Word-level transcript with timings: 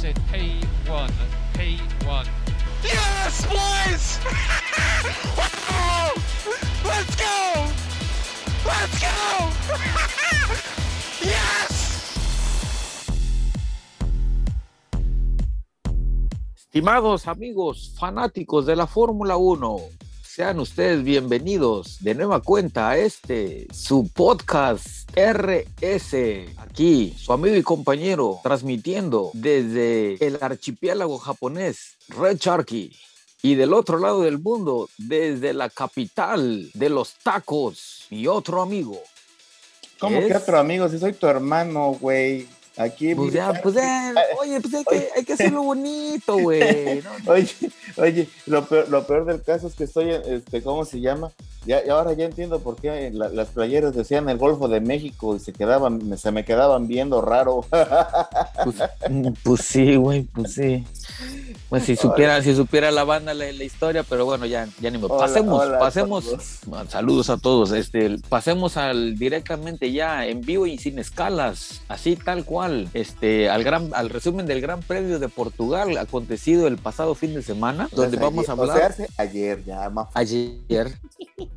said 0.00 0.18
P1, 0.32 1.10
P1. 1.52 2.26
Yes, 2.82 3.44
boys! 3.44 4.18
Wow! 5.36 6.12
Let's 6.88 7.16
go! 7.16 7.68
Let's 8.64 8.96
go! 8.98 9.50
yes! 11.28 12.16
Estimados 16.56 17.28
amigos 17.28 17.94
fanáticos 17.98 18.64
de 18.64 18.76
la 18.76 18.86
Fórmula 18.86 19.36
1, 19.36 19.80
sean 20.22 20.60
ustedes 20.60 21.04
bienvenidos 21.04 21.98
de 22.00 22.14
nueva 22.14 22.40
cuenta 22.40 22.88
a 22.88 22.96
este, 22.96 23.66
su 23.70 24.08
podcast 24.14 25.10
RS. 25.14 26.14
Aquí, 26.70 27.14
su 27.18 27.32
amigo 27.32 27.56
y 27.56 27.62
compañero, 27.62 28.38
transmitiendo 28.44 29.30
desde 29.34 30.24
el 30.24 30.38
archipiélago 30.40 31.18
japonés, 31.18 31.96
Red 32.08 32.38
Sharky. 32.38 32.96
Y 33.42 33.56
del 33.56 33.72
otro 33.72 33.98
lado 33.98 34.22
del 34.22 34.38
mundo, 34.38 34.88
desde 34.96 35.52
la 35.52 35.68
capital 35.68 36.70
de 36.74 36.88
los 36.88 37.14
tacos, 37.24 38.06
mi 38.10 38.26
otro 38.28 38.62
amigo. 38.62 39.00
¿Cómo 39.98 40.18
Es- 40.18 40.26
que 40.28 40.36
otro 40.36 40.58
amigo? 40.58 40.88
Si 40.88 40.98
soy 40.98 41.12
tu 41.12 41.26
hermano, 41.26 41.96
güey. 42.00 42.46
Aquí. 42.76 43.14
Pues 43.16 43.32
ya, 43.32 43.52
pues 43.62 43.74
ya, 43.74 44.14
oye, 44.40 44.60
pues 44.60 44.72
hay 44.72 44.84
que, 44.84 45.08
hay 45.16 45.24
que 45.24 45.32
hacerlo 45.32 45.62
bonito, 45.64 46.38
güey. 46.38 47.02
¿no? 47.24 47.32
Oye, 47.32 47.48
oye, 47.96 48.28
lo 48.46 48.64
peor, 48.64 48.88
lo 48.88 49.04
peor 49.06 49.24
del 49.24 49.42
caso 49.42 49.66
es 49.66 49.74
que 49.74 49.84
estoy, 49.84 50.10
este, 50.10 50.62
¿cómo 50.62 50.84
se 50.84 51.00
llama? 51.00 51.32
Ya, 51.66 51.84
y 51.84 51.90
ahora 51.90 52.14
ya 52.14 52.24
entiendo 52.24 52.60
por 52.60 52.76
qué 52.76 53.10
la- 53.12 53.28
las 53.28 53.48
playeras 53.48 53.94
decían 53.94 54.28
el 54.30 54.38
Golfo 54.38 54.66
de 54.68 54.80
México 54.80 55.36
y 55.36 55.40
se 55.40 55.52
quedaban, 55.52 56.08
me- 56.08 56.16
se 56.16 56.30
me 56.32 56.44
quedaban 56.44 56.88
viendo 56.88 57.20
raro. 57.20 57.64
Pues, 58.64 58.76
pues 59.44 59.60
sí, 59.62 59.96
güey, 59.96 60.22
pues 60.22 60.54
sí. 60.54 60.86
Pues 61.68 61.84
si 61.84 61.94
supiera, 61.96 62.42
si 62.42 62.54
supiera 62.56 62.90
la 62.90 63.04
banda 63.04 63.32
la, 63.34 63.52
la 63.52 63.64
historia, 63.64 64.02
pero 64.02 64.24
bueno, 64.24 64.44
ya, 64.46 64.66
ya 64.80 64.90
ni 64.90 64.98
me. 64.98 65.04
Hola, 65.04 65.18
Pasemos, 65.18 65.62
hola, 65.62 65.78
pasemos. 65.78 66.24
saludos. 66.24 66.90
Saludos 66.90 67.30
a 67.30 67.36
todos. 67.38 67.72
Este, 67.72 68.16
pasemos 68.28 68.76
al 68.76 69.16
directamente 69.16 69.92
ya 69.92 70.26
en 70.26 70.40
vivo 70.40 70.66
y 70.66 70.78
sin 70.78 70.98
escalas, 70.98 71.82
así 71.88 72.16
tal 72.16 72.44
cual. 72.44 72.88
Este, 72.94 73.48
al 73.50 73.62
gran, 73.62 73.90
al 73.94 74.08
resumen 74.10 74.46
del 74.46 74.60
Gran 74.60 74.80
Premio 74.80 75.18
de 75.20 75.28
Portugal 75.28 75.96
acontecido 75.98 76.66
el 76.66 76.78
pasado 76.78 77.14
fin 77.14 77.34
de 77.34 77.42
semana, 77.42 77.88
donde 77.92 78.16
O 78.16 78.20
sea, 78.20 78.28
vamos 78.28 78.48
a 78.48 78.52
ayer- 78.54 78.60
hablar. 78.70 78.90
O 78.90 78.94
sea, 78.94 79.06
ayer 79.18 79.64
ya, 79.64 79.90
más 79.90 80.08
ayer, 80.14 80.92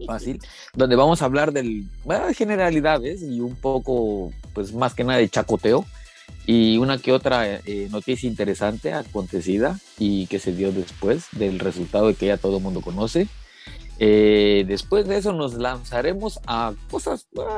fácil, 0.06 0.40
donde 0.74 0.96
vamos 0.96 1.22
a 1.22 1.26
hablar 1.26 1.52
del, 1.52 1.86
bueno, 2.04 2.28
de 2.28 2.34
generalidades 2.34 3.22
y 3.22 3.40
un 3.40 3.56
poco, 3.56 4.32
pues 4.54 4.74
más 4.74 4.94
que 4.94 5.04
nada 5.04 5.20
de 5.20 5.30
chacoteo 5.30 5.86
y 6.46 6.78
una 6.78 6.98
que 6.98 7.14
otra 7.14 7.46
eh, 7.48 7.88
noticia 7.92 8.28
interesante 8.28 8.94
acontecida 8.94 9.80
y 9.98 10.28
que 10.28 10.40
se 10.40 10.54
dio 10.54 10.72
después 10.72 11.28
del 11.32 11.60
resultado 11.60 12.14
que 12.16 12.28
ya 12.28 12.38
todo 12.38 12.58
el 12.58 12.64
mundo 12.64 12.82
conoce. 12.82 13.28
Eh, 14.00 14.66
después 14.68 15.08
de 15.08 15.18
eso 15.18 15.34
nos 15.34 15.54
lanzaremos 15.54 16.40
a 16.48 16.74
cosas 16.90 17.28
bueno, 17.34 17.52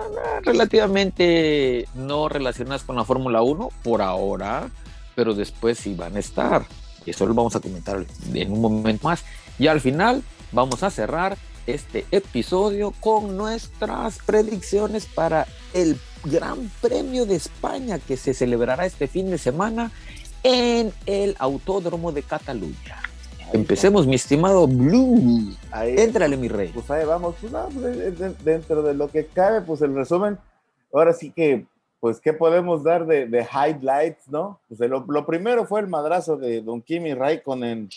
relativamente 0.44 1.88
no 1.96 2.30
relacionadas 2.30 2.84
con 2.84 2.98
la 2.98 3.06
Fórmula 3.06 3.42
1 3.42 3.70
por 3.84 4.02
ahora, 4.02 4.70
pero 5.16 5.34
después 5.34 5.80
sí 5.80 5.96
van 5.96 6.16
a 6.16 6.20
estar. 6.20 6.66
Eso 7.06 7.26
lo 7.26 7.34
vamos 7.34 7.56
a 7.56 7.60
comentar 7.60 8.06
en 8.34 8.52
un 8.52 8.62
momento 8.62 9.08
más. 9.08 9.24
Y 9.58 9.68
al 9.68 9.82
final 9.82 10.22
vamos 10.52 10.84
a 10.84 10.92
cerrar 10.92 11.38
este 11.68 12.06
episodio 12.12 12.92
con 13.00 13.36
nuestras 13.38 14.20
predicciones 14.26 15.06
para 15.06 15.48
el 15.74 15.98
Gran 16.24 16.72
Premio 16.82 17.26
de 17.26 17.36
España 17.36 18.00
que 18.00 18.18
se 18.18 18.34
celebrará 18.34 18.86
este 18.86 19.08
fin 19.08 19.30
de 19.32 19.38
semana 19.38 19.92
en 20.44 20.94
el 21.06 21.36
Autódromo 21.40 22.12
de 22.12 22.24
Cataluña. 22.24 23.02
Empecemos, 23.54 24.08
mi 24.08 24.16
estimado 24.16 24.68
Blue. 24.68 25.54
Ahí, 25.72 25.96
Éntrale, 25.98 26.36
mi 26.36 26.48
rey. 26.48 26.72
pues 26.74 26.90
ahí 26.92 27.06
vamos, 27.06 27.36
pues, 27.40 27.52
no, 27.52 27.68
pues, 27.70 27.84
de- 27.98 28.12
de- 28.12 28.36
dentro 28.44 28.82
de 28.82 28.94
lo 28.94 29.08
que 29.08 29.28
cabe, 29.28 29.62
pues 29.62 29.82
el 29.82 29.94
resumen, 29.96 30.38
ahora 30.92 31.14
sí 31.14 31.32
que, 31.32 31.66
pues, 32.00 32.20
¿qué 32.20 32.34
podemos 32.34 32.84
dar 32.84 33.06
de, 33.06 33.28
de 33.28 33.42
highlights, 33.46 34.28
no? 34.30 34.60
Pues 34.68 34.80
lo, 34.90 35.06
lo 35.08 35.26
primero 35.26 35.66
fue 35.66 35.80
el 35.82 35.88
madrazo 35.88 36.38
de 36.38 36.62
Don 36.62 36.82
Kimi 36.82 37.14
Raikkonen. 37.14 37.90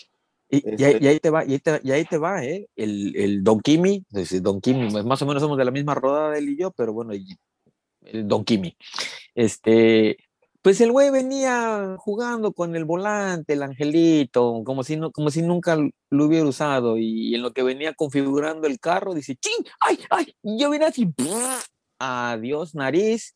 Y, 0.49 0.57
y 0.57 0.69
Este- 0.71 0.85
ahí, 0.85 0.97
y 0.99 1.07
ahí 1.07 1.19
te 1.19 1.29
va, 1.29 1.45
y 1.45 1.51
ahí 1.53 1.59
te, 1.59 1.79
y 1.83 1.91
ahí 1.91 2.05
te 2.05 2.17
va, 2.17 2.43
¿eh? 2.43 2.67
El, 2.75 3.15
el 3.15 3.43
Don 3.43 3.59
Kimi, 3.59 4.03
Don 4.41 4.61
Kimi, 4.61 4.89
más 5.03 5.21
o 5.21 5.25
menos 5.25 5.41
somos 5.41 5.57
de 5.57 5.65
la 5.65 5.71
misma 5.71 5.95
rodada 5.95 6.37
él 6.37 6.49
y 6.49 6.57
yo, 6.57 6.71
pero 6.71 6.91
bueno, 6.93 7.13
el 7.13 8.27
Don 8.27 8.43
Kimi. 8.43 8.75
Este, 9.35 10.17
pues 10.61 10.81
el 10.81 10.91
güey 10.91 11.09
venía 11.11 11.95
jugando 11.99 12.51
con 12.51 12.75
el 12.75 12.83
volante, 12.83 13.53
el 13.53 13.63
angelito, 13.63 14.61
como 14.65 14.83
si, 14.83 14.97
no, 14.97 15.11
como 15.11 15.31
si 15.31 15.41
nunca 15.41 15.77
lo 15.77 16.25
hubiera 16.25 16.45
usado, 16.45 16.97
y 16.97 17.35
en 17.35 17.41
lo 17.41 17.53
que 17.53 17.63
venía 17.63 17.93
configurando 17.93 18.67
el 18.67 18.79
carro, 18.79 19.13
dice, 19.13 19.35
¡ching! 19.35 19.65
¡Ay, 19.79 19.99
ay! 20.09 20.35
y 20.43 20.59
Yo 20.59 20.69
vine 20.69 20.85
así, 20.85 21.07
adiós, 21.99 22.75
nariz, 22.75 23.35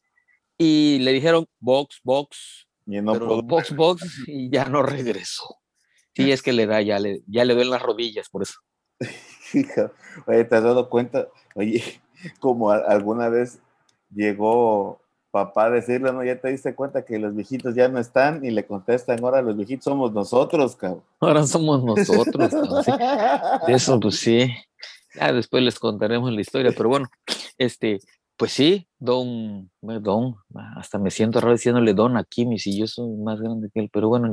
y 0.57 0.99
le 0.99 1.13
dijeron, 1.13 1.45
box, 1.59 1.99
box, 2.03 2.67
Y 2.85 3.01
no 3.01 3.17
box, 3.43 3.75
box, 3.75 4.03
y 4.27 4.49
ya 4.49 4.65
no 4.65 4.83
regresó. 4.83 5.62
Sí, 6.15 6.31
es 6.31 6.41
que 6.41 6.53
le 6.53 6.65
da, 6.65 6.81
ya 6.81 6.99
le, 6.99 7.21
ya 7.27 7.45
le 7.45 7.53
duelen 7.53 7.71
las 7.71 7.81
rodillas, 7.81 8.29
por 8.29 8.43
eso. 8.43 8.59
Oye, 10.27 10.43
¿te 10.45 10.55
has 10.55 10.63
dado 10.63 10.89
cuenta? 10.89 11.27
Oye, 11.55 11.83
como 12.39 12.71
a- 12.71 12.77
alguna 12.77 13.29
vez 13.29 13.59
llegó 14.13 15.01
papá 15.31 15.65
a 15.65 15.69
decirle, 15.71 16.13
¿no? 16.13 16.23
Ya 16.23 16.39
te 16.39 16.49
diste 16.49 16.75
cuenta 16.75 17.03
que 17.05 17.17
los 17.17 17.35
viejitos 17.35 17.73
ya 17.73 17.87
no 17.87 17.99
están 17.99 18.45
y 18.45 18.51
le 18.51 18.65
contestan, 18.67 19.23
ahora 19.23 19.41
los 19.41 19.57
viejitos 19.57 19.85
somos 19.85 20.13
nosotros, 20.13 20.75
cabrón. 20.75 21.03
Ahora 21.19 21.43
somos 21.47 21.83
nosotros. 21.83 22.51
de 23.67 23.73
eso, 23.73 23.99
pues 23.99 24.19
sí. 24.19 24.53
Ya 25.15 25.31
después 25.33 25.63
les 25.63 25.79
contaremos 25.79 26.31
la 26.31 26.41
historia, 26.41 26.71
pero 26.75 26.89
bueno, 26.89 27.07
este, 27.57 27.99
pues 28.43 28.51
sí, 28.51 28.85
don, 28.99 29.71
don, 29.81 30.35
hasta 30.75 30.99
me 30.99 31.11
siento 31.11 31.39
raro 31.39 31.53
diciéndole 31.53 31.93
don 31.93 32.17
a 32.17 32.25
Kimi, 32.25 32.59
si 32.59 32.77
yo 32.77 32.87
soy 32.87 33.09
más 33.15 33.39
grande 33.39 33.69
que 33.73 33.79
él, 33.79 33.89
pero 33.93 34.09
bueno, 34.09 34.29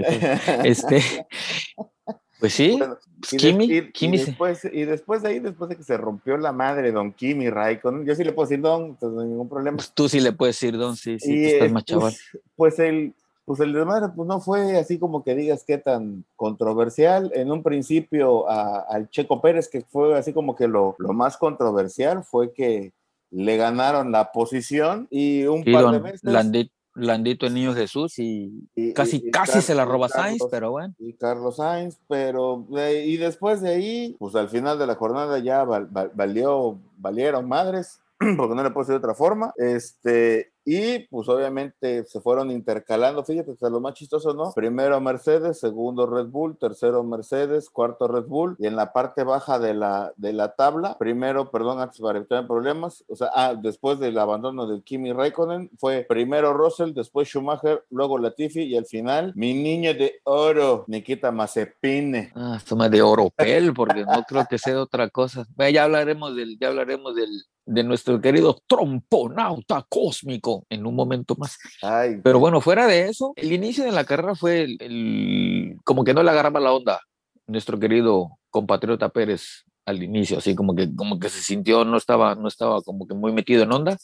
este, 0.65 1.01
pues 2.41 2.53
sí, 2.53 2.77
Bueno, 2.77 2.97
pues 3.21 3.33
y, 3.35 3.37
de- 3.37 3.43
Kimi, 3.53 3.65
y- 3.67 3.93
Kimi 3.93 4.19
después, 4.19 4.65
y 4.65 4.85
después 4.85 5.23
de 5.23 5.29
ahí, 5.29 5.39
después 5.39 5.71
de 5.71 5.77
que 5.77 5.85
se 5.85 5.97
rompió 5.97 6.37
la 6.39 6.51
madre 6.51 6.91
Don 6.91 7.13
Kimi 7.13 7.51
Raikkonen, 7.51 8.05
yo 8.05 8.17
sí 8.17 8.25
le 8.25 8.33
puedo 8.33 8.49
decir 8.49 8.61
Don, 8.63 8.85
entonces 8.87 9.15
no 9.15 9.21
hay 9.23 9.29
ningún 9.29 9.49
problema. 9.49 9.77
pues 9.77 9.93
tú 9.93 10.09
sí 10.09 10.19
le 10.19 10.33
puedes 10.33 10.57
decir 10.61 10.77
don, 10.77 10.97
sí, 10.97 11.21
sí, 11.21 11.35
y 11.35 11.43
tú 11.43 11.49
estás 11.49 11.69
eh, 11.69 11.73
más 11.73 11.85
chaval. 11.85 12.13
pues, 12.13 12.43
pues 12.57 12.79
el 12.81 13.15
pues 13.45 13.61
el 13.61 13.73
desmadre 13.73 14.09
pues 14.15 14.29
no 14.29 14.41
fue 14.41 14.77
así 14.77 14.99
como 14.99 15.23
que 15.25 15.35
digas 15.37 15.65
qué 15.65 15.79
tan 15.79 16.25
controversial. 16.37 17.31
En 17.35 17.51
un 17.53 17.63
principio 17.63 18.49
a- 18.49 18.81
al 18.89 19.09
Checo 19.11 19.41
Pérez, 19.41 19.69
que 19.69 19.81
fue 19.83 20.17
así 20.19 20.33
como 20.33 20.55
que 20.57 20.67
lo, 20.69 20.95
lo 20.99 21.13
más 21.13 21.37
controversial 21.37 22.23
fue 22.25 22.53
que 22.53 22.93
le 23.31 23.57
ganaron 23.57 24.11
la 24.13 24.33
posición 24.33 25.07
y 25.11 25.45
un 25.45 25.63
Sí, 25.65 25.73
par 25.73 25.91
de 25.93 25.99
veces. 26.01 26.21
Landito, 26.25 26.73
Landito 26.97 27.47
el 27.47 27.55
niño 27.55 27.73
Jesús 27.73 28.19
y 28.19 28.51
y- 28.75 28.93
casi, 28.93 29.19
y- 29.23 29.29
y 29.29 29.31
casi 29.31 29.63
se 29.63 29.75
la 29.75 29.83
Carlos- 29.83 29.93
roba 29.93 30.09
Sainz, 30.09 30.43
pero 30.51 30.73
bueno. 30.73 30.93
y 30.99 31.13
Carlos 31.15 31.57
Sainz, 31.57 31.99
pero 32.09 32.67
de- 32.69 33.07
y 33.07 33.17
después 33.17 33.61
de 33.61 33.71
ahí, 33.71 34.17
pues 34.19 34.35
al 34.35 34.49
final 34.49 34.79
de 34.79 34.87
la 34.89 34.97
jornada 34.97 35.39
ya 35.39 35.63
val- 35.65 35.87
val- 35.91 36.11
valió, 36.15 36.79
valieron 36.99 37.49
madres, 37.49 38.01
porque 38.37 38.55
no 38.57 38.63
le 38.65 38.71
puedo 38.71 38.83
decir 38.85 38.95
de 38.95 38.99
otra 38.99 39.15
forma, 39.15 39.55
este, 39.57 40.50
y 40.73 41.01
pues 41.09 41.29
obviamente 41.29 42.05
se 42.05 42.21
fueron 42.21 42.53
intercalando, 42.53 43.25
fíjate, 43.25 43.51
hasta 43.51 43.69
lo 43.69 43.81
más 43.81 43.95
chistoso, 43.95 44.35
¿no? 44.35 44.53
Primero 44.53 45.01
Mercedes, 45.01 45.59
segundo 45.59 46.07
Red 46.07 46.27
Bull, 46.27 46.57
tercero 46.59 47.03
Mercedes, 47.03 47.69
cuarto 47.69 48.07
Red 48.07 48.27
Bull, 48.27 48.55
y 48.57 48.69
en 48.69 48.77
la 48.77 48.93
parte 48.93 49.25
baja 49.25 49.59
de 49.59 49.75
la, 49.75 50.13
de 50.17 50.33
la 50.33 50.55
tabla, 50.55 50.97
primero, 50.97 51.51
perdón, 51.51 51.81
antes 51.81 52.01
para 52.01 52.19
evitar 52.19 52.47
problemas, 52.47 53.05
o 53.09 53.17
sea, 53.17 53.31
ah, 53.35 53.57
después 53.61 53.99
del 53.99 54.17
abandono 54.17 54.69
del 54.69 54.85
Kimi 54.85 55.13
Raikkonen, 55.13 55.73
fue 55.77 56.07
primero 56.09 56.53
Russell, 56.53 56.93
después 56.95 57.27
Schumacher, 57.27 57.85
luego 57.91 58.19
Latifi, 58.19 58.63
y 58.63 58.77
al 58.77 58.87
final, 58.87 59.33
mi 59.35 59.55
niño 59.55 59.93
de 59.95 60.21
oro, 60.23 60.85
Nikita 60.87 61.33
Mazepin. 61.33 62.31
Ah, 62.37 62.61
toma 62.65 62.89
de 62.89 63.03
oropel, 63.03 63.75
porque 63.75 64.05
no 64.05 64.23
creo 64.23 64.47
que 64.49 64.57
sea 64.57 64.81
otra 64.81 65.11
cosa. 65.11 65.49
Ya 65.73 65.83
hablaremos 65.83 66.37
del, 66.37 66.57
ya 66.61 66.69
hablaremos 66.69 67.17
del, 67.17 67.29
de 67.71 67.85
nuestro 67.85 68.21
querido 68.21 68.61
tromponauta 68.67 69.87
cósmico 69.89 70.67
en 70.69 70.87
un 70.87 70.95
momento 70.95 71.37
más. 71.39 71.57
Ay, 71.83 72.17
Pero 72.23 72.39
bueno, 72.41 72.61
fuera 72.61 72.87
de 72.87 73.09
eso, 73.09 73.33
el 73.37 73.53
inicio 73.53 73.85
de 73.85 73.93
la 73.93 74.05
carrera 74.05 74.35
fue 74.35 74.63
el, 74.63 74.77
el- 74.81 75.77
como 75.85 76.03
que 76.05 76.13
no 76.15 76.23
le 76.23 76.31
agarraba 76.31 76.59
la 76.61 76.73
onda 76.73 77.01
nuestro 77.47 77.79
querido 77.79 78.39
compatriota 78.51 79.09
Pérez 79.11 79.65
al 79.87 80.03
inicio, 80.03 80.39
así 80.39 80.55
como 80.55 80.75
que 80.75 80.95
como 80.95 81.19
que 81.19 81.29
se 81.29 81.41
sintió, 81.41 81.85
no 81.85 81.97
estaba, 81.97 82.35
no 82.35 82.49
estaba 82.49 82.83
como 82.83 83.07
que 83.07 83.15
muy 83.15 83.33
metido 83.33 83.63
en 83.63 83.73
onda 83.73 83.97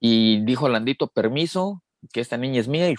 y 0.00 0.42
dijo 0.44 0.68
Landito, 0.68 1.08
permiso, 1.08 1.82
que 2.12 2.20
esta 2.20 2.36
niña 2.36 2.60
es 2.60 2.68
mía 2.68 2.90
y 2.90 2.94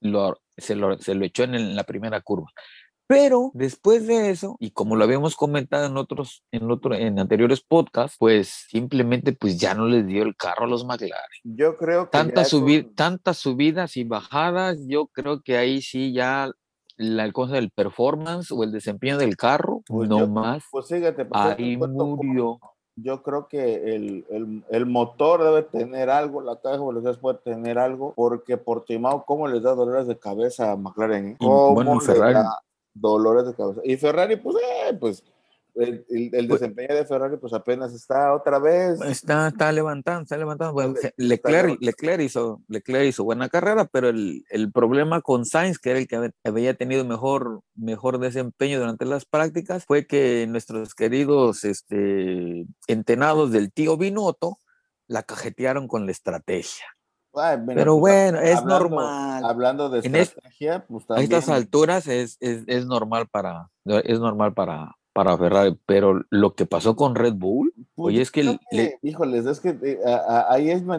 lo, 0.00 0.38
se, 0.56 0.74
lo, 0.74 0.98
se 0.98 1.14
lo 1.14 1.24
echó 1.24 1.44
en, 1.44 1.54
el- 1.54 1.62
en 1.70 1.76
la 1.76 1.84
primera 1.84 2.20
curva. 2.20 2.48
Pero 3.06 3.50
después 3.54 4.06
de 4.06 4.30
eso, 4.30 4.56
y 4.58 4.70
como 4.70 4.96
lo 4.96 5.04
habíamos 5.04 5.36
comentado 5.36 5.86
en 5.86 5.96
otros, 5.96 6.44
en 6.50 6.70
otro, 6.70 6.94
en 6.94 7.18
anteriores 7.18 7.60
podcasts, 7.60 8.16
pues 8.18 8.66
simplemente 8.70 9.32
pues 9.32 9.58
ya 9.58 9.74
no 9.74 9.86
les 9.86 10.06
dio 10.06 10.22
el 10.22 10.34
carro 10.36 10.64
a 10.64 10.68
los 10.68 10.84
McLaren. 10.86 11.12
yo 11.44 11.76
creo 11.76 12.04
que. 12.04 12.10
Tantas, 12.10 12.52
subi- 12.52 12.94
tantas 12.94 13.36
subidas 13.38 13.96
y 13.96 14.04
bajadas, 14.04 14.78
yo 14.86 15.08
creo 15.08 15.42
que 15.42 15.56
ahí 15.58 15.82
sí 15.82 16.12
ya 16.12 16.50
la 16.96 17.30
cosa 17.32 17.54
del 17.54 17.70
performance 17.70 18.50
o 18.52 18.62
el 18.64 18.72
desempeño 18.72 19.18
del 19.18 19.36
carro, 19.36 19.82
Pues 19.86 20.08
no 20.08 20.20
yo- 20.20 20.28
más. 20.28 20.62
Pues 20.70 20.86
fíjate, 20.88 21.24
pues, 21.24 21.42
yo 21.42 21.56
te 21.56 21.62
Ahí 21.62 21.76
murió. 21.76 22.60
Yo 22.94 23.22
creo 23.22 23.48
que 23.48 23.94
el, 23.96 24.26
el- 24.30 24.62
el 24.70 24.86
motor 24.86 25.42
debe 25.42 25.62
tener 25.62 26.10
algo, 26.10 26.42
la 26.42 26.60
caja 26.60 26.76
de 26.78 26.84
velocidades 26.86 27.18
puede 27.18 27.38
tener 27.38 27.78
algo, 27.78 28.12
porque 28.14 28.58
Portimao, 28.58 29.24
¿cómo 29.24 29.48
les 29.48 29.62
da 29.62 29.74
dolores 29.74 30.06
de 30.06 30.18
cabeza 30.18 30.72
a 30.72 30.76
McLaren? 30.76 31.28
eh? 31.28 31.36
Y, 31.40 31.44
¿Cómo 31.44 31.72
bueno, 31.74 31.98
Ferrari. 32.00 32.34
da 32.34 32.58
dolores 32.94 33.46
de 33.46 33.54
cabeza? 33.54 33.80
Y 33.84 33.96
Ferrari, 33.96 34.36
pues, 34.36 34.56
eh, 34.56 34.94
pues, 34.98 35.24
el, 35.74 36.04
el- 36.10 36.34
el 36.34 36.48
Pues- 36.48 36.60
desempeño 36.60 36.94
de 36.94 37.06
Ferrari, 37.06 37.38
pues 37.38 37.54
apenas 37.54 37.94
está 37.94 38.34
otra 38.34 38.58
vez. 38.58 39.00
Está, 39.00 39.48
está 39.48 39.72
levantando, 39.72 40.22
está 40.24 40.36
levantando. 40.36 40.74
Bueno, 40.74 40.92
está 40.94 41.10
Leclerc, 41.16 41.54
levantando. 41.64 41.86
Leclerc, 41.86 42.20
hizo, 42.20 42.60
Leclerc 42.68 43.06
hizo 43.08 43.24
buena 43.24 43.48
carrera, 43.48 43.86
pero 43.86 44.10
el, 44.10 44.44
el 44.50 44.70
problema 44.70 45.22
con 45.22 45.46
Sainz, 45.46 45.78
que 45.78 45.90
era 45.92 45.98
el 46.00 46.06
que 46.08 46.30
había 46.44 46.74
tenido 46.74 47.06
mejor, 47.06 47.62
mejor 47.74 48.18
desempeño 48.18 48.80
durante 48.80 49.06
las 49.06 49.24
prácticas, 49.24 49.86
fue 49.86 50.06
que 50.06 50.46
nuestros 50.46 50.94
queridos 50.94 51.64
este, 51.64 52.66
entenados 52.86 53.50
del 53.50 53.72
tío 53.72 53.96
Binotto 53.96 54.58
la 55.06 55.22
cajetearon 55.22 55.88
con 55.88 56.04
la 56.04 56.12
estrategia. 56.12 56.84
Ay, 57.34 57.58
mira, 57.58 57.74
Pero 57.74 57.98
pues, 57.98 58.12
bueno, 58.32 58.38
es 58.40 58.56
hablando- 58.58 58.78
normal. 58.90 59.44
Hablando 59.44 59.88
de 59.90 59.98
es- 60.00 60.04
estrategia, 60.06 60.84
pues 60.86 61.04
A 61.10 61.20
estas 61.20 61.48
alturas 61.48 62.06
es, 62.06 62.36
es, 62.40 62.64
es 62.66 62.86
normal 62.86 63.26
para 63.30 63.70
es 63.84 64.20
normal 64.20 64.52
para, 64.54 64.94
para 65.12 65.36
Ferrari, 65.36 65.76
pero 65.86 66.22
lo 66.30 66.54
que 66.54 66.66
pasó 66.66 66.94
con 66.96 67.14
Red 67.14 67.34
Bull, 67.34 67.72
Pues, 67.94 68.14
oye, 68.14 68.22
es 68.22 68.30
que 68.30 68.44
le- 68.70 68.98
híjoles, 69.02 69.44
es 69.46 69.60
que 69.60 69.70
eh, 69.82 69.98
a- 70.06 70.14
a- 70.48 70.52
ahí 70.54 70.70
es, 70.70 70.82
no 70.84 70.94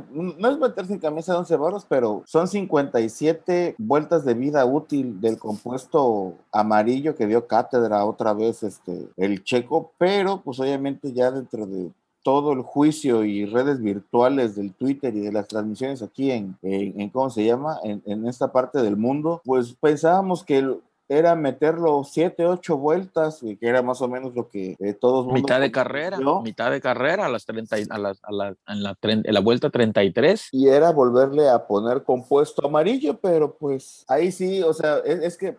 es 0.49 0.57
meterse 0.59 0.93
en 0.93 0.99
camisa 0.99 1.31
de 1.33 1.39
11 1.39 1.55
varos, 1.55 1.85
pero 1.87 2.23
son 2.25 2.47
57 2.47 3.75
vueltas 3.77 4.25
de 4.25 4.33
vida 4.33 4.65
útil 4.65 5.19
del 5.21 5.37
compuesto 5.39 6.33
amarillo 6.51 7.15
que 7.15 7.27
dio 7.27 7.47
cátedra 7.47 8.05
otra 8.05 8.33
vez 8.33 8.63
este, 8.63 9.07
el 9.17 9.43
checo, 9.43 9.93
pero 9.97 10.41
pues 10.41 10.59
obviamente 10.59 11.11
ya 11.13 11.31
dentro 11.31 11.65
de 11.65 11.89
todo 12.23 12.53
el 12.53 12.61
juicio 12.61 13.23
y 13.23 13.45
redes 13.45 13.79
virtuales 13.81 14.55
del 14.55 14.73
Twitter 14.73 15.15
y 15.15 15.19
de 15.19 15.31
las 15.31 15.47
transmisiones 15.47 16.01
aquí 16.01 16.31
en, 16.31 16.57
en, 16.61 16.99
en 16.99 17.09
¿cómo 17.09 17.29
se 17.29 17.45
llama? 17.45 17.77
En, 17.83 18.01
en 18.05 18.27
esta 18.27 18.51
parte 18.51 18.81
del 18.81 18.97
mundo, 18.97 19.41
pues 19.45 19.75
pensábamos 19.79 20.43
que 20.43 20.57
el- 20.59 20.81
era 21.09 21.35
meterlo 21.35 22.03
7, 22.05 22.45
8 22.47 22.77
vueltas, 22.77 23.43
y 23.43 23.57
que 23.57 23.67
era 23.67 23.81
más 23.83 24.01
o 24.01 24.07
menos 24.07 24.33
lo 24.33 24.47
que 24.47 24.77
eh, 24.79 24.93
todos 24.93 25.27
mitad 25.31 25.59
de 25.59 25.69
carrera, 25.69 26.15
conoció. 26.15 26.41
mitad 26.41 26.71
de 26.71 26.79
carrera 26.79 27.25
a 27.25 27.29
las 27.29 27.45
30 27.45 27.77
y- 27.77 27.85
a 27.89 27.97
las 27.99 28.19
a 28.23 28.31
la, 28.31 28.55
en 28.67 28.81
la, 28.81 28.97
en 29.03 29.21
la 29.33 29.39
vuelta 29.41 29.69
33. 29.69 30.47
y 30.53 30.69
era 30.69 30.91
volverle 30.91 31.49
a 31.49 31.67
poner 31.67 32.03
compuesto 32.03 32.65
amarillo, 32.65 33.17
pero 33.21 33.53
pues 33.53 34.05
ahí 34.07 34.31
sí, 34.31 34.63
o 34.63 34.73
sea, 34.73 34.99
es, 34.99 35.19
es 35.19 35.37
que 35.37 35.57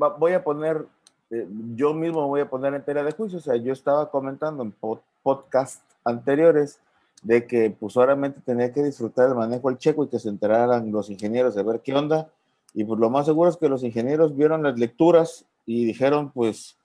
va- 0.00 0.16
voy 0.18 0.32
a 0.32 0.42
poner, 0.42 0.86
eh, 1.30 1.46
yo 1.74 1.94
mismo 1.94 2.26
voy 2.28 2.40
a 2.40 2.50
poner 2.50 2.74
en 2.74 2.84
tela 2.84 3.02
de 3.02 3.12
juicio, 3.12 3.38
o 3.38 3.42
sea, 3.42 3.56
yo 3.56 3.72
estaba 3.72 4.10
comentando 4.10 4.62
en 4.62 4.72
pod- 4.72 5.00
podcast 5.22 5.82
anteriores 6.04 6.80
de 7.22 7.46
que 7.46 7.70
pues 7.78 7.92
solamente 7.92 8.40
tenía 8.44 8.72
que 8.72 8.82
disfrutar 8.82 9.28
el 9.28 9.34
manejo 9.34 9.68
del 9.68 9.78
checo 9.78 10.04
y 10.04 10.08
que 10.08 10.18
se 10.18 10.28
enteraran 10.28 10.90
los 10.90 11.10
ingenieros 11.10 11.54
de 11.54 11.62
ver 11.62 11.80
qué 11.80 11.94
onda, 11.94 12.30
y 12.72 12.84
pues 12.84 12.98
lo 12.98 13.10
más 13.10 13.26
seguro 13.26 13.50
es 13.50 13.56
que 13.56 13.68
los 13.68 13.82
ingenieros 13.82 14.36
vieron 14.36 14.62
las 14.62 14.78
lecturas 14.78 15.44
y 15.66 15.84
dijeron 15.84 16.30
pues, 16.30 16.76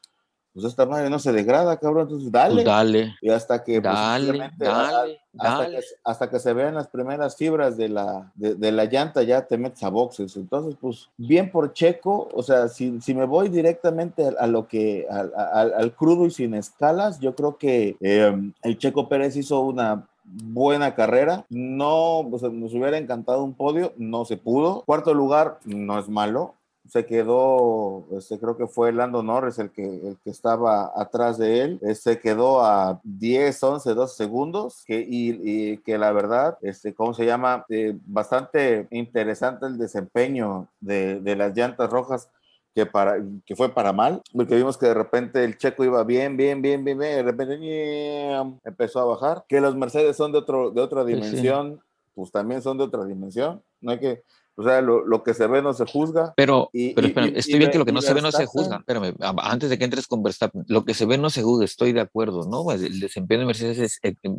pues 0.55 0.65
esta 0.67 0.85
madre 0.85 1.09
no 1.09 1.19
se 1.19 1.33
degrada, 1.33 1.75
cabrón, 1.77 2.03
entonces 2.03 2.31
dale. 2.31 2.53
Pues 2.55 2.65
dale, 2.65 3.13
y 3.21 3.29
hasta 3.29 3.61
que 3.61 3.81
pues, 3.81 3.93
dale, 3.93 4.23
simplemente, 4.25 4.65
a- 4.65 4.71
dale, 4.71 5.19
hasta 5.37 5.59
dale. 5.63 5.77
que, 5.79 5.83
hasta 6.05 6.29
que 6.29 6.39
se 6.39 6.53
vean 6.53 6.75
las 6.75 6.87
primeras 6.87 7.35
fibras 7.35 7.75
de 7.75 7.89
la, 7.89 8.31
de, 8.35 8.55
de 8.55 8.71
la 8.71 8.85
llanta, 8.85 9.21
ya 9.23 9.45
te 9.45 9.57
metes 9.57 9.83
a 9.83 9.89
boxes. 9.89 10.33
Entonces, 10.37 10.75
pues, 10.79 11.09
bien 11.17 11.51
por 11.51 11.73
Checo, 11.73 12.29
o 12.33 12.41
sea, 12.41 12.69
si, 12.69 13.01
si 13.01 13.13
me 13.13 13.25
voy 13.25 13.49
directamente 13.49 14.25
a, 14.25 14.43
a 14.43 14.47
lo 14.47 14.65
que, 14.67 15.05
al- 15.11 15.33
al- 15.35 15.73
al 15.73 15.93
crudo 15.93 16.25
y 16.25 16.31
sin 16.31 16.53
escalas, 16.53 17.19
yo 17.19 17.35
creo 17.35 17.57
que 17.57 17.97
eh, 17.99 18.33
el 18.63 18.77
Checo 18.77 19.09
Pérez 19.09 19.35
hizo 19.35 19.59
una 19.59 20.07
buena 20.23 20.95
carrera. 20.95 21.45
No, 21.49 22.19
o 22.19 22.39
sea, 22.39 22.47
nos 22.49 22.73
hubiera 22.73 22.97
encantado 22.97 23.43
un 23.43 23.53
podio, 23.53 23.91
no 23.97 24.23
se 24.23 24.37
pudo. 24.37 24.83
Cuarto 24.85 25.13
lugar, 25.13 25.59
no 25.65 25.99
es 25.99 26.07
malo 26.07 26.53
se 26.87 27.05
quedó, 27.05 28.05
este, 28.11 28.37
creo 28.39 28.57
que 28.57 28.67
fue 28.67 28.91
Lando 28.91 29.23
Norris 29.23 29.57
el 29.59 29.71
que, 29.71 29.83
el 29.83 30.17
que 30.23 30.29
estaba 30.29 30.91
atrás 30.95 31.37
de 31.37 31.61
él, 31.61 31.79
eh, 31.81 31.95
se 31.95 32.19
quedó 32.19 32.61
a 32.63 32.99
10, 33.03 33.63
11, 33.63 33.93
12 33.93 34.15
segundos, 34.15 34.83
que, 34.85 34.99
y, 34.99 35.39
y 35.43 35.77
que 35.79 35.97
la 35.97 36.11
verdad, 36.11 36.57
este, 36.61 36.93
¿cómo 36.93 37.13
se 37.13 37.25
llama? 37.25 37.65
Eh, 37.69 37.97
bastante 38.05 38.87
interesante 38.91 39.65
el 39.65 39.77
desempeño 39.77 40.67
de, 40.79 41.19
de 41.21 41.35
las 41.35 41.55
llantas 41.55 41.89
rojas. 41.89 42.29
Que, 42.73 42.85
para, 42.85 43.23
que 43.45 43.55
fue 43.55 43.69
para 43.69 43.93
mal, 43.93 44.21
porque 44.35 44.53
vimos 44.55 44.77
que 44.77 44.87
de 44.87 44.93
repente 44.93 45.45
el 45.45 45.57
checo 45.57 45.85
iba 45.85 46.03
bien, 46.03 46.35
bien, 46.35 46.61
bien, 46.61 46.83
bien, 46.83 46.99
bien, 46.99 47.15
de 47.15 47.23
repente 47.23 47.57
¡ñam! 47.57 48.59
empezó 48.65 48.99
a 48.99 49.05
bajar, 49.05 49.45
que 49.47 49.61
los 49.61 49.77
Mercedes 49.77 50.17
son 50.17 50.33
de, 50.33 50.39
otro, 50.39 50.71
de 50.71 50.81
otra 50.81 51.05
Sí, 51.05 51.11
sí. 51.11 51.15
dimensión, 51.15 51.79
pues 52.13 52.31
también 52.33 52.61
son 52.61 52.77
de 52.77 52.83
otra 52.83 53.05
dimensión, 53.05 53.63
no 53.79 53.91
hay 53.91 53.99
que, 53.99 54.23
o 54.55 54.63
sea, 54.63 54.81
lo, 54.81 55.05
lo 55.05 55.23
que 55.23 55.33
se 55.33 55.47
ve 55.47 55.61
no 55.61 55.73
se 55.73 55.85
juzga, 55.85 56.33
Pero, 56.37 56.69
Y- 56.73 56.93
pero 56.93 57.07
espérame, 57.07 57.33
y- 57.35 57.39
estoy 57.39 57.55
y 57.55 57.57
bien 57.59 57.71
que 57.71 57.77
lo 57.77 57.85
que 57.85 57.91
no 57.91 58.01
se 58.01 58.13
ve 58.13 58.21
no 58.21 58.31
se 58.31 58.45
juzga. 58.45 58.77
Espérame, 58.77 59.13
antes 59.39 59.69
de 59.69 59.77
que 59.77 59.83
entres 59.85 60.07
con 60.07 60.23
Verstappen, 60.23 60.63
lo 60.67 60.85
que 60.85 60.93
se 60.93 61.05
ve 61.05 61.17
no 61.17 61.29
se 61.29 61.43
juzga, 61.43 61.65
estoy 61.65 61.91
de 61.93 62.01
acuerdo, 62.01 62.47
¿no? 62.49 62.63
Pues 62.63 62.81
el 62.81 62.99
desempeño 62.99 63.41
de 63.41 63.45
Mercedes 63.47 63.79
es 63.79 63.99
eh, 64.03 64.15
eh, 64.23 64.29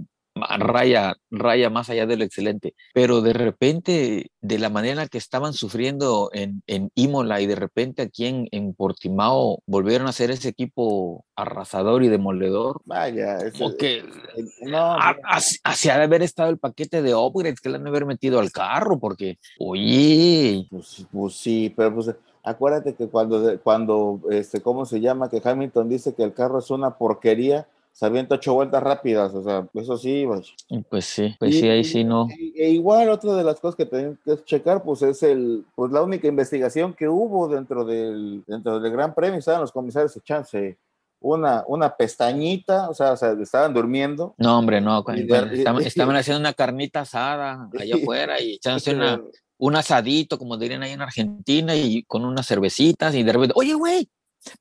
raya, 0.58 1.14
raya 1.30 1.70
más 1.70 1.88
allá 1.90 2.06
de 2.06 2.16
lo 2.16 2.24
excelente, 2.24 2.74
pero 2.94 3.20
de 3.22 3.32
repente, 3.32 4.30
de 4.40 4.58
la 4.58 4.68
manera 4.70 5.06
que 5.08 5.18
estaban 5.18 5.52
sufriendo 5.52 6.30
en, 6.32 6.62
en 6.66 6.90
Imola 6.94 7.40
y 7.40 7.46
de 7.46 7.54
repente 7.56 8.02
aquí 8.02 8.26
en, 8.26 8.48
en 8.50 8.74
Portimao 8.74 9.60
volvieron 9.66 10.06
a 10.08 10.12
ser 10.12 10.30
ese 10.30 10.48
equipo 10.50 11.24
arrasador 11.34 12.02
y 12.04 12.08
demoledor, 12.08 12.80
vaya, 12.84 13.38
como 13.52 13.74
que 13.76 14.04
no, 14.62 14.78
a- 14.94 15.16
así- 15.24 15.58
así 15.64 15.88
ha 15.88 15.98
de 15.98 16.04
haber 16.04 16.22
estado 16.22 16.50
el 16.50 16.58
paquete 16.58 17.02
de 17.02 17.14
upgrades 17.14 17.60
que 17.60 17.68
le 17.68 17.76
han 17.76 17.84
de 17.84 17.90
haber 17.90 18.06
metido 18.06 18.38
al 18.40 18.52
carro, 18.52 18.98
porque, 18.98 19.38
oye, 19.58 20.66
Pues, 20.70 21.06
pues 21.12 21.34
sí, 21.34 21.72
pero 21.76 21.94
pues 21.94 22.14
acuérdate 22.42 22.94
que 22.94 23.08
cuando, 23.08 23.58
cuando 23.60 24.20
este, 24.30 24.60
¿cómo 24.60 24.84
se 24.86 25.00
llama? 25.00 25.28
Que 25.30 25.40
Hamilton 25.42 25.88
dice 25.88 26.14
que 26.14 26.22
el 26.22 26.32
carro 26.34 26.58
es 26.58 26.70
una 26.70 26.96
porquería, 26.96 27.66
se 27.98 28.04
avienta 28.04 28.34
ocho 28.34 28.52
vueltas 28.52 28.82
rápidas, 28.82 29.32
o 29.32 29.42
sea, 29.42 29.66
eso 29.72 29.96
sí, 29.96 30.26
vaya. 30.26 30.42
pues 30.90 31.06
sí, 31.06 31.34
pues 31.38 31.54
Y- 31.54 31.60
sí, 31.60 31.68
ahí 31.70 31.82
sí 31.82 32.04
no. 32.04 32.28
E, 32.30 32.52
e 32.66 32.70
igual 32.70 33.08
otra 33.08 33.32
de 33.34 33.42
las 33.42 33.58
cosas 33.58 33.74
que 33.74 33.86
tienen 33.86 34.18
que 34.22 34.36
checar, 34.44 34.82
pues 34.84 35.00
es 35.00 35.22
el, 35.22 35.64
pues 35.74 35.90
la 35.90 36.02
única 36.02 36.28
investigación 36.28 36.92
que 36.92 37.08
hubo 37.08 37.48
dentro 37.48 37.86
del, 37.86 38.44
dentro 38.46 38.78
del 38.80 38.92
Gran 38.92 39.14
Premio, 39.14 39.38
estaban 39.38 39.62
los 39.62 39.72
comisarios 39.72 40.14
echándose 40.14 40.76
una, 41.20 41.64
una 41.68 41.96
pestañita, 41.96 42.90
o 42.90 42.94
sea, 42.94 43.12
o 43.12 43.16
sea, 43.16 43.32
estaban 43.40 43.72
durmiendo. 43.72 44.34
No, 44.36 44.58
hombre, 44.58 44.82
no. 44.82 44.98
de- 44.98 45.02
cuando 45.04 45.22
y- 45.22 45.58
estaban, 45.58 45.82
estaban 45.86 46.16
haciendo 46.16 46.40
una 46.40 46.52
carnita 46.52 47.00
asada 47.00 47.70
allá 47.80 47.94
afuera 47.96 48.38
y 48.42 48.56
echándose 48.56 48.94
una, 48.94 49.22
un 49.58 49.74
asadito, 49.74 50.38
como 50.38 50.58
dirían 50.58 50.82
ahí 50.82 50.92
en 50.92 51.00
Argentina, 51.00 51.74
y 51.74 52.02
con 52.02 52.26
unas 52.26 52.46
cervecitas, 52.46 53.14
y 53.14 53.22
de 53.22 53.32
repente, 53.32 53.54
oye, 53.56 53.72
güey, 53.72 54.06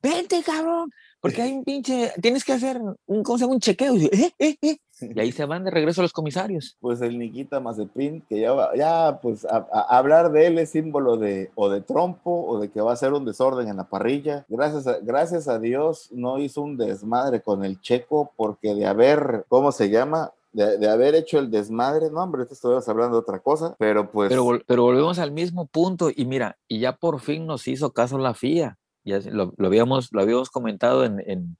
vente, 0.02 0.42
cabrón, 0.42 0.90
porque 1.26 1.42
hay 1.42 1.52
un 1.58 1.64
pinche, 1.64 2.12
tienes 2.20 2.44
que 2.44 2.52
hacer 2.52 2.80
un, 3.06 3.22
¿cómo 3.22 3.38
se 3.38 3.44
llama? 3.44 3.54
Un 3.54 3.60
chequeo. 3.60 3.94
Y, 3.96 4.06
"Eh, 4.06 4.32
eh, 4.38 4.56
eh". 4.62 4.76
Y 4.98 5.20
ahí 5.20 5.30
se 5.30 5.44
van 5.44 5.62
de 5.62 5.70
regreso 5.70 6.00
los 6.00 6.12
comisarios. 6.14 6.76
pues 6.80 7.02
el 7.02 7.18
Nikita 7.18 7.60
Mazepin, 7.60 8.22
que 8.28 8.40
ya, 8.40 8.52
va- 8.52 8.74
ya 8.74 9.18
pues 9.20 9.44
a, 9.44 9.66
a- 9.70 9.98
hablar 9.98 10.32
de 10.32 10.46
él 10.46 10.58
es 10.58 10.70
símbolo 10.70 11.18
de 11.18 11.50
o 11.54 11.68
de 11.68 11.82
trompo 11.82 12.46
o 12.46 12.58
de 12.60 12.70
que 12.70 12.80
va 12.80 12.92
a 12.94 12.96
ser 12.96 13.12
un 13.12 13.26
desorden 13.26 13.68
en 13.68 13.76
la 13.76 13.84
parrilla. 13.84 14.46
Gracias 14.48 14.86
a, 14.86 14.98
gracias 15.02 15.48
a 15.48 15.58
Dios 15.58 16.08
no 16.12 16.38
hizo 16.38 16.62
un 16.62 16.78
desmadre 16.78 17.42
con 17.42 17.62
el 17.64 17.78
checo 17.82 18.32
porque 18.36 18.74
de 18.74 18.86
haber, 18.86 19.44
¿cómo 19.48 19.70
se 19.70 19.90
llama? 19.90 20.32
De, 20.54 20.78
de 20.78 20.88
haber 20.88 21.14
hecho 21.14 21.38
el 21.38 21.50
desmadre, 21.50 22.10
no 22.10 22.22
hombre, 22.22 22.46
te 22.46 22.54
estuvieras 22.54 22.88
hablando 22.88 23.16
de 23.16 23.20
otra 23.20 23.40
cosa, 23.40 23.74
pero 23.78 24.10
pues... 24.10 24.30
Pero, 24.30 24.46
vol- 24.46 24.64
pero 24.66 24.84
volvemos 24.84 25.18
al 25.18 25.30
mismo 25.30 25.66
punto, 25.66 26.08
y 26.14 26.24
mira, 26.24 26.56
y 26.66 26.78
ya 26.80 26.96
por 26.96 27.20
fin 27.20 27.44
nos 27.46 27.68
hizo 27.68 27.92
caso 27.92 28.16
la 28.16 28.32
FIA. 28.32 28.78
Lo, 29.06 29.54
habíamos, 29.58 30.12
lo 30.12 30.20
habíamos 30.20 30.50
comentado 30.50 31.04
en, 31.04 31.56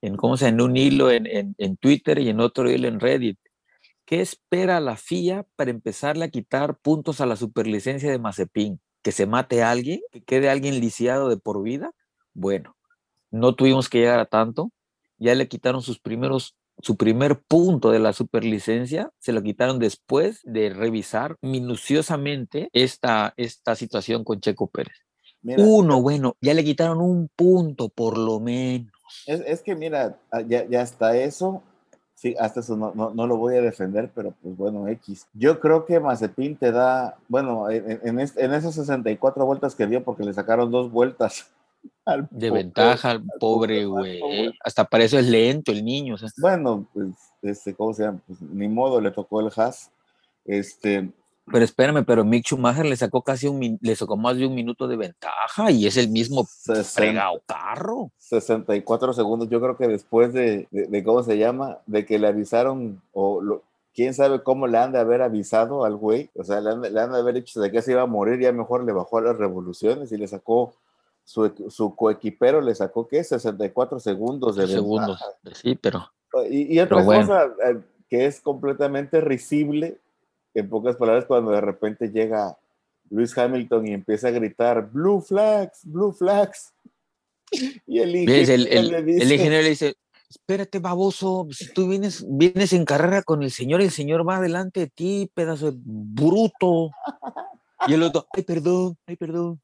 en, 0.00 0.16
¿cómo 0.16 0.36
se 0.36 0.48
en 0.48 0.60
un 0.60 0.76
hilo 0.76 1.10
en, 1.10 1.26
en, 1.26 1.54
en 1.58 1.76
Twitter 1.76 2.18
y 2.18 2.28
en 2.28 2.40
otro 2.40 2.70
hilo 2.70 2.88
en 2.88 3.00
Reddit. 3.00 3.38
¿Qué 4.08 4.22
espera 4.22 4.80
la 4.80 4.96
FIA 4.96 5.46
para 5.54 5.70
empezarle 5.70 6.24
a 6.24 6.30
quitar 6.30 6.78
puntos 6.78 7.20
a 7.20 7.26
la 7.26 7.36
superlicencia 7.36 8.10
de 8.10 8.18
Mazepin? 8.18 8.80
¿Que 9.02 9.12
se 9.12 9.26
mate 9.26 9.62
a 9.62 9.70
alguien? 9.70 10.00
¿Que 10.10 10.22
quede 10.22 10.48
alguien 10.48 10.80
lisiado 10.80 11.28
de 11.28 11.36
por 11.36 11.62
vida? 11.62 11.92
Bueno, 12.32 12.74
no 13.30 13.54
tuvimos 13.54 13.90
que 13.90 13.98
llegar 13.98 14.18
a 14.18 14.24
tanto. 14.24 14.72
Ya 15.18 15.34
le 15.34 15.46
quitaron 15.46 15.82
sus 15.82 15.98
primeros, 15.98 16.56
su 16.78 16.96
primer 16.96 17.42
punto 17.42 17.90
de 17.90 17.98
la 17.98 18.14
superlicencia, 18.14 19.12
se 19.18 19.32
lo 19.32 19.42
quitaron 19.42 19.78
después 19.78 20.40
de 20.42 20.70
revisar 20.70 21.36
minuciosamente 21.42 22.70
esta, 22.72 23.34
esta 23.36 23.74
situación 23.74 24.24
con 24.24 24.40
Checo 24.40 24.68
Pérez. 24.70 25.07
Mira, 25.42 25.62
Uno, 25.64 26.00
bueno, 26.02 26.36
ya 26.40 26.54
le 26.54 26.64
quitaron 26.64 27.00
un 27.00 27.28
punto 27.34 27.88
por 27.88 28.16
lo 28.18 28.40
menos. 28.40 28.92
Es, 29.26 29.40
es 29.46 29.62
que 29.62 29.74
mira, 29.74 30.18
ah, 30.30 30.40
ya, 30.42 30.66
ya 30.66 30.82
hasta 30.82 31.16
eso, 31.16 31.62
sí, 32.14 32.34
hasta 32.38 32.60
eso 32.60 32.76
no, 32.76 32.92
no, 32.94 33.10
no 33.14 33.26
lo 33.26 33.36
voy 33.36 33.56
a 33.56 33.62
defender, 33.62 34.10
pero 34.14 34.34
pues 34.42 34.56
bueno, 34.56 34.86
X. 34.88 35.26
Yo 35.32 35.60
creo 35.60 35.86
que 35.86 35.98
Mazepin 36.00 36.56
te 36.56 36.72
da, 36.72 37.16
bueno, 37.28 37.70
en, 37.70 38.00
en, 38.02 38.20
es- 38.20 38.36
en 38.36 38.52
esas 38.52 38.74
64 38.74 39.44
vueltas 39.46 39.74
que 39.74 39.86
dio, 39.86 40.04
porque 40.04 40.24
le 40.24 40.34
sacaron 40.34 40.70
dos 40.70 40.90
vueltas 40.90 41.50
Al 42.04 42.26
De 42.30 42.50
ventaja, 42.50 43.10
al 43.10 43.22
pobre 43.38 43.84
güey. 43.86 44.20
Hasta 44.64 44.84
para 44.84 45.04
eso 45.04 45.16
es 45.18 45.26
lento 45.26 45.70
el 45.70 45.84
niño. 45.84 46.14
O 46.14 46.18
sea, 46.18 46.28
Bueno, 46.38 46.86
pues, 46.92 47.08
este, 47.40 47.72
¿cómo 47.74 47.94
se 47.94 48.02
llama? 48.02 48.20
Pues, 48.26 48.42
ni 48.42 48.66
modo, 48.66 49.00
le 49.00 49.10
tocó 49.12 49.40
el 49.40 49.50
Haas. 49.54 49.90
Este, 50.44 51.08
pero 51.50 51.64
espérame, 51.64 52.04
pero 52.04 52.24
Mick 52.24 52.44
Schumacher 52.46 52.84
le 52.86 52.96
sacó 52.96 53.22
casi 53.22 53.46
un 53.48 53.78
le 53.80 53.96
sacó 53.96 54.16
más 54.16 54.36
de 54.36 54.46
un 54.46 54.54
minuto 54.54 54.86
de 54.88 54.96
ventaja 54.96 55.70
y 55.70 55.86
es 55.86 55.96
el 55.96 56.08
mismo 56.08 56.44
60 56.44 56.84
fregado 56.84 57.40
carro. 57.46 58.10
64 58.18 59.12
segundos, 59.12 59.48
yo 59.48 59.60
creo 59.60 59.76
que 59.76 59.88
después 59.88 60.32
de, 60.32 60.68
de- 60.70 60.86
de 60.86 61.04
¿cómo 61.04 61.22
se 61.22 61.38
llama? 61.38 61.78
De 61.86 62.04
que 62.06 62.18
le 62.18 62.26
avisaron, 62.28 63.00
o 63.12 63.40
lo- 63.40 63.62
quién 63.94 64.14
sabe 64.14 64.42
cómo 64.42 64.66
le 64.66 64.78
han 64.78 64.92
de 64.92 64.98
haber 65.00 65.22
avisado 65.22 65.84
al 65.84 65.96
güey, 65.96 66.30
o 66.36 66.44
sea, 66.44 66.60
le 66.60 66.70
han, 66.70 66.82
de- 66.82 66.90
le 66.90 67.00
han 67.00 67.12
de 67.12 67.18
haber 67.18 67.34
dicho 67.34 67.60
de 67.60 67.70
que 67.72 67.82
se 67.82 67.92
iba 67.92 68.02
a 68.02 68.06
morir, 68.06 68.38
ya 68.40 68.52
mejor 68.52 68.84
le 68.84 68.92
bajó 68.92 69.18
a 69.18 69.22
las 69.22 69.36
revoluciones 69.36 70.12
y 70.12 70.16
le 70.16 70.28
sacó, 70.28 70.74
su, 71.24 71.52
su 71.68 71.94
coequipero 71.94 72.60
le 72.60 72.74
sacó, 72.74 73.06
¿qué? 73.08 73.22
64 73.24 73.98
segundos 74.00 74.56
de 74.56 74.66
segundos. 74.66 75.18
ventaja. 75.42 75.58
Sí, 75.60 75.74
pero 75.74 76.10
Y, 76.50 76.74
y 76.74 76.80
otra 76.80 76.96
Pero 76.98 77.04
bueno. 77.06 77.20
cosa 77.26 77.44
eh, 77.68 77.78
que 78.08 78.24
es 78.26 78.40
completamente 78.40 79.20
risible, 79.20 79.98
en 80.58 80.68
pocas 80.68 80.96
palabras, 80.96 81.24
cuando 81.26 81.50
de 81.50 81.60
repente 81.60 82.08
llega 82.10 82.56
Luis 83.10 83.36
Hamilton 83.36 83.86
y 83.88 83.92
empieza 83.92 84.28
a 84.28 84.32
gritar, 84.32 84.90
Blue 84.90 85.20
Flags, 85.20 85.80
Blue 85.84 86.12
Flags. 86.12 86.72
Y 87.86 88.00
el 88.00 88.14
ingeniero 88.14 88.52
el- 88.54 88.88
le 88.90 88.98
el 88.98 89.06
dice, 89.06 89.34
ingeniero 89.34 89.62
le 89.62 89.68
dice, 89.70 89.94
espérate, 90.28 90.78
baboso, 90.78 91.46
si 91.50 91.72
tú 91.72 91.88
vienes, 91.88 92.24
vienes 92.28 92.72
en 92.74 92.84
carrera 92.84 93.22
con 93.22 93.42
el 93.42 93.50
señor, 93.50 93.80
el 93.80 93.90
señor 93.90 94.28
va 94.28 94.40
delante 94.40 94.80
de 94.80 94.86
ti, 94.88 95.30
pedazo 95.32 95.72
de 95.72 95.78
bruto. 95.82 96.90
Y 97.86 97.94
el 97.94 98.02
otro, 98.02 98.26
ay, 98.32 98.42
perdón, 98.42 98.96
ay, 99.06 99.16
perdón. 99.16 99.60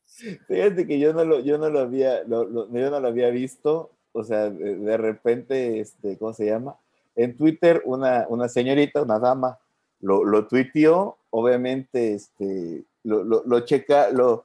Fíjate 0.46 0.86
que 0.86 0.98
yo 0.98 1.12
no 1.12 1.24
lo, 1.24 1.40
yo 1.40 1.58
no 1.58 1.68
lo 1.68 1.80
había, 1.80 2.22
lo- 2.24 2.44
lo- 2.44 2.72
yo 2.72 2.90
no 2.90 3.00
lo 3.00 3.08
había 3.08 3.28
visto, 3.30 3.90
o 4.12 4.24
sea, 4.24 4.48
de, 4.48 4.76
de 4.76 4.96
repente, 4.96 5.80
este, 5.80 6.16
¿cómo 6.16 6.32
se 6.32 6.46
llama? 6.46 6.76
En 7.16 7.36
Twitter, 7.36 7.82
una, 7.84 8.24
una 8.28 8.48
señorita, 8.48 9.02
una 9.02 9.18
dama, 9.18 9.58
lo, 10.04 10.24
lo 10.24 10.46
tuiteó, 10.46 11.18
obviamente, 11.30 12.14
este, 12.14 12.84
lo, 13.02 13.24
lo, 13.24 13.42
lo 13.46 13.60
checa, 13.60 14.10
lo, 14.10 14.44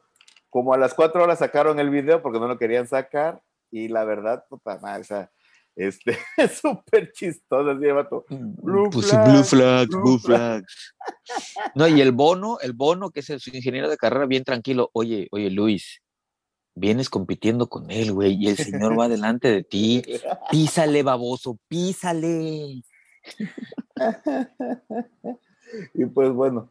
como 0.49 0.73
a 0.73 0.77
las 0.77 0.93
cuatro 0.93 1.21
horas 1.21 1.39
sacaron 1.39 1.79
el 1.79 1.89
video 1.89 2.21
porque 2.21 2.39
no 2.39 2.47
lo 2.47 2.57
querían 2.57 2.87
sacar, 2.87 3.41
y 3.69 3.89
la 3.89 4.05
verdad, 4.05 4.45
puta 4.49 4.79
madre, 4.79 5.01
o 5.01 5.03
sea, 5.03 5.31
este, 5.75 6.17
es 6.37 6.59
súper 6.59 7.11
chistoso, 7.11 7.69
así 7.69 7.81
de 7.81 7.91
vato. 7.91 8.25
Blue 8.29 8.89
Pues, 8.89 9.07
flags, 9.09 9.29
blue 9.29 9.43
flags, 9.43 9.89
blue 9.89 10.01
blue 10.01 10.19
flags. 10.19 10.95
No, 11.75 11.87
y 11.87 11.99
el 11.99 12.13
bono, 12.13 12.57
el 12.61 12.71
bono, 12.73 13.11
que 13.11 13.19
es 13.19 13.29
el, 13.29 13.41
su 13.41 13.49
ingeniero 13.53 13.89
de 13.89 13.97
carrera, 13.97 14.25
bien 14.25 14.45
tranquilo. 14.45 14.89
Oye, 14.93 15.27
oye, 15.31 15.49
Luis, 15.49 16.01
vienes 16.73 17.09
compitiendo 17.09 17.67
con 17.67 17.91
él, 17.91 18.13
güey, 18.13 18.35
y 18.39 18.47
el 18.47 18.55
señor 18.55 18.97
va 18.97 19.09
delante 19.09 19.49
de 19.49 19.63
ti. 19.63 20.03
Písale, 20.51 21.03
baboso, 21.03 21.57
písale. 21.67 22.81
y 25.93 26.05
pues 26.05 26.31
bueno, 26.31 26.69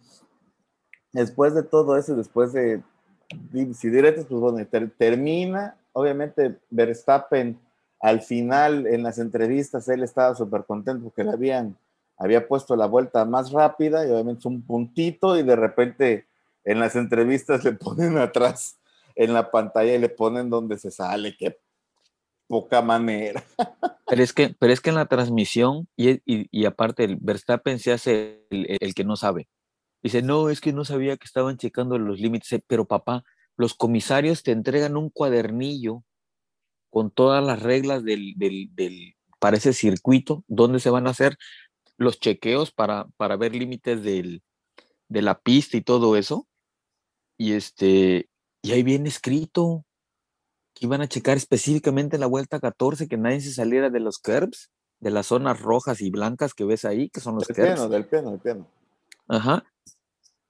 después 1.12 1.54
de 1.54 1.62
todo 1.62 1.96
eso, 1.96 2.16
después 2.16 2.52
de 2.52 2.82
si 3.74 3.90
directos, 3.90 4.26
pues 4.28 4.40
bueno, 4.40 4.66
ter- 4.66 4.90
termina, 4.96 5.76
obviamente 5.92 6.58
Verstappen 6.70 7.58
al 8.00 8.22
final 8.22 8.86
en 8.86 9.02
las 9.02 9.18
entrevistas 9.18 9.88
él 9.88 10.02
estaba 10.02 10.34
súper 10.34 10.64
contento 10.64 11.04
porque 11.04 11.24
le 11.24 11.32
habían, 11.32 11.76
había 12.16 12.46
puesto 12.46 12.76
la 12.76 12.86
vuelta 12.86 13.24
más 13.24 13.50
rápida 13.50 14.06
y 14.06 14.10
obviamente 14.10 14.40
es 14.40 14.46
un 14.46 14.62
puntito 14.62 15.36
y 15.36 15.42
de 15.42 15.56
repente 15.56 16.26
en 16.64 16.78
las 16.80 16.96
entrevistas 16.96 17.64
le 17.64 17.72
ponen 17.74 18.16
atrás 18.18 18.78
en 19.14 19.34
la 19.34 19.50
pantalla 19.50 19.94
y 19.94 19.98
le 19.98 20.08
ponen 20.08 20.48
donde 20.48 20.78
se 20.78 20.90
sale, 20.90 21.36
qué 21.36 21.58
poca 22.48 22.82
manera. 22.82 23.44
Pero 24.08 24.22
es 24.22 24.32
que, 24.32 24.56
pero 24.58 24.72
es 24.72 24.80
que 24.80 24.88
en 24.88 24.96
la 24.96 25.04
transmisión, 25.04 25.86
y, 25.94 26.18
y, 26.24 26.64
aparte, 26.64 27.04
el 27.04 27.18
Verstappen 27.20 27.78
se 27.78 27.92
hace 27.92 28.46
el, 28.48 28.78
el 28.80 28.94
que 28.94 29.04
no 29.04 29.16
sabe. 29.16 29.50
Dice, 30.02 30.22
no, 30.22 30.48
es 30.48 30.62
que 30.62 30.72
no 30.72 30.86
sabía 30.86 31.18
que 31.18 31.26
estaban 31.26 31.58
checando 31.58 31.98
los 31.98 32.18
límites. 32.18 32.58
Pero 32.66 32.86
papá, 32.86 33.22
los 33.58 33.74
comisarios 33.74 34.42
te 34.42 34.52
entregan 34.52 34.96
un 34.96 35.10
cuadernillo 35.10 36.04
con 36.88 37.10
todas 37.10 37.44
las 37.44 37.62
reglas 37.62 38.02
del, 38.02 38.32
del, 38.36 38.70
del, 38.74 39.14
para 39.38 39.58
ese 39.58 39.74
circuito, 39.74 40.42
donde 40.48 40.80
se 40.80 40.88
van 40.88 41.06
a 41.06 41.10
hacer 41.10 41.36
los 41.98 42.18
chequeos 42.18 42.72
para, 42.72 43.08
para 43.18 43.36
ver 43.36 43.54
límites 43.54 44.02
del, 44.02 44.42
de 45.08 45.20
la 45.20 45.38
pista 45.38 45.76
y 45.76 45.82
todo 45.82 46.16
eso. 46.16 46.48
Y 47.36 47.52
este, 47.52 48.30
y 48.62 48.72
ahí 48.72 48.82
viene 48.82 49.08
escrito 49.08 49.84
que 50.78 50.86
iban 50.86 51.00
a 51.00 51.08
checar 51.08 51.36
específicamente 51.36 52.18
la 52.18 52.26
vuelta 52.26 52.60
14, 52.60 53.08
que 53.08 53.16
nadie 53.16 53.40
se 53.40 53.52
saliera 53.52 53.90
de 53.90 54.00
los 54.00 54.18
curbs, 54.18 54.70
de 55.00 55.10
las 55.10 55.26
zonas 55.26 55.60
rojas 55.60 56.00
y 56.00 56.10
blancas 56.10 56.54
que 56.54 56.64
ves 56.64 56.84
ahí, 56.84 57.08
que 57.10 57.20
son 57.20 57.34
los 57.36 57.46
Del 57.46 57.56
curbs. 57.56 57.68
piano, 57.68 57.88
del 57.88 58.04
piano, 58.06 58.30
del 58.30 58.40
piano. 58.40 58.66
Ajá. 59.28 59.64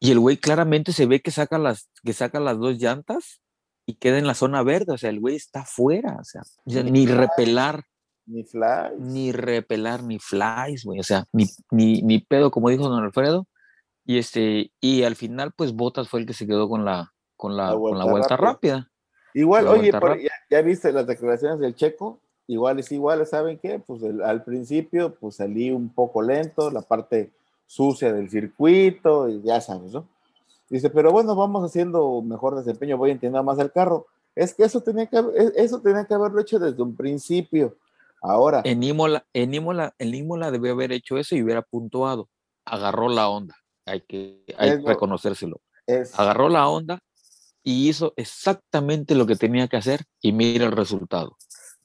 Y 0.01 0.13
el 0.13 0.21
güey 0.21 0.37
claramente 0.37 0.93
se 0.93 1.07
ve 1.07 1.21
que 1.21 1.31
saca 1.31 1.59
las, 1.59 1.91
que 2.05 2.13
saca 2.13 2.39
las 2.41 2.59
dos 2.59 2.79
llantas 2.79 3.41
y 3.85 3.95
queda 3.95 4.19
en 4.19 4.27
la 4.27 4.35
zona 4.35 4.63
verde. 4.63 4.93
O 4.93 4.99
sea, 4.99 5.11
el 5.11 5.19
güey 5.21 5.35
está 5.37 5.65
fuera. 5.65 6.17
O 6.21 6.25
sea, 6.25 6.43
o 6.65 6.71
sea, 6.71 6.83
ni 6.85 7.07
repelar, 7.07 7.83
Ni 8.27 8.45
fly. 8.45 8.95
ni 9.01 9.33
repelar, 9.33 10.03
ni 10.05 10.19
flies, 10.21 10.85
güey. 10.85 11.01
O 11.01 11.03
sea, 11.03 11.25
ni, 11.33 11.47
ni, 11.73 12.03
ni 12.03 12.21
pedo, 12.21 12.51
como 12.53 12.69
dijo 12.71 12.89
don 12.89 13.03
Alfredo. 13.03 13.47
Y 14.05 14.19
este, 14.19 14.71
y 14.81 15.03
al 15.03 15.17
final, 15.17 15.53
pues 15.57 15.73
Botas 15.73 16.09
fue 16.09 16.21
el 16.21 16.27
que 16.27 16.33
se 16.35 16.47
quedó 16.47 16.69
con 16.69 16.85
la, 16.85 17.13
con 17.37 17.57
la, 17.57 17.71
La 17.71 17.73
con 17.75 17.99
la 17.99 18.05
vuelta 18.05 18.11
vuelta 18.11 18.37
rápida. 18.37 18.75
rápida. 18.77 18.91
Igual, 19.35 19.65
La 19.67 19.71
oye, 19.73 19.93
por- 19.93 20.19
ya, 20.21 20.31
ya 20.51 20.63
viste 20.63 20.93
las 20.93 21.07
declaraciones 21.07 21.59
del 21.61 21.75
Checo, 21.75 22.19
igual 22.47 22.79
es 22.79 22.91
igual, 22.93 23.27
¿saben 23.27 23.59
qué? 23.59 23.79
Pues 23.79 24.03
el- 24.03 24.23
al 24.23 24.43
principio, 24.45 25.15
pues 25.15 25.37
salí 25.37 25.71
un 25.71 25.91
poco 25.91 26.23
lento, 26.23 26.71
la 26.71 26.83
parte 26.83 27.31
sucia 27.67 28.13
del 28.13 28.31
circuito, 28.31 29.29
y 29.29 29.43
ya 29.43 29.61
sabes, 29.61 29.93
¿no? 29.93 30.07
Dice, 30.71 30.91
pero 30.91 31.13
bueno, 31.13 31.35
vamos 31.35 31.65
haciendo 31.65 32.21
mejor 32.23 32.57
desempeño, 32.57 32.97
voy 32.99 33.11
entendiendo 33.11 33.43
más 33.43 33.59
el 33.59 33.71
carro. 33.73 34.07
Es 34.35 34.55
que 34.55 34.65
eso 34.65 34.81
tenía 34.83 35.07
que, 35.07 35.23
eso 35.57 35.81
tenía 35.81 36.05
que 36.05 36.15
haberlo 36.15 36.41
hecho 36.41 36.59
desde 36.59 36.83
un 36.83 36.95
principio. 36.97 37.77
Ahora, 38.21 38.63
En 38.65 38.83
Imola, 38.83 39.25
en 39.33 39.55
Imola, 39.55 39.95
en 39.99 40.15
Imola 40.15 40.51
debió 40.51 40.73
haber 40.73 40.93
hecho 40.93 41.17
eso 41.19 41.37
y 41.37 41.43
hubiera 41.43 41.63
puntuado. 41.63 42.29
Agarró 42.65 43.09
la 43.09 43.29
onda. 43.29 43.55
Hay 43.87 44.01
que, 44.03 44.45
hay 44.59 44.71
Es 44.71 44.77
que 44.77 44.83
lo- 44.83 44.89
reconocérselo. 44.89 45.61
es, 45.87 46.19
Agarró 46.19 46.49
la 46.49 46.69
onda 46.69 46.99
y 47.69 47.87
hizo 47.87 48.15
exactamente 48.17 49.15
lo 49.15 49.27
que 49.27 49.37
tenía 49.37 49.69
que 49.69 49.77
hacer 49.77 50.07
y 50.23 50.33
mira 50.33 50.65
el 50.65 50.73
resultado. 50.73 51.37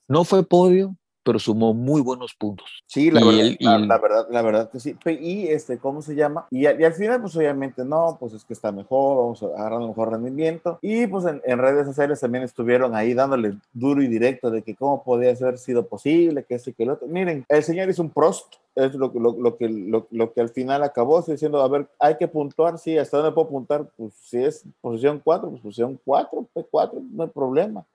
No 0.07 0.23
fue 0.23 0.47
podio, 0.47 0.95
pero 1.23 1.39
sumó 1.39 1.73
muy 1.73 2.01
buenos 2.01 2.33
puntos. 2.33 2.83
Sí, 2.85 3.09
la, 3.09 3.21
Y 3.21 3.25
verdad, 3.25 3.41
él- 3.45 3.57
la, 3.61 3.77
la 3.79 3.97
verdad, 3.97 4.27
la 4.29 4.41
verdad 4.41 4.69
que 4.69 4.79
sí. 4.79 4.95
Y 5.21 5.47
este, 5.47 5.77
¿cómo 5.77 6.01
se 6.01 6.15
llama? 6.15 6.45
Y, 6.51 6.63
y 6.63 6.65
al 6.83 6.93
final, 6.93 7.21
pues 7.21 7.35
obviamente 7.37 7.83
no, 7.85 8.17
pues 8.19 8.33
es 8.33 8.43
que 8.43 8.53
está 8.53 8.71
mejor, 8.71 9.17
vamos 9.17 9.43
a 9.43 9.45
agarrar 9.47 9.79
un 9.79 9.87
mejor 9.89 10.11
rendimiento. 10.11 10.79
Y 10.81 11.07
pues 11.07 11.25
en, 11.25 11.41
en 11.45 11.57
redes 11.59 11.85
sociales 11.87 12.19
también 12.19 12.43
estuvieron 12.43 12.93
ahí 12.95 13.13
dándole 13.13 13.55
duro 13.71 14.01
y 14.03 14.07
directo 14.07 14.51
de 14.51 14.61
que 14.61 14.75
cómo 14.75 15.03
podía 15.03 15.31
haber 15.31 15.57
sido 15.57 15.87
posible, 15.87 16.43
que 16.43 16.55
eso 16.55 16.69
y 16.69 16.73
que 16.73 16.85
lo 16.85 16.93
otro. 16.93 17.07
Miren, 17.07 17.45
el 17.47 17.63
señor 17.63 17.89
hizo 17.89 18.01
un 18.01 18.09
prost, 18.09 18.55
es 18.75 18.93
lo, 18.95 19.11
que- 19.11 19.19
lo, 19.19 19.31
lo 19.39 19.55
que, 19.57 19.69
lo, 19.69 20.07
lo 20.11 20.33
que 20.33 20.41
al 20.41 20.49
final 20.49 20.83
acabó 20.83 21.19
estoy 21.19 21.35
diciendo, 21.35 21.61
a 21.61 21.67
ver, 21.67 21.87
hay 21.99 22.17
que 22.17 22.27
puntuar, 22.27 22.77
sí, 22.77 22.97
¿hasta 22.97 23.17
dónde 23.17 23.31
puedo 23.31 23.47
puntuar? 23.47 23.85
Pues 23.95 24.13
si 24.15 24.43
es 24.43 24.65
posición 24.81 25.21
4, 25.23 25.49
pues 25.49 25.61
posición 25.61 25.99
4, 26.03 26.45
P4, 26.53 27.01
no 27.11 27.23
hay 27.23 27.29
problema. 27.29 27.85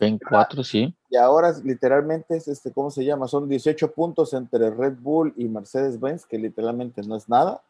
En 0.00 0.18
cuatro, 0.18 0.64
sí. 0.64 0.94
Y 1.08 1.16
ahora 1.16 1.52
literalmente 1.62 2.36
es 2.36 2.48
este, 2.48 2.72
¿cómo 2.72 2.90
se 2.90 3.04
llama? 3.04 3.28
Son 3.28 3.48
18 3.48 3.92
puntos 3.92 4.34
entre 4.34 4.70
Red 4.70 4.94
Bull 5.00 5.32
y 5.36 5.44
Mercedes-Benz, 5.48 6.26
que 6.26 6.38
literalmente 6.38 7.02
no 7.02 7.16
es 7.16 7.28
nada, 7.28 7.62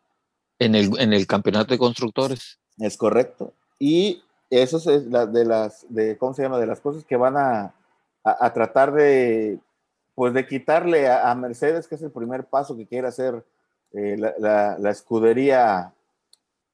En 0.58 0.74
el, 0.74 0.90
en 0.98 1.12
el 1.12 1.26
campeonato 1.26 1.74
de 1.74 1.78
constructores. 1.78 2.58
es 2.78 2.96
correcto. 2.96 3.52
Y 3.78 4.22
eso 4.50 4.78
es 4.78 5.06
la, 5.06 5.26
de 5.26 5.44
las, 5.44 5.84
de, 5.88 6.16
¿cómo 6.16 6.32
se 6.34 6.42
llama? 6.42 6.58
De 6.58 6.66
las 6.66 6.80
cosas 6.80 7.04
que 7.04 7.16
van 7.16 7.36
a, 7.36 7.74
a, 8.24 8.46
a 8.46 8.52
tratar 8.52 8.92
de, 8.92 9.58
pues 10.14 10.32
de 10.32 10.46
quitarle 10.46 11.08
a, 11.08 11.30
a 11.30 11.34
Mercedes, 11.34 11.86
que 11.86 11.96
es 11.96 12.02
el 12.02 12.10
primer 12.10 12.44
paso 12.46 12.76
que 12.76 12.86
quiere 12.86 13.08
hacer 13.08 13.44
eh, 13.92 14.16
la, 14.18 14.32
la- 14.38 14.78
la 14.78 14.90
escudería 14.90 15.92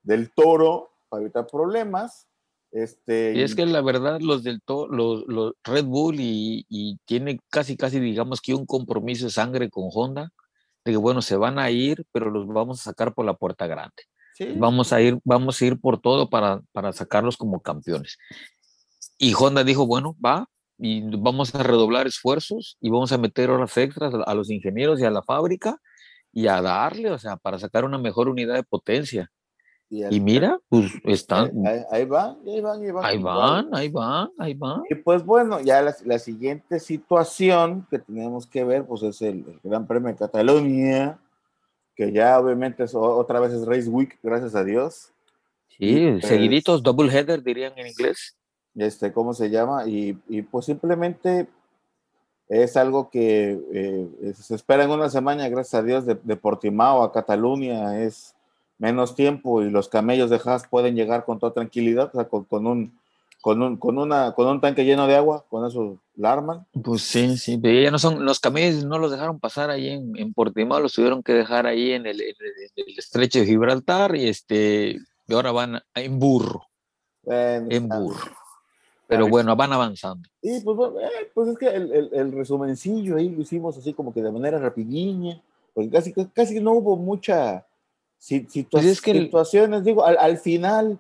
del 0.03 0.31
toro 0.31 0.91
para 1.09 1.23
evitar 1.23 1.47
problemas. 1.47 2.27
Este, 2.73 3.35
Y 3.35 3.43
es 3.43 3.55
que 3.55 3.67
la 3.67 3.81
verdad, 3.81 4.21
los 4.21 4.43
del 4.43 4.61
to- 4.63 4.89
los, 4.89 5.25
los 5.27 5.53
Red 5.65 5.85
Bull 5.85 6.17
y, 6.21 6.65
y 6.69 6.99
tiene 7.05 7.39
casi, 7.51 7.77
casi, 7.77 8.01
digamos 8.01 8.41
que 8.41 8.55
un 8.55 8.67
compromiso 8.67 9.27
de 9.27 9.31
sangre 9.33 9.71
con 9.71 9.89
Honda, 9.93 10.31
de 10.85 10.93
que 10.93 10.97
bueno, 10.99 11.23
se 11.23 11.37
van 11.37 11.59
a 11.59 11.71
ir, 11.71 12.05
pero 12.13 12.31
los 12.31 12.47
vamos 12.47 12.81
a 12.81 12.85
sacar 12.85 13.15
por 13.15 13.27
la 13.27 13.35
puerta 13.35 13.67
grande. 13.67 14.03
sí, 14.35 14.47
Vamos 14.59 14.93
a 14.93 15.01
ir, 15.03 15.19
vamos 15.25 15.61
a 15.61 15.67
ir 15.67 15.79
por 15.81 16.01
todo 16.01 16.29
para, 16.31 16.61
para 16.73 16.93
sacarlos 16.93 17.37
como 17.37 17.61
campeones. 17.61 18.19
Y 19.19 19.35
Honda 19.39 19.65
dijo, 19.65 19.87
bueno, 19.87 20.17
va, 20.25 20.47
y 20.79 21.03
vamos 21.17 21.55
a 21.55 21.63
redoblar 21.63 22.07
esfuerzos 22.07 22.77
y 22.81 22.91
vamos 22.91 23.13
a 23.13 23.19
meter 23.19 23.51
horas 23.51 23.77
extras 23.77 24.15
a, 24.15 24.23
a 24.23 24.35
los 24.35 24.51
ingenieros 24.51 25.01
y 25.01 25.05
a 25.05 25.11
la 25.11 25.23
fábrica 25.23 25.77
y 26.33 26.47
a 26.47 26.63
darle, 26.63 27.11
o 27.11 27.19
sea, 27.19 27.37
para 27.37 27.59
sacar 27.59 27.85
una 27.85 27.99
mejor 27.99 28.29
unidad 28.29 28.55
de 28.55 28.63
potencia. 28.65 29.31
Al- 30.05 30.13
Y 30.15 30.21
mira, 30.21 30.59
pues 30.69 30.93
están, 31.05 31.51
ahí- 31.67 31.83
ahí 31.91 32.05
van, 32.05 32.39
ahí 32.47 32.61
van, 32.61 32.81
ahí 32.81 32.91
van. 32.93 33.05
ahí 33.05 33.19
van, 33.19 33.69
ahí 33.75 33.89
van, 33.89 34.31
ahí 34.39 34.55
van. 34.55 34.83
Y 34.89 34.95
pues 34.95 35.25
bueno, 35.25 35.61
ya 35.61 35.83
la, 35.83 35.95
la 36.05 36.19
siguiente 36.19 36.79
situación 36.79 37.87
que 37.91 37.99
tenemos 37.99 38.47
que 38.47 38.63
ver, 38.65 38.85
pues 38.87 39.03
es 39.03 39.21
el, 39.23 39.39
el 39.49 39.61
Gran 39.65 39.87
Premio 39.87 40.09
de 40.11 40.17
Cataluña, 40.17 41.19
que 41.97 42.13
ya 42.13 42.39
obviamente 42.39 42.85
es, 42.85 42.95
otra 42.95 43.41
vez 43.41 43.53
es 43.53 43.67
Race 43.67 43.89
Week, 43.89 44.17
gracias 44.23 44.55
a 44.55 44.63
Dios. 44.65 45.13
Sí, 45.77 46.09
pues- 46.21 46.27
seguiditos, 46.27 46.83
double 46.83 47.11
header 47.13 47.43
dirían 47.43 47.73
en 47.77 47.89
inglés. 47.89 48.37
Este, 48.77 49.13
¿cómo 49.13 49.35
se 49.35 49.51
llama? 49.51 49.89
Y, 49.89 50.17
y 50.29 50.43
pues 50.43 50.67
simplemente 50.67 51.49
es 52.49 52.77
algo 52.77 53.11
que 53.11 53.59
eh, 53.73 54.33
se 54.35 54.55
espera 54.55 54.85
en 54.85 54.91
una 54.91 55.09
semana, 55.11 55.49
gracias 55.49 55.75
a 55.75 55.83
Dios, 55.85 56.07
de, 56.07 56.17
de 56.23 56.37
Portimao 56.37 57.03
a 57.03 57.13
Cataluña, 57.13 58.01
es 58.03 58.35
menos 58.81 59.15
tiempo 59.15 59.63
y 59.63 59.71
los 59.71 59.89
camellos 59.89 60.31
de 60.31 60.41
Haas 60.45 60.67
pueden 60.67 60.97
llegar 60.97 61.25
con 61.25 61.39
toda 61.39 61.53
tranquilidad, 61.53 62.11
o 62.13 62.17
sea, 62.17 62.25
con, 62.29 62.45
con 62.45 62.67
un, 62.67 62.99
con, 63.41 63.63
un, 63.63 63.77
con, 63.77 63.99
una, 63.99 64.33
con 64.35 64.49
un 64.49 64.61
tanque 64.61 64.85
lleno 64.85 65.07
de 65.07 65.15
agua, 65.17 65.45
con 65.49 65.67
eso 65.67 65.99
la 66.17 66.33
arman. 66.33 66.67
Pues 66.83 67.03
sí, 67.03 67.37
sí, 67.37 67.59
pero 67.59 67.79
ya 67.81 67.91
no 67.91 67.99
son, 67.99 68.25
los 68.25 68.41
camellos 68.41 68.85
no 68.85 68.99
los 68.99 69.11
dejaron 69.13 69.39
pasar 69.39 69.71
ahí 69.71 69.91
en, 69.91 70.17
en 70.17 70.33
Portimao, 70.33 70.81
los 70.81 70.95
tuvieron 70.95 71.23
que 71.23 71.35
dejar 71.35 71.67
ahí 71.67 71.93
en 71.93 72.07
el, 72.07 72.21
en 72.21 72.35
el- 72.77 72.99
estrecho 72.99 73.41
de 73.41 73.47
Gibraltar 73.47 74.17
y 74.17 74.29
este, 74.29 74.99
y 75.29 75.35
ahora 75.35 75.53
van 75.53 75.81
en 75.95 76.19
burro, 76.19 76.67
en 77.25 77.89
burro. 77.89 78.31
Pero 79.07 79.29
bueno, 79.29 79.57
van 79.57 79.73
avanzando. 79.73 80.29
Y 80.41 80.61
pues, 80.61 80.79
eh, 81.03 81.31
pues 81.35 81.49
es 81.49 81.59
que 81.59 81.67
el, 81.67 81.93
el, 81.93 82.11
el 82.13 82.33
resumencillo 82.33 83.17
ahí 83.17 83.29
lo 83.29 83.43
hicimos 83.43 83.77
así 83.77 83.93
como 83.93 84.15
que 84.15 84.23
de 84.23 84.31
manera 84.31 84.59
rapidiña, 84.59 85.41
porque 85.75 85.91
casi, 85.91 86.13
casi 86.33 86.61
no 86.61 86.73
hubo 86.73 86.97
mucha 86.97 87.67
si- 88.21 88.47
situa- 88.47 88.69
Pues 88.83 88.85
es 88.87 89.01
que 89.03 89.11
el- 89.11 89.25
situaciones, 89.25 89.83
digo, 89.83 90.05
al, 90.05 90.17
al 90.19 90.39
final 90.39 90.99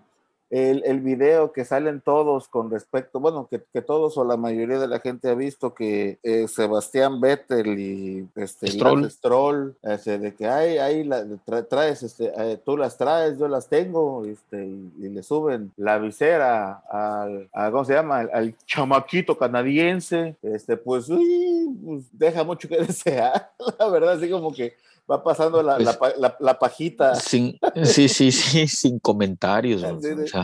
el, 0.52 0.82
el 0.84 0.98
video 0.98 1.52
que 1.52 1.64
salen 1.64 2.00
todos 2.00 2.48
con 2.48 2.72
respecto, 2.72 3.20
bueno, 3.20 3.46
que, 3.48 3.62
que 3.72 3.82
todos 3.82 4.18
o 4.18 4.24
la 4.24 4.36
mayoría 4.36 4.80
de 4.80 4.88
la 4.88 4.98
gente 4.98 5.28
ha 5.30 5.34
visto 5.36 5.74
que 5.74 6.18
eh, 6.24 6.48
Sebastián 6.48 7.20
Vettel 7.20 7.78
y 7.78 8.28
este, 8.34 8.66
Stroll. 8.66 9.08
Stroll, 9.08 9.76
este, 9.84 10.18
de 10.18 10.34
que 10.34 10.48
ay, 10.48 10.78
ahí 10.78 11.04
la, 11.04 11.24
tra- 11.46 11.64
traes, 11.68 12.02
este, 12.02 12.32
eh, 12.36 12.58
tú 12.64 12.76
las 12.76 12.98
traes, 12.98 13.38
yo 13.38 13.46
las 13.46 13.68
tengo, 13.68 14.24
este, 14.24 14.66
y, 14.66 14.92
y 14.98 15.08
le 15.10 15.22
suben 15.22 15.70
la 15.76 15.98
visera 15.98 16.82
al, 16.90 17.48
a, 17.52 17.70
¿cómo 17.70 17.84
se 17.84 17.94
llama? 17.94 18.18
Al, 18.18 18.30
al 18.32 18.54
chamaquito 18.66 19.38
canadiense, 19.38 20.34
este, 20.42 20.76
pues, 20.76 21.08
uy, 21.10 21.68
pues, 21.84 22.04
deja 22.10 22.42
mucho 22.42 22.66
que 22.68 22.76
desear, 22.82 23.52
la 23.78 23.88
verdad, 23.88 24.14
así 24.14 24.28
como 24.28 24.52
que 24.52 24.74
va 25.10 25.22
pasando 25.24 25.62
la, 25.62 25.76
Pues- 25.76 25.86
la, 26.00 26.14
la- 26.18 26.36
la 26.38 26.58
pajita. 26.58 27.14
Sin, 27.16 27.58
sí, 27.84 28.08
sí, 28.08 28.30
sí, 28.30 28.66
sin 28.68 28.98
comentarios. 29.00 29.80
Sí, 29.80 29.86
o 29.86 30.00
sí. 30.00 30.26
sea, 30.28 30.42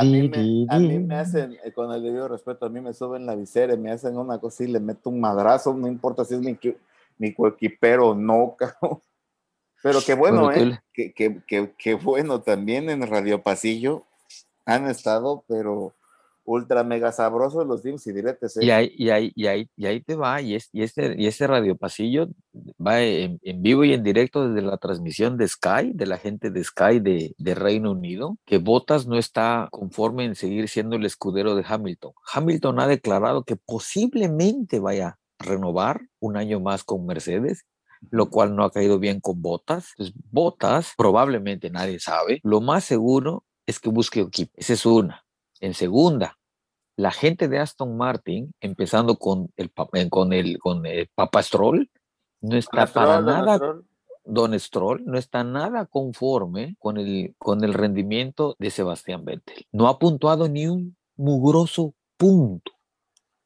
A 0.00 0.04
mí, 0.04 0.28
me, 0.28 0.66
a 0.68 0.78
mí 0.78 0.98
me 1.00 1.16
hacen, 1.16 1.56
eh, 1.64 1.72
con 1.72 1.92
el 1.92 2.02
debido 2.02 2.28
respeto, 2.28 2.66
a 2.66 2.68
mí 2.68 2.80
me 2.80 2.94
suben 2.94 3.26
la 3.26 3.34
visera 3.34 3.74
y 3.74 3.78
me 3.78 3.90
hacen 3.90 4.16
una 4.16 4.38
cosa 4.38 4.64
y 4.64 4.68
le 4.68 4.80
meto 4.80 5.10
un 5.10 5.20
madrazo, 5.20 5.74
no 5.74 5.88
importa 5.88 6.24
si 6.24 6.34
es 6.34 6.40
mi, 6.40 6.56
mi 7.18 7.34
coequipero 7.34 8.10
o 8.10 8.14
no, 8.14 8.54
cabrón. 8.58 9.00
Pero 9.82 10.00
qué 10.04 10.14
bueno, 10.14 10.50
¿eh? 10.52 10.80
Qué, 10.92 11.12
qué- 11.12 11.42
qué- 11.46 11.74
qué 11.78 11.94
bueno 11.94 12.40
también 12.40 12.88
en 12.90 13.06
Radio 13.06 13.42
Pasillo 13.42 14.04
han 14.64 14.88
estado, 14.88 15.44
pero 15.46 15.92
ultra 16.46 16.84
mega 16.84 17.12
sabrosos 17.12 17.66
los 17.66 17.82
dimes 17.82 18.06
y 18.06 18.12
diretes, 18.12 18.56
¿eh? 18.56 18.64
Y 18.64 18.70
ahí, 18.70 18.92
y, 18.96 19.10
ahí, 19.10 19.32
y, 19.34 19.46
ahí, 19.46 19.70
y 19.76 19.86
ahí 19.86 20.00
te 20.00 20.14
va, 20.14 20.40
y, 20.40 20.54
es, 20.54 20.68
y, 20.72 20.82
este, 20.82 21.14
y 21.18 21.26
este 21.26 21.46
radio 21.46 21.76
pasillo 21.76 22.28
va 22.84 23.02
en, 23.02 23.38
en 23.42 23.62
vivo 23.62 23.84
y 23.84 23.92
en 23.92 24.02
directo 24.02 24.48
desde 24.48 24.66
la 24.66 24.78
transmisión 24.78 25.36
de 25.36 25.48
Sky, 25.48 25.92
de 25.92 26.06
la 26.06 26.18
gente 26.18 26.50
de 26.50 26.64
Sky 26.64 27.00
de, 27.00 27.34
de 27.36 27.54
Reino 27.54 27.90
Unido, 27.90 28.38
que 28.46 28.58
Bottas 28.58 29.06
no 29.06 29.18
está 29.18 29.68
conforme 29.70 30.24
en 30.24 30.34
seguir 30.34 30.68
siendo 30.68 30.96
el 30.96 31.04
escudero 31.04 31.54
de 31.54 31.64
Hamilton. 31.66 32.12
Hamilton 32.32 32.80
ha 32.80 32.86
declarado 32.86 33.44
que 33.44 33.56
posiblemente 33.56 34.78
vaya 34.78 35.08
a 35.08 35.44
renovar 35.44 36.00
un 36.20 36.36
año 36.36 36.60
más 36.60 36.84
con 36.84 37.06
Mercedes, 37.06 37.66
lo 38.10 38.30
cual 38.30 38.54
no 38.54 38.64
ha 38.64 38.70
caído 38.70 38.98
bien 38.98 39.20
con 39.20 39.42
Bottas. 39.42 39.90
Entonces, 39.92 40.14
Bottas, 40.30 40.92
probablemente 40.96 41.70
nadie 41.70 41.98
sabe, 41.98 42.40
lo 42.42 42.60
más 42.60 42.84
seguro 42.84 43.44
es 43.66 43.80
que 43.80 43.90
busque 43.90 44.20
equipo. 44.20 44.52
Esa 44.56 44.74
es 44.74 44.86
una. 44.86 45.24
En 45.60 45.74
segunda, 45.74 46.35
la 46.96 47.10
gente 47.10 47.48
de 47.48 47.58
Aston 47.58 47.96
Martin, 47.96 48.52
empezando 48.60 49.16
con 49.16 49.52
el, 49.56 49.70
eh, 49.92 50.08
con 50.08 50.32
el, 50.32 50.58
con 50.58 50.86
el 50.86 51.08
Papa 51.14 51.42
Stroll, 51.42 51.90
no 52.40 52.56
está 52.56 52.86
para 52.86 53.20
nada. 53.20 53.60
Don 54.28 54.58
Stroll, 54.58 55.04
no 55.04 55.18
está 55.18 55.44
nada 55.44 55.86
conforme 55.86 56.74
con 56.80 56.96
el, 56.96 57.36
con 57.38 57.62
el 57.62 57.72
rendimiento 57.74 58.56
de 58.58 58.70
Sebastián 58.70 59.24
Vettel. 59.24 59.66
No 59.70 59.86
ha 59.86 60.00
puntuado 60.00 60.48
ni 60.48 60.66
un 60.66 60.96
mugroso 61.16 61.94
punto. 62.16 62.72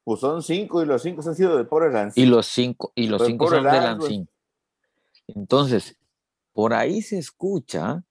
Pues 0.04 0.20
son 0.20 0.42
cinco 0.42 0.82
y 0.82 0.86
los 0.86 1.02
cinco 1.02 1.20
han 1.26 1.34
sido 1.34 1.58
de 1.58 1.64
pobre 1.64 1.92
Lance. 1.92 2.18
Y 2.18 2.24
los 2.24 2.46
cinco, 2.46 2.92
y 2.94 3.08
los 3.08 3.22
cinco 3.26 3.48
son 3.48 3.64
de 3.64 3.68
pues. 3.68 3.82
Lancín. 3.82 4.30
Entonces, 5.26 5.98
por 6.54 6.72
ahí 6.72 7.02
se 7.02 7.18
escucha, 7.18 8.02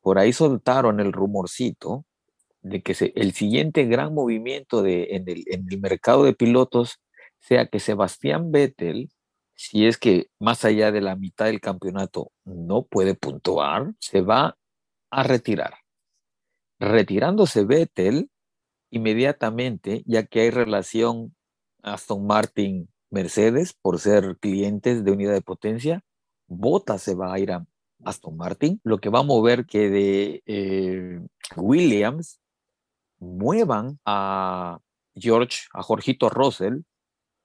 por 0.00 0.18
ahí 0.18 0.32
soltaron 0.32 0.98
el 0.98 1.12
rumorcito 1.12 2.06
de 2.62 2.82
que 2.82 3.12
el 3.14 3.32
siguiente 3.32 3.84
gran 3.84 4.14
movimiento 4.14 4.82
de, 4.82 5.08
en, 5.10 5.28
el, 5.28 5.44
en 5.46 5.66
el 5.70 5.80
mercado 5.80 6.24
de 6.24 6.34
pilotos 6.34 7.00
sea 7.38 7.66
que 7.66 7.80
Sebastián 7.80 8.52
Vettel, 8.52 9.10
si 9.54 9.86
es 9.86 9.98
que 9.98 10.28
más 10.38 10.64
allá 10.64 10.92
de 10.92 11.00
la 11.00 11.16
mitad 11.16 11.46
del 11.46 11.60
campeonato 11.60 12.32
no 12.44 12.82
puede 12.82 13.14
puntuar, 13.14 13.94
se 13.98 14.20
va 14.20 14.56
a 15.10 15.22
retirar. 15.22 15.74
Retirándose 16.78 17.64
Vettel, 17.64 18.30
inmediatamente, 18.90 20.02
ya 20.06 20.24
que 20.24 20.40
hay 20.40 20.50
relación 20.50 21.34
Aston 21.82 22.26
Martin 22.26 22.88
Mercedes 23.10 23.74
por 23.74 23.98
ser 23.98 24.38
clientes 24.38 25.04
de 25.04 25.10
unidad 25.10 25.32
de 25.32 25.42
potencia, 25.42 26.04
Bottas 26.46 27.02
se 27.02 27.14
va 27.14 27.32
a 27.32 27.38
ir 27.38 27.52
a 27.52 27.64
Aston 28.04 28.36
Martin, 28.36 28.80
lo 28.82 28.98
que 28.98 29.08
va 29.08 29.20
a 29.20 29.24
mover 29.24 29.66
que 29.66 29.90
de 29.90 30.42
eh, 30.46 31.20
Williams 31.56 32.40
muevan 33.20 34.00
a 34.04 34.80
George, 35.14 35.68
a 35.72 35.82
Jorgito 35.82 36.28
Russell, 36.28 36.80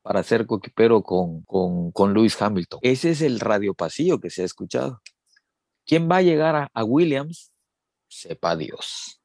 para 0.02 0.24
ser 0.24 0.46
coequipero 0.46 1.02
con, 1.04 1.42
con, 1.42 1.92
con 1.92 2.14
Lewis 2.14 2.40
Hamilton. 2.42 2.80
Ese 2.84 3.12
es 3.12 3.22
el 3.22 3.40
radio 3.40 3.74
pasillo 3.74 4.20
que 4.20 4.30
se 4.30 4.44
ha 4.44 4.46
escuchado. 4.46 5.02
¿Quién 5.86 6.10
va 6.10 6.18
a 6.18 6.22
llegar 6.22 6.56
a, 6.56 6.70
a 6.74 6.84
Williams? 6.84 7.52
Sepa 8.08 8.56
Dios. 8.56 9.20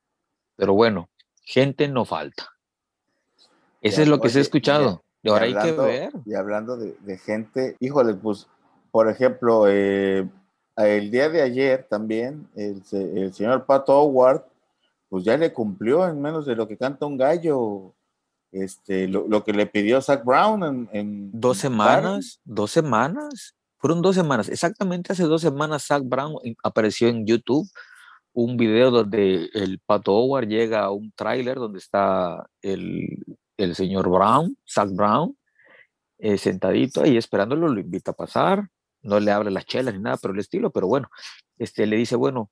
Pero 0.57 0.75
bueno, 0.75 1.09
gente 1.43 1.87
no 1.89 2.05
falta. 2.05 2.51
Eso 3.83 4.03
es 4.03 4.09
lo 4.09 4.21
que 4.21 4.31
se 4.31 4.39
ha 4.39 4.43
escuchado. 4.43 5.05
y 5.23 5.29
Y 5.29 5.31
ahora 5.31 5.45
hay 5.45 5.55
que 5.55 5.73
ver. 5.73 6.13
Y 6.25 6.35
hablando 6.35 6.77
de, 6.77 6.97
de 7.01 7.19
gente, 7.19 7.77
híjole, 7.81 8.15
pues, 8.15 8.47
por 8.91 9.09
ejemplo, 9.09 9.67
eh, 9.69 10.29
el 10.77 11.11
día 11.11 11.29
de 11.29 11.43
ayer 11.43 11.87
también, 11.89 12.49
el, 12.57 12.83
el 12.93 13.33
señor 13.35 13.67
Pato 13.67 14.01
Howard, 14.01 14.45
pues 15.11 15.25
ya 15.25 15.37
le 15.37 15.53
cumplió 15.53 16.09
en 16.09 16.23
menos 16.23 16.47
de 16.47 16.57
lo 16.57 16.67
que 16.67 16.79
canta 16.79 17.05
un 17.05 17.19
gallo, 17.19 17.95
este, 18.53 19.07
lo, 19.09 19.29
lo 19.29 19.45
que 19.45 19.53
le 19.53 19.67
pidió 19.67 20.01
Zach 20.01 20.25
Brown 20.25 20.65
en, 20.65 20.89
en 20.93 21.31
Dos 21.39 21.59
semanas, 21.59 22.41
dos 22.45 22.71
semanas, 22.71 23.55
fueron 23.77 24.01
dos 24.01 24.15
semanas. 24.15 24.49
Exactamente 24.49 25.13
hace 25.13 25.25
dos 25.25 25.43
semanas, 25.43 25.85
Zach 25.87 26.03
Brown 26.05 26.37
in- 26.45 26.57
apareció 26.63 27.09
en 27.09 27.27
YouTube 27.27 27.69
un 28.33 28.57
video 28.57 28.91
donde 28.93 29.51
el 29.53 29.81
Pato 29.85 30.15
Howard 30.15 30.47
llega 30.47 30.85
a 30.85 30.91
un 30.93 31.11
tráiler 31.13 31.57
donde 31.57 31.79
está 31.81 32.49
el, 32.63 33.25
el 33.57 33.75
señor 33.75 34.09
Brown, 34.09 34.57
Zach 34.65 34.89
Brown, 34.91 35.37
eh, 36.19 36.39
sentadito 36.39 37.03
ahí 37.03 37.17
esperándolo, 37.17 37.69
lo 37.69 37.81
invita 37.81 38.13
a 38.13 38.15
pasar, 38.15 38.69
no 39.03 39.19
le 39.19 39.33
abre 39.33 39.51
las 39.51 39.65
chelas 39.65 39.95
ni 39.95 40.01
nada 40.01 40.17
por 40.19 40.31
el 40.31 40.39
estilo, 40.39 40.71
pero 40.71 40.87
bueno, 40.87 41.09
este, 41.59 41.87
le 41.87 41.97
dice, 41.97 42.15
bueno, 42.15 42.51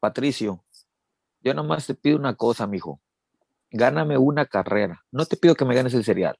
Patricio, 0.00 0.63
yo 1.44 1.54
nada 1.54 1.68
más 1.68 1.86
te 1.86 1.94
pido 1.94 2.16
una 2.16 2.34
cosa, 2.34 2.66
mijo, 2.66 3.00
gáname 3.70 4.16
una 4.16 4.46
carrera, 4.46 5.04
no 5.12 5.26
te 5.26 5.36
pido 5.36 5.54
que 5.54 5.66
me 5.66 5.74
ganes 5.74 5.92
el 5.94 6.02
serial, 6.04 6.36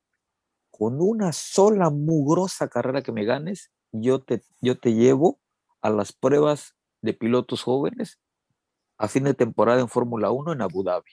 con 0.70 1.00
una 1.00 1.32
sola 1.32 1.90
mugrosa 1.90 2.68
carrera 2.68 3.02
que 3.02 3.12
me 3.12 3.24
ganes, 3.24 3.70
yo 3.92 4.22
te, 4.22 4.42
yo 4.60 4.78
te 4.78 4.94
llevo 4.94 5.38
a 5.82 5.90
las 5.90 6.12
pruebas 6.12 6.74
de 7.02 7.12
pilotos 7.12 7.62
jóvenes 7.62 8.18
a 8.96 9.06
fin 9.08 9.24
de 9.24 9.34
temporada 9.34 9.80
en 9.80 9.88
Fórmula 9.88 10.30
1 10.30 10.52
en 10.52 10.62
Abu 10.62 10.82
Dhabi. 10.82 11.10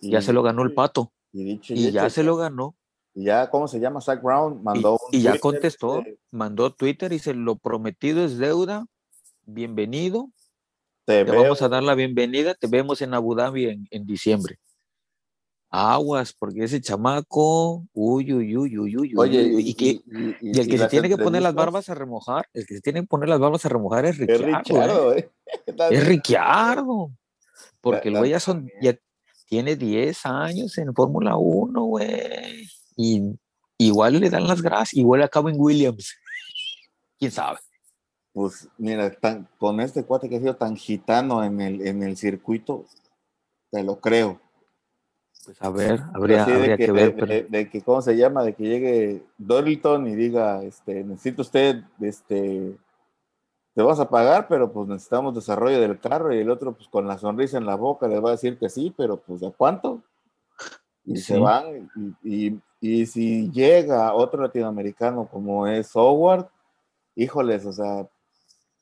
Ya 0.00 0.20
Y- 0.20 0.22
se 0.22 0.32
lo 0.32 0.42
ganó 0.42 0.62
el 0.62 0.72
pato 0.72 1.12
Y, 1.32 1.44
dicho 1.44 1.74
y 1.74 1.90
ya 1.90 2.06
hecho, 2.06 2.10
se 2.10 2.22
lo 2.22 2.36
ganó 2.36 2.76
y 3.14 3.24
ya, 3.24 3.50
¿cómo 3.50 3.66
se 3.66 3.80
llama? 3.80 4.00
Zach 4.00 4.22
Brown 4.22 4.60
y, 4.60 4.62
mandó 4.62 4.92
un 4.92 4.98
y 5.10 5.22
ya 5.22 5.32
Twitter, 5.32 5.40
contestó, 5.40 5.98
este, 5.98 6.18
mandó 6.30 6.72
Twitter 6.72 7.12
y 7.12 7.18
se 7.18 7.34
lo 7.34 7.56
prometido 7.56 8.24
es 8.24 8.38
deuda. 8.38 8.86
Bienvenido, 9.44 10.30
te 11.14 11.24
vamos 11.42 11.62
a 11.62 11.68
dar 11.68 11.82
la 11.82 11.94
bienvenida, 11.94 12.54
te 12.54 12.66
vemos 12.66 13.00
en 13.02 13.14
Abu 13.14 13.34
Dhabi 13.34 13.66
en, 13.66 13.88
en 13.90 14.06
diciembre. 14.06 14.58
Aguas, 15.70 16.32
porque 16.38 16.64
ese 16.64 16.80
chamaco, 16.80 17.84
uy, 17.92 18.32
uy, 18.32 18.56
uy, 18.56 18.78
uy, 18.78 18.96
uy, 18.96 19.14
Oye, 19.18 19.44
uy, 19.54 19.62
y, 19.62 19.68
y, 19.70 19.74
que, 19.74 19.84
y- 19.86 20.02
y- 20.06 20.36
y 20.40 20.60
el 20.60 20.66
que 20.68 20.78
se 20.78 20.88
tiene 20.88 21.08
que 21.10 21.18
poner 21.18 21.42
las 21.42 21.54
barbas 21.54 21.88
a 21.90 21.94
remojar, 21.94 22.46
el 22.54 22.64
que 22.66 22.74
se 22.76 22.80
tiene 22.80 23.02
que 23.02 23.06
poner 23.06 23.28
las 23.28 23.38
barbas 23.38 23.66
a 23.66 23.68
remojar 23.68 24.06
es 24.06 24.18
Es 24.18 24.40
Ricciardo. 24.40 25.14
¿eh? 25.14 25.30
¿eh? 25.66 25.74
Es 25.90 26.06
Ricciardo. 26.06 27.10
Porque 27.82 28.08
el 28.08 28.16
güey 28.18 28.30
ya 28.30 28.40
son, 28.40 28.70
ya 28.80 28.96
tiene 29.46 29.76
10 29.76 30.24
años 30.26 30.76
en 30.78 30.94
Fórmula 30.94 31.36
1, 31.36 31.82
güey. 31.84 32.66
Y 32.96 33.22
igual 33.76 34.20
le 34.20 34.30
dan 34.30 34.46
las 34.46 34.62
gracias, 34.62 34.94
igual 34.94 35.22
acaba 35.22 35.50
en 35.50 35.56
Williams. 35.60 36.14
¿Quién 37.18 37.30
sabe? 37.30 37.58
Pues 38.38 38.68
mira, 38.78 39.10
tan- 39.10 39.48
con 39.58 39.80
este 39.80 40.04
cuate 40.04 40.28
que 40.28 40.36
ha 40.36 40.38
sido 40.38 40.54
tan 40.54 40.76
gitano 40.76 41.42
en 41.42 41.60
el, 41.60 41.84
en 41.84 42.04
el 42.04 42.16
circuito, 42.16 42.84
te 43.68 43.82
lo 43.82 43.96
creo. 43.98 44.38
Pues 45.44 45.60
a 45.60 45.70
ver, 45.70 46.00
habría, 46.14 46.44
que, 46.76 46.86
que 46.86 46.92
ver. 46.92 47.06
de, 47.06 47.10
pero- 47.14 47.26
de- 47.26 47.42
de 47.42 47.68
que, 47.68 47.82
¿cómo 47.82 48.00
se 48.00 48.16
llama? 48.16 48.44
De 48.44 48.54
que 48.54 48.62
llegue 48.62 49.26
Dorilton 49.38 50.06
y 50.06 50.14
diga, 50.14 50.62
este, 50.62 51.02
necesita 51.02 51.42
usted, 51.42 51.82
este, 52.00 52.76
te 53.74 53.82
vas 53.82 53.98
a 53.98 54.08
pagar, 54.08 54.46
pero 54.46 54.70
pues 54.72 54.86
necesitamos 54.86 55.34
desarrollo 55.34 55.80
del 55.80 55.98
carro 55.98 56.32
y 56.32 56.38
el 56.38 56.48
otro, 56.50 56.74
pues 56.74 56.88
con 56.88 57.08
la 57.08 57.18
sonrisa 57.18 57.58
en 57.58 57.66
la 57.66 57.74
boca 57.74 58.06
le 58.06 58.20
va 58.20 58.28
a 58.28 58.32
decir 58.32 58.56
que 58.56 58.68
sí, 58.68 58.94
pero 58.96 59.16
pues 59.16 59.40
¿de 59.40 59.50
cuánto? 59.50 60.00
Y 61.04 61.16
se 61.16 61.38
van, 61.40 61.90
y, 62.22 62.46
y- 62.50 62.60
y 62.80 63.06
si 63.06 63.50
llega 63.50 64.14
otro 64.14 64.40
latinoamericano 64.42 65.26
como 65.26 65.66
es 65.66 65.90
Howard, 65.96 66.46
híjoles, 67.16 67.66
o 67.66 67.72
sea, 67.72 68.08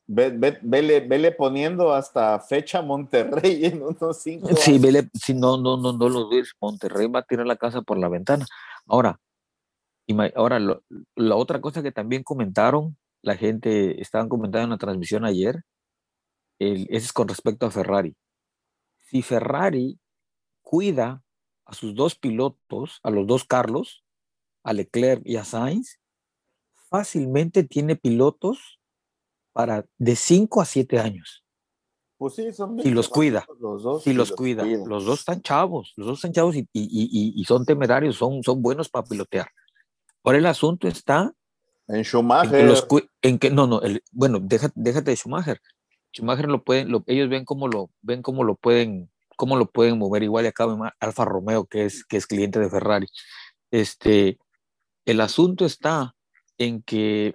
ve- 0.07 0.31
ve- 0.31 0.59
vele, 0.63 1.01
vele 1.01 1.33
poniendo 1.33 1.93
hasta 1.93 2.39
fecha 2.41 2.83
Monterrey 2.83 3.65
en 3.67 3.83
unos 3.83 4.19
cinco 4.23 4.55
Sí, 4.57 4.73
años. 4.73 4.83
vele, 4.83 5.09
si 5.15 5.35
no, 5.35 5.57
no, 5.57 5.77
no, 5.77 5.93
no 5.93 6.09
lo 6.09 6.29
ves, 6.29 6.53
Monterrey 6.61 7.07
va 7.09 7.21
a 7.21 7.25
tirar 7.25 7.47
la 7.47 7.57
casa 7.57 7.83
por 7.83 7.99
la 7.99 8.09
ventana. 8.09 8.47
Ahora, 8.87 9.19
ahora 10.35 10.59
lo- 10.59 10.83
la 11.17 11.37
otra 11.37 11.61
cosa 11.61 11.83
que 11.83 11.93
también 11.93 12.23
comentaron, 12.23 12.97
la 13.23 13.37
gente 13.37 14.01
estaban 14.01 14.29
comentando 14.29 14.65
en 14.65 14.71
la 14.71 14.79
transmisión 14.79 15.25
ayer, 15.25 15.63
el, 16.59 16.83
ese 16.91 17.07
es 17.07 17.13
con 17.13 17.29
respecto 17.29 17.67
a 17.67 17.71
Ferrari. 17.71 18.15
Si 19.01 19.23
Ferrari 19.23 19.99
cuida 20.63 21.23
a 21.65 21.75
sus 21.75 21.95
dos 21.95 22.15
pilotos, 22.15 23.01
a 23.03 23.11
los 23.11 23.27
dos 23.27 23.45
Carlos, 23.45 24.05
a 24.65 24.73
Leclerc 24.73 25.23
y 25.25 25.37
a 25.37 25.45
Sainz, 25.45 25.99
fácilmente 26.89 27.65
tiene 27.65 27.97
pilotos 27.97 28.79
para 29.57 29.87
de 29.97 30.15
5 30.17 30.61
a 30.61 30.67
7 30.67 30.99
años. 30.99 31.43
Pues 32.19 32.35
sí, 32.35 32.53
son 32.53 32.79
Si 32.83 32.91
los 32.91 33.09
cuida, 33.09 33.47
los 33.59 33.83
dos. 33.83 34.07
y 34.07 34.13
los 34.13 34.31
cuida. 34.33 34.65
Los 34.65 35.07
dos 35.07 35.21
están 35.21 35.41
chavos, 35.41 35.95
los 35.97 36.09
dos 36.09 36.19
están 36.19 36.33
chavos 36.35 36.57
y, 36.57 36.61
y- 36.75 36.83
y- 36.83 37.33
y 37.41 37.45
son 37.47 37.65
temerarios, 37.65 38.17
son, 38.17 38.43
son 38.43 38.61
buenos 38.61 38.91
para 38.91 39.07
pilotear. 39.07 39.49
Ahora 40.23 40.37
el 40.37 40.45
asunto 40.45 40.89
está 40.89 41.33
En 41.89 41.97
en 41.97 42.03
que 42.03 42.05
Schumacher. 42.05 42.65
los 42.67 42.87
en 43.23 43.39
que 43.39 43.51
no, 43.51 43.67
no, 43.67 43.81
el- 43.81 44.03
bueno, 44.13 44.41
déjate, 44.43 44.75
déjate 44.77 45.11
de 45.13 45.17
Schumacher. 45.17 45.59
Schumacher 46.15 46.49
lo 46.49 46.63
pueden, 46.63 46.91
lo- 46.91 47.03
ellos 47.07 47.31
ven 47.31 47.47
cómo 47.47 47.67
lo, 47.67 47.89
ven 48.03 48.21
cómo 48.21 48.45
lo 48.45 48.57
pueden, 48.57 49.11
cómo 49.39 49.57
lo 49.57 49.71
pueden 49.71 49.97
mover 49.97 50.23
igual 50.23 50.45
y 50.45 50.49
acá 50.49 50.67
Alfa 51.01 51.25
Romeo, 51.25 51.65
que 51.65 51.87
es, 51.87 52.05
que 52.05 52.19
es 52.19 52.27
cliente 52.27 52.59
de 52.61 52.69
Ferrari. 52.69 53.07
Este, 53.71 54.39
el 55.07 55.23
asunto 55.23 55.65
está 55.65 56.15
en 56.59 56.83
que 56.83 57.35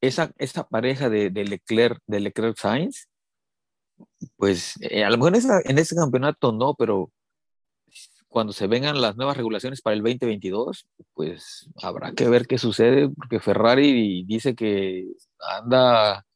esa, 0.00 0.32
esa 0.38 0.66
pareja 0.68 1.08
de, 1.08 1.30
de 1.30 1.44
Leclerc, 1.44 2.00
de 2.06 2.20
Leclerc 2.20 2.56
Sainz, 2.58 3.08
pues 4.36 4.74
eh, 4.82 5.04
a 5.04 5.10
lo 5.10 5.16
mejor 5.16 5.32
en, 5.34 5.38
esa- 5.38 5.60
en 5.64 5.78
ese 5.78 5.94
campeonato 5.96 6.52
no, 6.52 6.74
pero 6.74 7.10
cuando 8.28 8.52
se 8.52 8.66
vengan 8.66 9.00
las 9.00 9.16
nuevas 9.16 9.36
regulaciones 9.36 9.80
para 9.80 9.94
el 9.94 10.02
2022, 10.02 10.86
pues 11.14 11.70
habrá 11.82 12.12
que 12.12 12.28
ver 12.28 12.46
qué 12.46 12.58
sucede, 12.58 13.08
porque 13.08 13.40
Ferrari 13.40 14.24
dice 14.24 14.54
que 14.54 15.06
anda, 15.40 16.26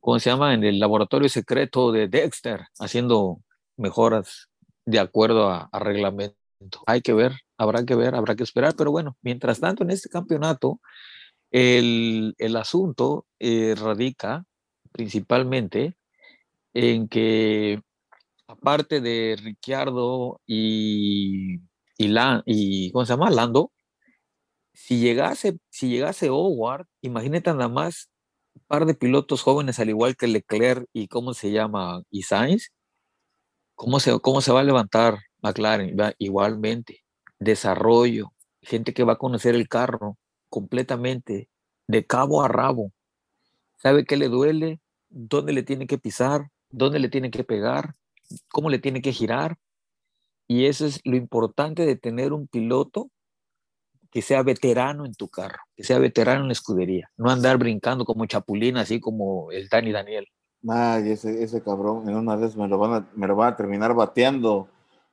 ¿cómo 0.00 0.18
se 0.18 0.30
llama?, 0.30 0.52
en 0.54 0.64
el 0.64 0.78
laboratorio 0.78 1.28
secreto 1.30 1.92
de 1.92 2.08
Dexter, 2.08 2.66
haciendo 2.78 3.40
mejoras 3.76 4.48
de 4.84 4.98
acuerdo 4.98 5.48
a, 5.48 5.68
a 5.72 5.78
reglamento. 5.78 6.36
Hay 6.86 7.00
que 7.00 7.14
ver, 7.14 7.32
habrá 7.56 7.84
que 7.86 7.94
ver, 7.94 8.14
habrá 8.14 8.34
que 8.36 8.42
esperar, 8.42 8.74
pero 8.76 8.90
bueno, 8.90 9.16
mientras 9.22 9.60
tanto 9.60 9.82
en 9.82 9.90
este 9.90 10.10
campeonato, 10.10 10.78
el, 11.50 12.34
el 12.38 12.56
asunto 12.56 13.26
eh, 13.38 13.74
radica 13.76 14.44
principalmente 14.92 15.96
en 16.74 17.08
que 17.08 17.80
aparte 18.48 19.00
de 19.00 19.36
Ricciardo 19.42 20.40
y, 20.46 21.56
y, 21.98 22.14
y 22.46 22.92
¿cómo 22.92 23.06
se 23.06 23.12
llama? 23.12 23.30
Lando, 23.30 23.72
si 24.74 25.00
llegase, 25.00 25.58
si 25.70 25.88
llegase 25.90 26.30
Howard, 26.30 26.86
imagínate 27.02 27.50
nada 27.52 27.68
más 27.68 28.10
un 28.54 28.62
par 28.66 28.86
de 28.86 28.94
pilotos 28.94 29.42
jóvenes 29.42 29.78
al 29.78 29.90
igual 29.90 30.16
que 30.16 30.26
Leclerc 30.28 30.86
y 30.92 31.08
cómo 31.08 31.34
se 31.34 31.52
llama 31.52 32.02
y 32.10 32.22
Sainz, 32.22 32.70
cómo 33.74 34.00
se, 34.00 34.18
cómo 34.20 34.40
se 34.40 34.52
va 34.52 34.60
a 34.60 34.64
levantar 34.64 35.18
McLaren 35.42 35.96
igualmente, 36.18 37.04
desarrollo, 37.38 38.32
gente 38.62 38.94
que 38.94 39.04
va 39.04 39.14
a 39.14 39.18
conocer 39.18 39.54
el 39.54 39.68
carro 39.68 40.18
completamente 40.50 41.48
de 41.86 42.06
cabo 42.06 42.42
a 42.42 42.48
rabo, 42.48 42.92
sabe 43.78 44.04
qué 44.04 44.16
le 44.16 44.28
duele, 44.28 44.80
dónde 45.08 45.52
le 45.52 45.62
tiene 45.62 45.86
que 45.86 45.98
pisar, 45.98 46.50
dónde 46.70 46.98
le 46.98 47.08
tiene 47.08 47.30
que 47.30 47.44
pegar, 47.44 47.94
cómo 48.50 48.68
le 48.68 48.78
tiene 48.78 49.00
que 49.00 49.12
girar. 49.12 49.56
Y 50.46 50.66
eso 50.66 50.84
es 50.84 51.00
lo 51.04 51.16
importante 51.16 51.86
de 51.86 51.96
tener 51.96 52.32
un 52.32 52.46
piloto 52.46 53.10
que 54.10 54.22
sea 54.22 54.42
veterano 54.42 55.06
en 55.06 55.14
tu 55.14 55.28
carro, 55.28 55.60
que 55.76 55.84
sea 55.84 55.98
veterano 55.98 56.42
en 56.42 56.48
la 56.48 56.52
escudería, 56.52 57.10
no 57.16 57.30
andar 57.30 57.58
brincando 57.58 58.04
como 58.04 58.26
chapulín, 58.26 58.76
así 58.76 59.00
como 59.00 59.52
el 59.52 59.68
Dani 59.68 59.92
Daniel. 59.92 60.26
Ay, 60.68 61.12
ese, 61.12 61.42
ese 61.42 61.62
cabrón, 61.62 62.08
en 62.08 62.16
una 62.16 62.36
vez 62.36 62.56
me 62.56 62.68
lo, 62.68 62.76
van 62.76 62.92
a, 62.92 63.08
me 63.14 63.26
lo 63.26 63.36
van 63.36 63.52
a 63.52 63.56
terminar 63.56 63.94
bateando 63.94 64.68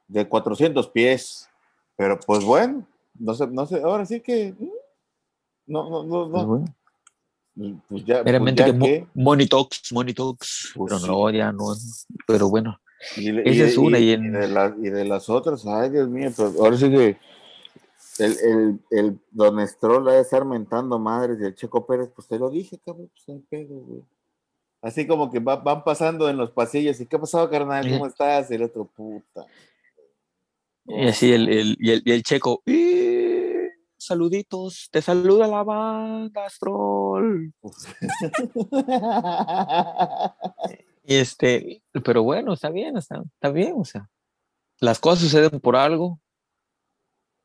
de 0.08 0.28
400 0.28 0.90
pies. 0.90 1.50
Pero 1.96 2.20
pues 2.20 2.44
bueno, 2.44 2.86
no 3.18 3.34
sé, 3.34 3.48
no 3.48 3.66
sé, 3.66 3.82
ahora 3.82 4.06
sí 4.06 4.20
que. 4.20 4.54
No, 5.68 5.90
no, 5.90 6.04
no, 6.04 6.30
Pues 6.32 6.44
no. 6.44 6.48
bueno, 6.48 6.76
Pues 7.90 8.06
ya, 8.06 8.16
pues 8.16 8.26
meramente 8.26 8.62
ya 8.64 8.72
que 8.72 8.80
que, 8.80 9.08
Money 9.14 9.48
Talks, 9.48 9.92
Money 9.92 10.14
Talks, 10.14 10.72
Pues 10.76 10.90
pero 10.92 11.00
sí. 11.00 11.08
no, 11.08 11.30
ya 11.32 11.52
no, 11.52 11.66
pero 12.28 12.50
bueno, 12.50 12.80
y, 13.16 13.30
esa 13.42 13.50
y- 13.52 13.62
es 13.62 13.78
una, 13.78 14.00
y- 14.00 14.10
y 14.10 14.12
en- 14.14 14.32
de 14.32 14.48
la- 14.48 14.76
y 14.78 14.90
de 14.90 15.06
las 15.06 15.30
otras, 15.30 15.66
ay 15.66 15.90
Dios 15.90 16.08
mío, 16.10 16.32
pero 16.36 16.54
ahora 16.60 16.78
sí 16.78 16.90
que 16.90 17.18
el, 18.20 18.32
el, 18.44 18.80
el 18.92 19.20
Don 19.32 19.68
Stroll 19.68 20.08
va 20.08 20.14
a 20.14 20.20
estar 20.20 20.44
mentando 20.46 20.98
madres 21.00 21.38
y 21.42 21.46
el 21.46 21.56
Checo 21.56 21.86
Pérez, 21.86 22.10
pues 22.16 22.28
te 22.28 22.38
lo 22.40 22.50
dije, 22.50 22.80
cabrón, 22.84 23.10
pues 23.14 23.28
no 23.28 23.44
pedo, 23.50 23.76
güey. 23.76 24.02
Así 24.82 25.06
como 25.08 25.32
que 25.32 25.40
va- 25.40 25.56
van 25.58 25.84
pasando 25.84 26.30
en 26.30 26.38
los 26.38 26.52
pasillos 26.52 27.00
y 27.02 27.06
¿qué 27.08 27.16
ha 27.16 27.20
pasado, 27.20 27.50
carnal? 27.50 27.90
¿Cómo 27.90 28.06
estás? 28.08 28.50
Y 28.52 28.56
el 28.56 28.64
otro, 28.64 28.86
puta. 28.86 29.46
y 30.86 31.08
así 31.08 31.34
el, 31.34 31.50
el- 31.50 31.78
y 31.80 31.92
el, 31.92 32.02
y 32.06 32.12
el 32.12 32.24
checo, 32.24 32.62
"Eh, 32.66 33.07
saluditos, 34.08 34.90
te 34.92 35.02
saluda 35.02 35.48
la 35.48 35.64
banda, 35.64 36.50
Stroll. 36.50 37.54
Y 41.04 41.16
este, 41.16 41.82
pero 42.04 42.24
bueno, 42.24 42.54
está 42.54 42.70
bien, 42.70 42.98
está, 42.98 43.22
está 43.34 43.50
bien, 43.50 43.74
o 43.78 43.86
sea, 43.86 44.10
las 44.80 45.00
cosas 45.00 45.20
suceden 45.20 45.60
por 45.60 45.76
algo, 45.76 46.20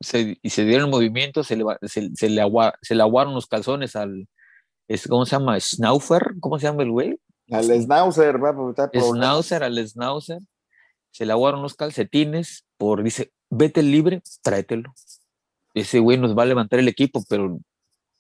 se, 0.01 0.38
y 0.42 0.51
se 0.51 0.64
dieron 0.64 0.90
movimientos, 0.90 1.46
se 1.46 1.57
le, 1.57 1.64
se, 1.83 2.11
se 2.14 2.29
le, 2.29 2.40
agua- 2.42 2.75
se 2.83 2.94
le 2.94 3.03
aguaron 3.03 3.35
los 3.35 3.46
calzones 3.46 3.94
al, 3.94 4.29
¿cómo 5.09 5.25
se 5.27 5.37
llama? 5.37 5.59
Schnaufer, 5.61 6.35
¿cómo 6.40 6.59
se 6.59 6.66
llama 6.66 6.83
el 6.83 6.90
güey? 6.90 7.20
Al 7.51 7.66
Schnauzer. 9.03 9.03
Schnauzer, 9.18 9.62
al 9.62 9.88
Schnauzer, 9.88 10.40
se 11.12 11.27
le 11.27 11.33
aguaron 11.33 11.62
los 11.62 11.75
calcetines, 11.75 12.64
por, 12.79 13.03
dice, 13.03 13.33
vete 13.51 13.83
libre, 13.83 14.22
tráetelo. 14.42 14.92
Ese 15.74 15.98
güey 15.98 16.18
nos 16.18 16.37
va 16.37 16.42
a 16.42 16.46
levantar 16.46 16.78
el 16.78 16.88
equipo, 16.88 17.22
pero, 17.28 17.58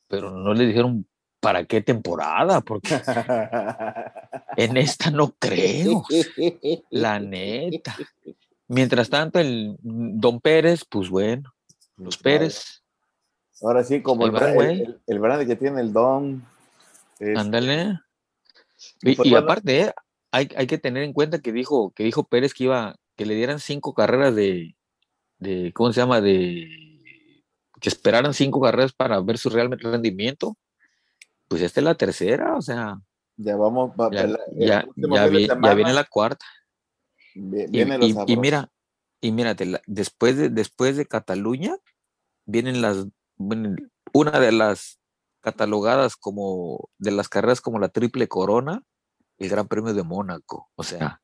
pero 0.08 0.30
no 0.30 0.54
le 0.54 0.66
dijeron 0.66 1.06
para 1.40 1.64
qué 1.64 1.80
temporada, 1.82 2.60
porque 2.60 2.88
en 4.56 4.76
esta 4.76 5.10
no 5.10 5.34
creo. 5.38 6.04
La 6.90 7.18
neta. 7.18 7.96
Mientras 8.68 9.10
tanto, 9.10 9.38
el 9.38 9.76
Don 9.82 10.40
Pérez, 10.40 10.84
pues 10.88 11.10
bueno, 11.10 11.52
los 11.96 12.16
Pérez, 12.16 12.82
Ahora 13.60 13.84
sí, 13.84 14.02
como 14.02 14.26
el, 14.26 14.34
el, 14.36 14.60
el- 14.80 15.00
el 15.06 15.18
brandy 15.20 15.46
que 15.46 15.56
tiene 15.56 15.80
el 15.80 15.92
Don. 15.92 16.44
ándale. 17.36 17.98
y 19.02 19.10
Y, 19.12 19.14
pues 19.16 19.32
aparte, 19.34 19.80
eh, 19.82 19.92
hay, 20.32 20.48
hay 20.56 20.66
que 20.66 20.78
tener 20.78 21.02
en 21.04 21.12
cuenta 21.12 21.38
que 21.40 21.52
dijo, 21.52 21.92
que 21.92 22.02
dijo 22.04 22.24
Pérez 22.24 22.54
que 22.54 22.64
iba, 22.64 22.96
que 23.16 23.26
le 23.26 23.34
dieran 23.34 23.60
cinco 23.60 23.94
carreras 23.94 24.34
de, 24.34 24.74
de, 25.38 25.72
¿cómo 25.74 25.92
se 25.92 26.00
llama? 26.00 26.20
De 26.20 26.91
que 27.82 27.88
esperaran 27.88 28.32
cinco 28.32 28.60
carreras 28.60 28.92
para 28.92 29.20
ver 29.20 29.36
su 29.38 29.50
real 29.50 29.70
rendimiento. 29.78 30.56
Pues 31.48 31.60
esta 31.62 31.80
es 31.80 31.84
la 31.84 31.94
tercera, 31.96 32.56
o 32.56 32.62
sea, 32.62 32.98
Ya 33.36 33.56
vamos, 33.56 33.90
va- 34.00 34.10
ya, 34.12 34.26
la- 34.26 34.38
ya, 34.52 34.86
ya 34.96 35.26
vi- 35.26 35.46
ya 35.46 35.74
viene 35.74 35.92
la 35.92 36.04
cuarta. 36.04 36.46
vi- 37.34 37.62
Y, 37.64 37.66
viene 37.68 37.96
y- 38.00 38.10
y 38.10 38.12
sabroso. 38.12 38.40
mira, 38.40 38.70
y 39.20 39.32
mírate, 39.32 39.80
después 39.86 40.36
de, 40.36 40.48
después 40.48 40.96
de 40.96 41.06
Cataluña, 41.06 41.76
vienen 42.46 42.80
las, 42.82 43.06
una 44.12 44.38
de 44.40 44.52
las 44.52 44.98
catalogadas 45.40 46.16
como, 46.16 46.88
de 46.98 47.10
las 47.10 47.28
carreras 47.28 47.60
como 47.60 47.78
la 47.78 47.88
triple 47.88 48.28
corona, 48.28 48.82
el 49.38 49.48
Gran 49.48 49.66
Premio 49.66 49.92
de 49.92 50.02
Mónaco. 50.04 50.70
O 50.76 50.84
sea, 50.84 51.20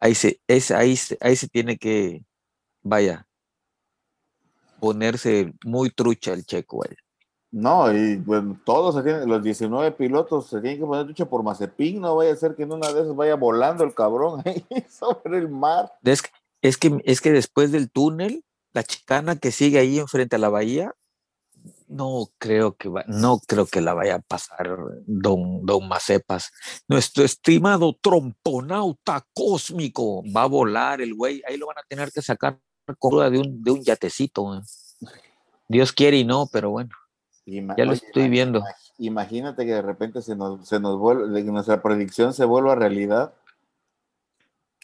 ahí 0.00 0.14
se, 0.14 0.40
es, 0.48 0.70
ahí, 0.72 0.98
ahí 1.20 1.36
se 1.36 1.48
tiene 1.48 1.76
que, 1.78 2.24
vaya, 2.82 3.26
ponerse 4.82 5.54
muy 5.64 5.90
trucha 5.90 6.32
el 6.32 6.44
checo. 6.44 6.78
güey. 6.78 6.90
No, 7.52 7.92
y 7.92 8.16
bueno, 8.16 8.60
todos 8.64 8.96
se 8.96 9.02
tienen- 9.04 9.28
los 9.28 9.40
19 9.42 9.92
pilotos 9.92 10.48
se 10.48 10.60
tienen 10.60 10.80
que 10.80 10.86
poner 10.86 11.06
ducha 11.06 11.24
por 11.26 11.44
Mazepin, 11.44 12.00
no 12.00 12.16
vaya 12.16 12.32
a 12.32 12.36
ser 12.36 12.56
que 12.56 12.64
en 12.64 12.72
una 12.72 12.92
de 12.92 13.02
esas 13.02 13.14
vaya 13.14 13.36
volando 13.36 13.84
el 13.84 13.94
cabrón 13.94 14.42
ahí 14.44 14.64
sobre 14.90 15.38
el 15.38 15.48
mar. 15.48 15.92
Es 16.02 16.22
que, 16.22 16.30
es 16.62 16.76
que, 16.78 16.98
es 17.04 17.20
que 17.20 17.30
después 17.30 17.70
del 17.70 17.90
túnel, 17.92 18.44
la 18.72 18.82
chicana 18.82 19.36
que 19.36 19.52
sigue 19.52 19.78
ahí 19.78 19.98
enfrente 20.00 20.34
a 20.34 20.38
la 20.40 20.48
bahía, 20.48 20.92
no 21.86 22.28
creo 22.38 22.74
que 22.74 22.88
va- 22.88 23.04
no 23.06 23.38
creo 23.46 23.66
que 23.66 23.82
la 23.82 23.94
vaya 23.94 24.16
a 24.16 24.20
pasar 24.20 24.66
don, 25.06 25.64
don 25.64 25.86
Macepas. 25.86 26.50
Nuestro 26.88 27.22
estimado 27.22 27.94
tromponauta 28.00 29.24
cósmico 29.34 30.22
va 30.34 30.42
a 30.44 30.46
volar 30.48 31.00
el 31.02 31.14
güey. 31.14 31.40
Ahí 31.46 31.56
lo 31.58 31.66
van 31.66 31.78
a 31.78 31.82
tener 31.88 32.10
que 32.10 32.22
sacar 32.22 32.58
de 32.86 33.38
un, 33.38 33.62
de 33.62 33.70
un 33.70 33.82
yatecito. 33.82 34.62
Dios 35.68 35.92
quiere 35.92 36.18
y 36.18 36.24
no, 36.24 36.48
pero 36.52 36.70
bueno, 36.70 36.90
Ima- 37.46 37.74
ya 37.76 37.84
lo 37.84 37.92
estoy 37.92 38.28
viendo. 38.28 38.60
ima- 38.60 38.66
Imagínate 38.98 39.64
que 39.64 39.72
de 39.72 39.82
repente 39.82 40.22
se 40.22 40.36
nos, 40.36 40.68
se 40.68 40.78
nos 40.78 40.98
vuelve, 40.98 41.44
que 41.44 41.50
nuestra 41.50 41.82
predicción 41.82 42.32
se 42.34 42.44
vuelva 42.44 42.74
realidad. 42.74 43.32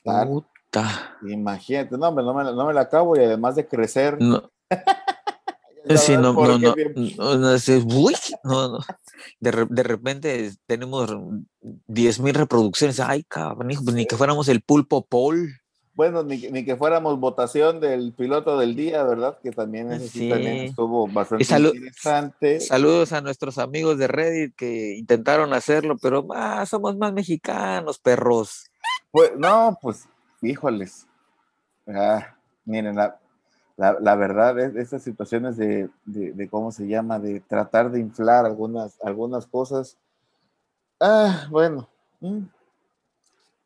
Puta. 0.02 1.16
Imagínate, 1.22 1.96
no, 1.96 2.08
hombre, 2.08 2.24
no 2.24 2.34
me, 2.34 2.44
la- 2.44 2.52
no 2.52 2.66
me 2.66 2.72
la 2.74 2.82
acabo 2.82 3.16
y 3.16 3.20
además 3.20 3.54
de 3.56 3.66
crecer. 3.66 4.20
No, 4.20 4.50
sí, 5.96 6.16
no, 6.16 6.32
no, 6.34 6.58
no, 8.44 8.68
no. 8.68 8.78
De, 9.40 9.66
de 9.68 9.82
repente 9.82 10.52
tenemos 10.66 11.14
10 11.86 12.20
mil 12.20 12.34
reproducciones. 12.34 13.00
Ay, 13.00 13.24
cabrón, 13.24 13.70
hijo, 13.70 13.84
pues 13.84 13.94
ni 13.96 14.06
que 14.06 14.16
fuéramos 14.16 14.48
el 14.48 14.62
pulpo 14.62 15.04
Paul. 15.06 15.57
Bueno, 15.98 16.22
ni, 16.22 16.40
que- 16.40 16.52
ni 16.52 16.64
que 16.64 16.76
fuéramos 16.76 17.18
votación 17.18 17.80
del 17.80 18.12
piloto 18.12 18.56
del 18.56 18.76
día, 18.76 19.02
¿verdad? 19.02 19.36
Que 19.42 19.50
también, 19.50 19.90
ese 19.90 20.08
sí, 20.08 20.28
también 20.28 20.58
estuvo 20.58 21.08
bastante 21.08 21.44
salu- 21.44 21.74
interesante. 21.74 22.60
Saludos 22.60 23.12
a 23.12 23.20
nuestros 23.20 23.58
amigos 23.58 23.98
de 23.98 24.06
Reddit 24.06 24.54
que 24.54 24.94
intentaron 24.96 25.52
hacerlo, 25.52 25.98
pero 26.00 26.24
ah, 26.36 26.64
somos 26.66 26.96
más 26.96 27.12
mexicanos, 27.12 27.98
perros. 27.98 28.70
Pues, 29.10 29.32
no, 29.36 29.76
pues, 29.82 30.08
híjoles. 30.40 31.04
Ah, 31.88 32.32
miren, 32.64 32.94
la, 32.94 33.18
la, 33.76 33.96
la 34.00 34.14
verdad, 34.14 34.56
es, 34.60 34.76
estas 34.76 35.02
situaciones 35.02 35.56
de, 35.56 35.88
de, 36.04 36.30
de, 36.32 36.48
¿cómo 36.48 36.70
se 36.70 36.86
llama? 36.86 37.18
De 37.18 37.40
tratar 37.40 37.90
de 37.90 37.98
inflar 37.98 38.46
algunas, 38.46 38.96
algunas 39.02 39.48
cosas. 39.48 39.96
Ah, 41.00 41.48
bueno. 41.50 41.88
mm. 42.20 42.42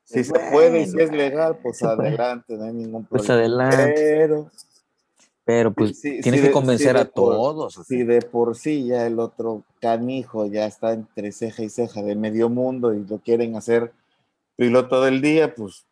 Si 0.04 0.24
se 0.24 0.32
puede 0.50 0.82
y 0.82 0.86
si 0.86 1.00
es 1.00 1.10
legal, 1.10 1.58
pues 1.62 1.82
adelante, 1.82 2.56
no 2.56 2.64
hay 2.64 2.72
ningún 2.72 3.04
Pues 3.06 3.22
problema. 3.26 3.34
adelante. 3.34 3.94
Pero 3.94 4.50
Pero 5.44 5.72
pues 5.72 5.98
Sí, 6.00 6.20
tienes 6.20 6.40
sí 6.40 6.46
que 6.46 6.52
convencer 6.52 6.96
sí 6.96 7.02
a 7.02 7.04
por- 7.06 7.14
todos. 7.14 7.80
si 7.86 8.04
de 8.04 8.20
por 8.22 8.56
sí 8.56 8.86
ya 8.86 9.06
el 9.06 9.18
otro 9.18 9.64
canijo 9.80 10.46
ya 10.46 10.66
está 10.66 10.92
entre 10.92 11.32
ceja 11.32 11.62
y 11.64 11.68
ceja 11.68 12.02
de 12.02 12.14
medio 12.14 12.48
mundo 12.48 12.94
y 12.94 13.04
lo 13.04 13.18
quieren 13.18 13.56
hacer 13.56 13.92
piloto 14.56 15.02
del 15.02 15.20
día, 15.20 15.54
pues 15.54 15.86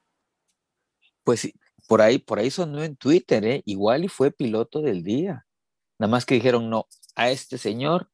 Pues 1.25 1.41
sí, 1.41 1.55
por 1.89 2.01
ahí, 2.01 2.19
por 2.19 2.39
ahí 2.39 2.51
sonó 2.51 2.83
en 2.83 2.97
Twitter, 2.97 3.45
¿eh? 3.45 3.63
Igual 3.65 4.05
y 4.05 4.09
fue 4.09 4.31
piloto 4.31 4.81
del 4.83 5.03
día. 5.03 5.47
Nada 5.99 6.11
más 6.11 6.25
que 6.25 6.35
dijeron, 6.35 6.71
no, 6.71 6.87
a 7.15 7.31
este 7.31 7.59
señor, 7.59 8.09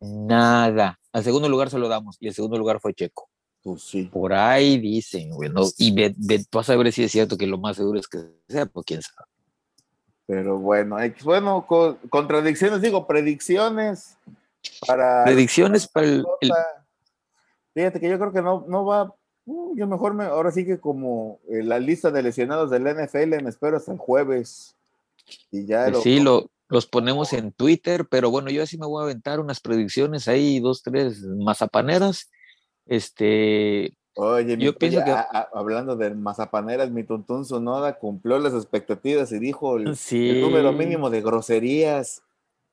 nada. 0.00 1.00
Al 1.12 1.24
segundo 1.24 1.48
lugar 1.48 1.70
se 1.70 1.78
lo 1.78 1.88
damos, 1.88 2.16
y 2.20 2.28
el 2.28 2.34
segundo 2.34 2.56
lugar 2.58 2.80
fue 2.80 2.94
Checo. 2.94 3.28
Pues 3.62 3.82
sí. 3.82 4.04
Por 4.12 4.32
ahí 4.32 4.78
dicen, 4.78 5.30
güey, 5.30 5.48
¿no? 5.50 5.62
Y 5.78 5.92
ve, 5.94 6.14
ve- 6.16 6.44
vas 6.50 6.68
a 6.70 6.76
ver 6.76 6.92
si 6.92 7.04
es 7.04 7.12
cierto 7.12 7.36
que 7.38 7.46
lo 7.46 7.58
más 7.58 7.76
seguro 7.76 7.98
es 8.00 8.08
que 8.08 8.18
sea, 8.48 8.66
pues 8.66 8.84
quién 8.86 9.02
sabe. 9.02 9.28
Pero 10.26 10.58
bueno, 10.58 10.96
bueno, 11.24 11.64
co- 11.66 11.96
contradicciones, 12.08 12.80
digo, 12.80 13.06
predicciones 13.06 14.16
para. 14.86 15.24
Predicciones 15.24 15.86
para 15.86 16.06
el, 16.06 16.24
el-. 16.40 16.50
Fíjate 17.74 18.00
que 18.00 18.08
yo 18.10 18.18
creo 18.18 18.32
que 18.32 18.42
no, 18.42 18.64
no 18.68 18.84
va. 18.84 19.14
uh, 19.46 19.76
yo 19.76 19.86
mejor 19.86 20.14
me, 20.14 20.24
ahora 20.24 20.50
sí 20.50 20.64
que 20.64 20.78
como 20.78 21.38
eh, 21.48 21.62
la 21.62 21.78
lista 21.78 22.10
de 22.10 22.22
lesionados 22.22 22.70
del 22.70 22.86
NFL 22.86 23.42
me 23.42 23.48
espero 23.50 23.76
hasta 23.76 23.92
el 23.92 23.98
jueves. 23.98 24.74
Y 25.50 25.66
ya 25.66 25.84
pues 25.84 25.92
lo- 25.96 26.00
sí, 26.02 26.20
lo, 26.20 26.50
los 26.68 26.86
ponemos 26.86 27.32
en 27.32 27.52
Twitter, 27.52 28.06
pero 28.10 28.30
bueno, 28.30 28.50
yo 28.50 28.62
así 28.62 28.76
me 28.78 28.86
voy 28.86 29.02
a 29.02 29.04
aventar 29.04 29.38
unas 29.40 29.60
predicciones 29.60 30.26
ahí, 30.28 30.58
dos, 30.60 30.82
tres 30.82 31.20
mazapaneras. 31.22 32.30
Este, 32.86 33.96
Oye, 34.16 34.56
mi- 34.56 34.64
yo 34.64 34.76
pienso 34.76 34.98
oye, 34.98 35.06
que- 35.06 35.10
a- 35.12 35.28
a- 35.32 35.48
hablando 35.54 35.96
de 35.96 36.14
mazapaneras, 36.14 36.90
mi 36.90 37.04
Tuntún 37.04 37.44
Sonoda 37.44 37.98
cumplió 37.98 38.38
las 38.38 38.52
expectativas 38.54 39.32
y 39.32 39.38
dijo 39.38 39.76
el, 39.78 39.96
el 40.10 40.40
número 40.40 40.72
mínimo 40.72 41.08
de 41.10 41.22
groserías. 41.22 42.22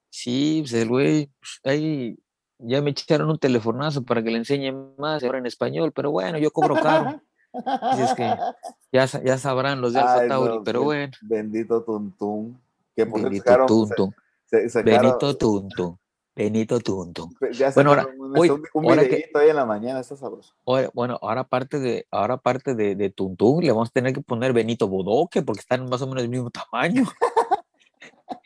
sí, 0.10 0.60
pues 0.64 0.74
el 0.74 0.90
güey, 0.90 1.28
pues, 1.40 1.60
ahí 1.64 2.18
ya 2.58 2.82
me 2.82 2.90
echaron 2.90 3.30
un 3.30 3.38
telefonazo 3.40 4.04
para 4.04 4.22
que 4.22 4.32
le 4.32 4.38
enseñe 4.40 4.74
más 4.98 5.24
ahora 5.24 5.38
en 5.38 5.46
español, 5.46 5.92
pero 5.94 6.12
bueno, 6.12 6.38
yo 6.40 6.52
cobro 6.52 6.76
caro. 6.76 7.22
Así 7.66 8.02
es 8.04 8.14
que 8.16 8.24
ya, 8.92 9.06
ya 9.24 9.38
sabrán 9.38 9.80
los 9.82 9.94
de 9.94 10.00
Alfa 10.02 10.28
Tauri, 10.28 10.58
no, 10.58 10.64
pero 10.64 10.84
bueno. 10.84 11.14
Bendito 11.22 11.84
Tuntún. 11.84 12.60
Que 12.96 13.06
por 13.06 13.22
Benito 13.24 13.44
sacaron- 13.46 13.68
Tuntum, 13.68 14.12
se- 14.46 14.68
sacaron- 14.70 15.02
Benito 15.02 15.38
Tuntum, 15.38 15.98
Benito 16.36 16.80
Tuntum. 16.82 17.34
Ya 17.54 17.72
Bueno, 17.72 17.92
ahora, 17.92 18.08
hoy- 18.38 18.50
un, 18.50 18.64
un 18.74 18.86
ahora 18.90 19.04
que- 19.04 19.10
videíto 19.10 19.40
ahí 19.40 19.50
en 19.50 19.56
la 19.56 19.66
mañana, 19.66 20.00
está 20.00 20.16
sabroso. 20.16 20.54
Ahora- 20.66 20.90
bueno, 20.94 21.18
ahora 21.22 21.42
aparte 21.42 21.80
de, 21.80 22.08
ahora 22.12 22.36
aparte 22.36 22.76
de, 22.76 22.96
de 22.96 23.10
Tuntum, 23.10 23.62
le 23.62 23.72
vamos 23.72 23.90
a 23.90 23.92
tener 23.92 24.14
que 24.14 24.22
poner 24.22 24.54
Benito 24.54 24.88
Bodoque, 24.88 25.42
porque 25.42 25.62
están 25.62 25.90
más 25.90 26.02
o 26.02 26.08
menos 26.08 26.22
del 26.24 26.30
mismo 26.30 26.50
tamaño. 26.52 27.04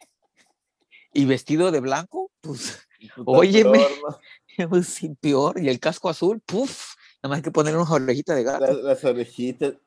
y 1.13 1.25
vestido 1.25 1.71
de 1.71 1.79
blanco, 1.79 2.31
pues, 2.41 2.87
Óyeme. 3.25 3.79
Peor, 3.79 3.91
¿no? 4.57 4.69
pues 4.69 4.87
sí, 4.87 5.09
peor. 5.19 5.59
Y 5.61 5.69
el 5.69 5.79
casco 5.79 6.09
azul, 6.09 6.39
puf, 6.45 6.95
nada 7.21 7.29
más 7.29 7.37
hay 7.37 7.43
que 7.43 7.51
poner 7.51 7.75
unas 7.75 7.91
orejitas 7.91 8.35
de 8.35 8.43
gato. 8.43 8.65
Las, 8.65 8.75
las 8.77 9.03
orejitas. 9.03 9.73
Lo- 9.73 9.79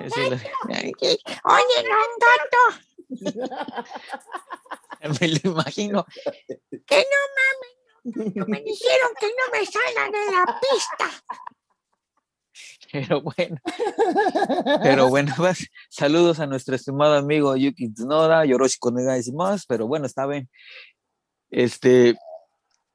Ay, 0.68 0.92
¿qué? 0.98 1.18
Oye, 1.44 1.84
no, 1.88 1.96
un 2.06 2.16
gato. 2.20 2.62
Me 5.20 5.28
lo 5.28 5.50
imagino. 5.50 6.04
Que 6.86 6.96
no 6.96 7.20
mames, 7.36 7.74
me 8.04 8.60
dijeron 8.62 9.10
que 9.18 9.26
no 9.26 9.58
me 9.58 9.66
salgan 9.66 10.12
de 10.12 10.32
la 10.32 10.60
pista. 10.60 11.24
Pero 12.92 13.22
bueno, 13.22 13.56
pero 14.82 15.08
bueno, 15.08 15.32
pues, 15.36 15.68
saludos 15.88 16.40
a 16.40 16.46
nuestro 16.46 16.74
estimado 16.74 17.14
amigo 17.14 17.56
Yuki 17.56 17.92
Tsunoda, 17.92 18.44
Yoroshi 18.44 18.78
Konegai 18.78 19.22
y 19.24 19.32
más, 19.32 19.64
pero 19.66 19.86
bueno, 19.86 20.06
está 20.06 20.26
bien. 20.26 20.48
Este, 21.50 22.16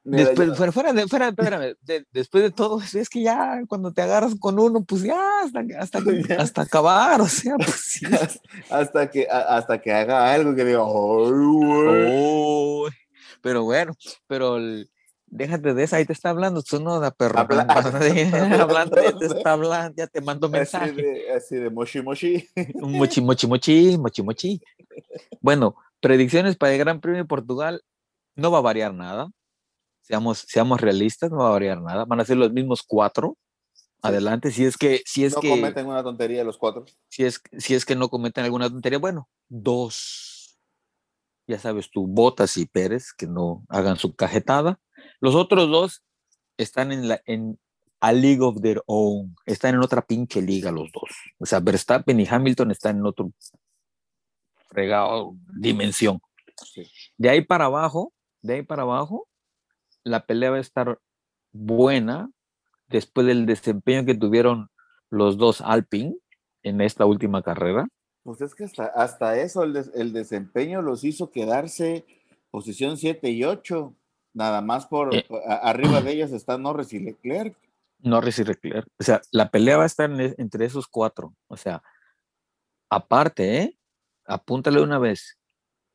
Mira, 0.03 0.25
después, 0.25 0.49
yo- 0.49 0.55
fuera, 0.55 0.71
fuera 0.73 0.93
de, 0.93 1.07
fuera, 1.07 1.29
espérame, 1.29 1.75
de- 1.81 2.05
después 2.11 2.43
de 2.43 2.51
todo, 2.51 2.81
es 2.81 2.93
es 2.93 3.09
que 3.09 3.23
ya 3.23 3.61
cuando 3.67 3.93
te 3.93 4.01
agarras 4.01 4.35
con 4.39 4.59
uno, 4.59 4.83
pues 4.83 5.01
ya 5.03 5.17
hasta, 5.43 5.63
hasta, 5.79 5.99
hasta 6.41 6.61
acabar, 6.63 7.21
o 7.21 7.27
sea, 7.27 7.55
pues 7.55 8.01
hasta 8.69 9.09
que 9.09 9.27
hasta 9.29 9.81
que 9.81 9.93
haga 9.93 10.31
algo 10.33 10.53
que 10.55 10.65
diga, 10.65 10.83
pero 13.41 13.63
bueno, 13.63 13.93
pero 14.27 14.57
el- 14.57 14.89
déjate 15.35 15.73
de 15.73 15.83
eso, 15.83 15.95
ahí 15.95 16.05
te 16.05 16.13
está 16.13 16.29
hablando 16.29 16.61
Tsunoda, 16.61 17.11
perro. 17.11 17.39
Habla- 17.39 17.67
hablando, 18.61 18.95
ya 19.01 19.11
te 19.19 19.25
está 19.25 19.51
hablando, 19.53 19.93
ya 19.97 20.07
te 20.07 20.21
mando 20.21 20.47
así 20.47 20.53
mensaje. 20.53 20.93
de, 20.93 21.33
así 21.33 21.55
de 21.57 21.69
moshi. 21.69 21.99
Un 22.75 22.97
mochi, 22.97 23.21
mochi, 23.21 23.47
mochi, 23.47 23.97
mochi, 23.97 24.23
mochi. 24.23 24.61
Bueno, 25.41 25.75
predicciones 25.99 26.55
para 26.55 26.73
el 26.73 26.79
Gran 26.79 27.01
Premio 27.01 27.21
de 27.21 27.27
Portugal, 27.27 27.83
no 28.35 28.51
va 28.51 28.59
a 28.59 28.61
variar 28.61 28.93
nada. 28.93 29.29
Seamos, 30.01 30.45
seamos 30.47 30.81
realistas, 30.81 31.31
no 31.31 31.37
va 31.37 31.47
a 31.47 31.51
variar 31.51 31.81
nada. 31.81 32.05
Van 32.05 32.19
a 32.19 32.25
ser 32.25 32.37
los 32.37 32.51
mismos 32.51 32.83
cuatro. 32.85 33.37
Adelante, 34.01 34.51
si 34.51 34.65
es 34.65 34.77
que, 34.77 35.01
si 35.03 35.25
es 35.25 35.33
no 35.33 35.41
que, 35.41 35.49
cometen 35.49 35.87
una 35.87 36.03
tontería 36.03 36.43
los 36.43 36.59
cuatro. 36.59 36.85
si 37.09 37.25
es, 37.25 37.41
si 37.57 37.73
es 37.73 37.85
que 37.85 37.95
no 37.95 38.07
cometen 38.07 38.43
alguna 38.43 38.69
tontería, 38.69 38.99
bueno, 38.99 39.27
dos. 39.49 40.59
Ya 41.47 41.57
sabes 41.59 41.89
tú, 41.91 42.05
Botas 42.05 42.55
y 42.57 42.67
Pérez, 42.67 43.13
que 43.17 43.25
no 43.25 43.63
hagan 43.67 43.97
su 43.97 44.15
cajetada. 44.15 44.79
Los 45.19 45.35
otros 45.35 45.69
dos 45.69 46.03
están 46.57 46.91
en 46.91 47.07
la, 47.07 47.21
en 47.25 47.59
a 47.99 48.11
League 48.11 48.41
of 48.41 48.61
Their 48.61 48.81
Own. 48.85 49.35
Están 49.45 49.75
en 49.75 49.81
otra 49.81 50.01
pinche 50.05 50.41
liga 50.41 50.71
los 50.71 50.91
dos. 50.91 51.09
O 51.39 51.45
sea, 51.45 51.59
Verstappen 51.59 52.19
y 52.19 52.27
Hamilton 52.27 52.71
están 52.71 52.97
en 52.97 53.05
otro 53.05 53.31
fregado 54.69 55.35
dimensión. 55.59 56.19
Sí. 56.63 56.89
De 57.17 57.29
ahí 57.29 57.41
para 57.41 57.65
abajo, 57.65 58.13
de 58.41 58.55
ahí 58.55 58.61
para 58.63 58.83
abajo, 58.83 59.27
la 60.03 60.25
pelea 60.25 60.51
va 60.51 60.57
a 60.57 60.61
estar 60.61 60.99
buena 61.51 62.29
después 62.87 63.25
del 63.27 63.45
desempeño 63.45 64.05
que 64.05 64.15
tuvieron 64.15 64.69
los 65.09 65.37
dos 65.37 65.61
Alpine 65.61 66.15
en 66.63 66.81
esta 66.81 67.05
última 67.05 67.41
carrera. 67.41 67.87
Pues 68.23 68.41
es 68.41 68.55
que 68.55 68.63
hasta, 68.65 68.85
hasta 68.85 69.37
eso 69.39 69.63
el, 69.63 69.73
des- 69.73 69.91
el 69.95 70.13
desempeño 70.13 70.81
los 70.81 71.03
hizo 71.03 71.31
quedarse 71.31 72.05
posición 72.51 72.97
7 72.97 73.29
y 73.29 73.43
8. 73.43 73.93
Nada 74.35 74.61
más 74.61 74.85
por 74.85 75.15
Eh. 75.15 75.25
arriba 75.61 76.01
de 76.01 76.11
ellos 76.11 76.31
están 76.31 76.61
Norris 76.61 76.91
y 76.93 76.99
Leclerc. 76.99 77.57
Norris 77.99 78.37
y 78.39 78.43
Leclerc. 78.43 78.85
O 78.99 79.03
sea, 79.03 79.21
la 79.31 79.49
pelea 79.49 79.77
va 79.77 79.83
a 79.83 79.87
estar 79.87 80.11
en 80.11 80.19
e- 80.19 80.35
entre 80.37 80.65
esos 80.65 80.87
cuatro. 80.87 81.33
O 81.47 81.57
sea, 81.57 81.81
aparte, 82.89 83.57
¿eh? 83.61 83.77
Apúntale 84.25 84.81
una 84.81 84.99
vez. 84.99 85.39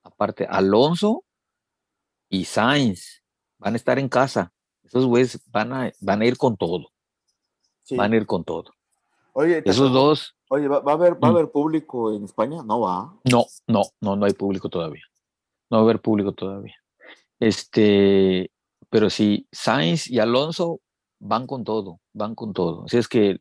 Aparte, 0.02 0.46
Alonso 0.48 1.22
y 2.30 2.44
Sainz 2.46 3.22
van 3.58 3.74
a 3.74 3.76
estar 3.76 3.98
en 3.98 4.08
casa. 4.08 4.52
Esos 4.82 5.04
güeyes 5.04 5.40
van 5.50 5.72
a, 5.72 5.92
van 6.00 6.22
a 6.22 6.26
ir 6.26 6.36
con 6.38 6.56
todo. 6.56 6.90
Sí. 7.84 7.96
Van 7.96 8.12
a 8.12 8.16
ir 8.16 8.26
con 8.26 8.42
todo. 8.44 8.72
Oye, 9.32 9.62
Esos 9.64 9.92
dos, 9.92 10.34
Oye, 10.48 10.66
¿va, 10.66 10.80
va 10.80 10.92
a 10.92 10.94
haber, 10.96 11.14
¿va 11.22 11.28
a 11.28 11.30
Mm. 11.30 11.34
haber 11.36 11.50
público 11.50 12.12
en 12.12 12.24
España? 12.24 12.62
No 12.64 12.80
va. 12.80 13.14
no, 13.30 13.44
no, 13.68 13.82
no, 14.00 14.16
no 14.16 14.26
hay 14.26 14.32
público 14.32 14.68
todavía. 14.68 15.04
No 15.70 15.76
va 15.76 15.82
a 15.82 15.84
haber 15.84 16.00
público 16.00 16.32
todavía. 16.32 16.74
Este, 17.40 18.52
pero 18.90 19.10
sí, 19.10 19.48
Sainz 19.50 20.08
y 20.08 20.18
Alonso 20.20 20.80
van 21.18 21.46
con 21.46 21.64
todo, 21.64 22.00
van 22.12 22.34
con 22.34 22.52
todo. 22.52 22.84
Así 22.84 22.98
es 22.98 23.08
que 23.08 23.38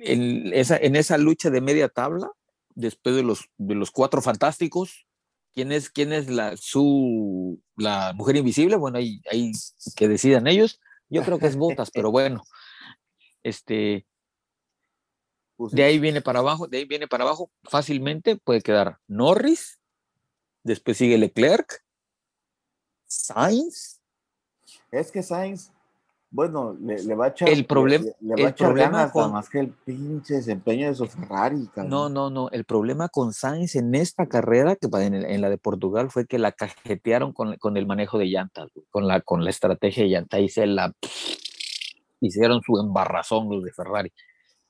en 0.00 0.52
esa, 0.54 0.76
en 0.76 0.96
esa 0.96 1.18
lucha 1.18 1.50
de 1.50 1.60
media 1.60 1.88
tabla, 1.88 2.30
después 2.74 3.16
de 3.16 3.22
los, 3.22 3.48
de 3.56 3.74
los 3.74 3.90
cuatro 3.90 4.22
fantásticos, 4.22 5.06
¿quién 5.54 5.72
es, 5.72 5.90
quién 5.90 6.12
es 6.12 6.28
la, 6.30 6.56
su, 6.56 7.60
la 7.76 8.12
mujer 8.14 8.36
invisible? 8.36 8.76
Bueno, 8.76 8.98
ahí, 8.98 9.20
ahí 9.30 9.52
que 9.96 10.08
decidan 10.08 10.46
ellos. 10.46 10.80
Yo 11.08 11.22
creo 11.24 11.38
que 11.38 11.46
es 11.46 11.56
Botas, 11.56 11.90
pero 11.90 12.10
bueno. 12.10 12.42
Este, 13.42 14.06
Pues, 15.56 15.72
de 15.72 15.82
ahí 15.82 15.98
viene 15.98 16.20
para 16.22 16.38
abajo, 16.38 16.68
de 16.68 16.78
ahí 16.78 16.84
viene 16.84 17.08
para 17.08 17.24
abajo, 17.24 17.50
fácilmente 17.64 18.36
puede 18.36 18.60
quedar 18.60 18.98
Norris, 19.08 19.80
después 20.62 20.96
sigue 20.96 21.18
Leclerc, 21.18 21.82
Sainz, 23.08 24.00
Es 24.92 25.10
que 25.10 25.22
Sainz, 25.22 25.72
bueno, 26.30 26.76
le, 26.78 27.02
le 27.02 27.14
va 27.14 27.26
a 27.26 27.28
echar. 27.28 27.48
El 27.48 27.66
problema- 27.66 28.04
le, 28.04 28.14
le 28.20 28.34
va 28.34 28.40
a 28.40 28.42
el 28.42 28.54
echar 28.54 28.66
problema 28.68 28.98
ganas, 28.98 29.12
con- 29.12 29.32
más 29.32 29.48
que 29.48 29.60
el 29.60 29.68
pinche 29.70 30.34
desempeño 30.34 30.86
de 30.88 30.94
su 30.94 31.06
Ferrari, 31.06 31.66
cabrón. 31.68 31.88
No, 31.90 32.08
no, 32.10 32.28
no. 32.28 32.50
El 32.50 32.64
problema 32.66 33.08
con 33.08 33.32
Sainz 33.32 33.74
en 33.76 33.94
esta 33.94 34.26
carrera, 34.26 34.76
que 34.76 34.88
en, 35.00 35.14
el- 35.14 35.24
en 35.24 35.40
la 35.40 35.48
de 35.48 35.56
Portugal, 35.58 36.10
fue 36.10 36.26
que 36.26 36.38
la 36.38 36.52
cajetearon 36.52 37.32
con, 37.32 37.56
con 37.56 37.76
el 37.78 37.86
manejo 37.86 38.18
de 38.18 38.26
llantas, 38.26 38.68
güey, 38.74 38.86
con 38.90 39.08
la, 39.08 39.22
con 39.22 39.42
la 39.42 39.50
estrategia 39.50 40.02
de 40.04 40.10
llanta. 40.10 40.38
Y 40.38 40.50
se 40.50 40.66
la 40.66 40.92
hicieron 42.20 42.60
su 42.62 42.78
embarrazón 42.78 43.48
los 43.48 43.64
de 43.64 43.72
Ferrari. 43.72 44.12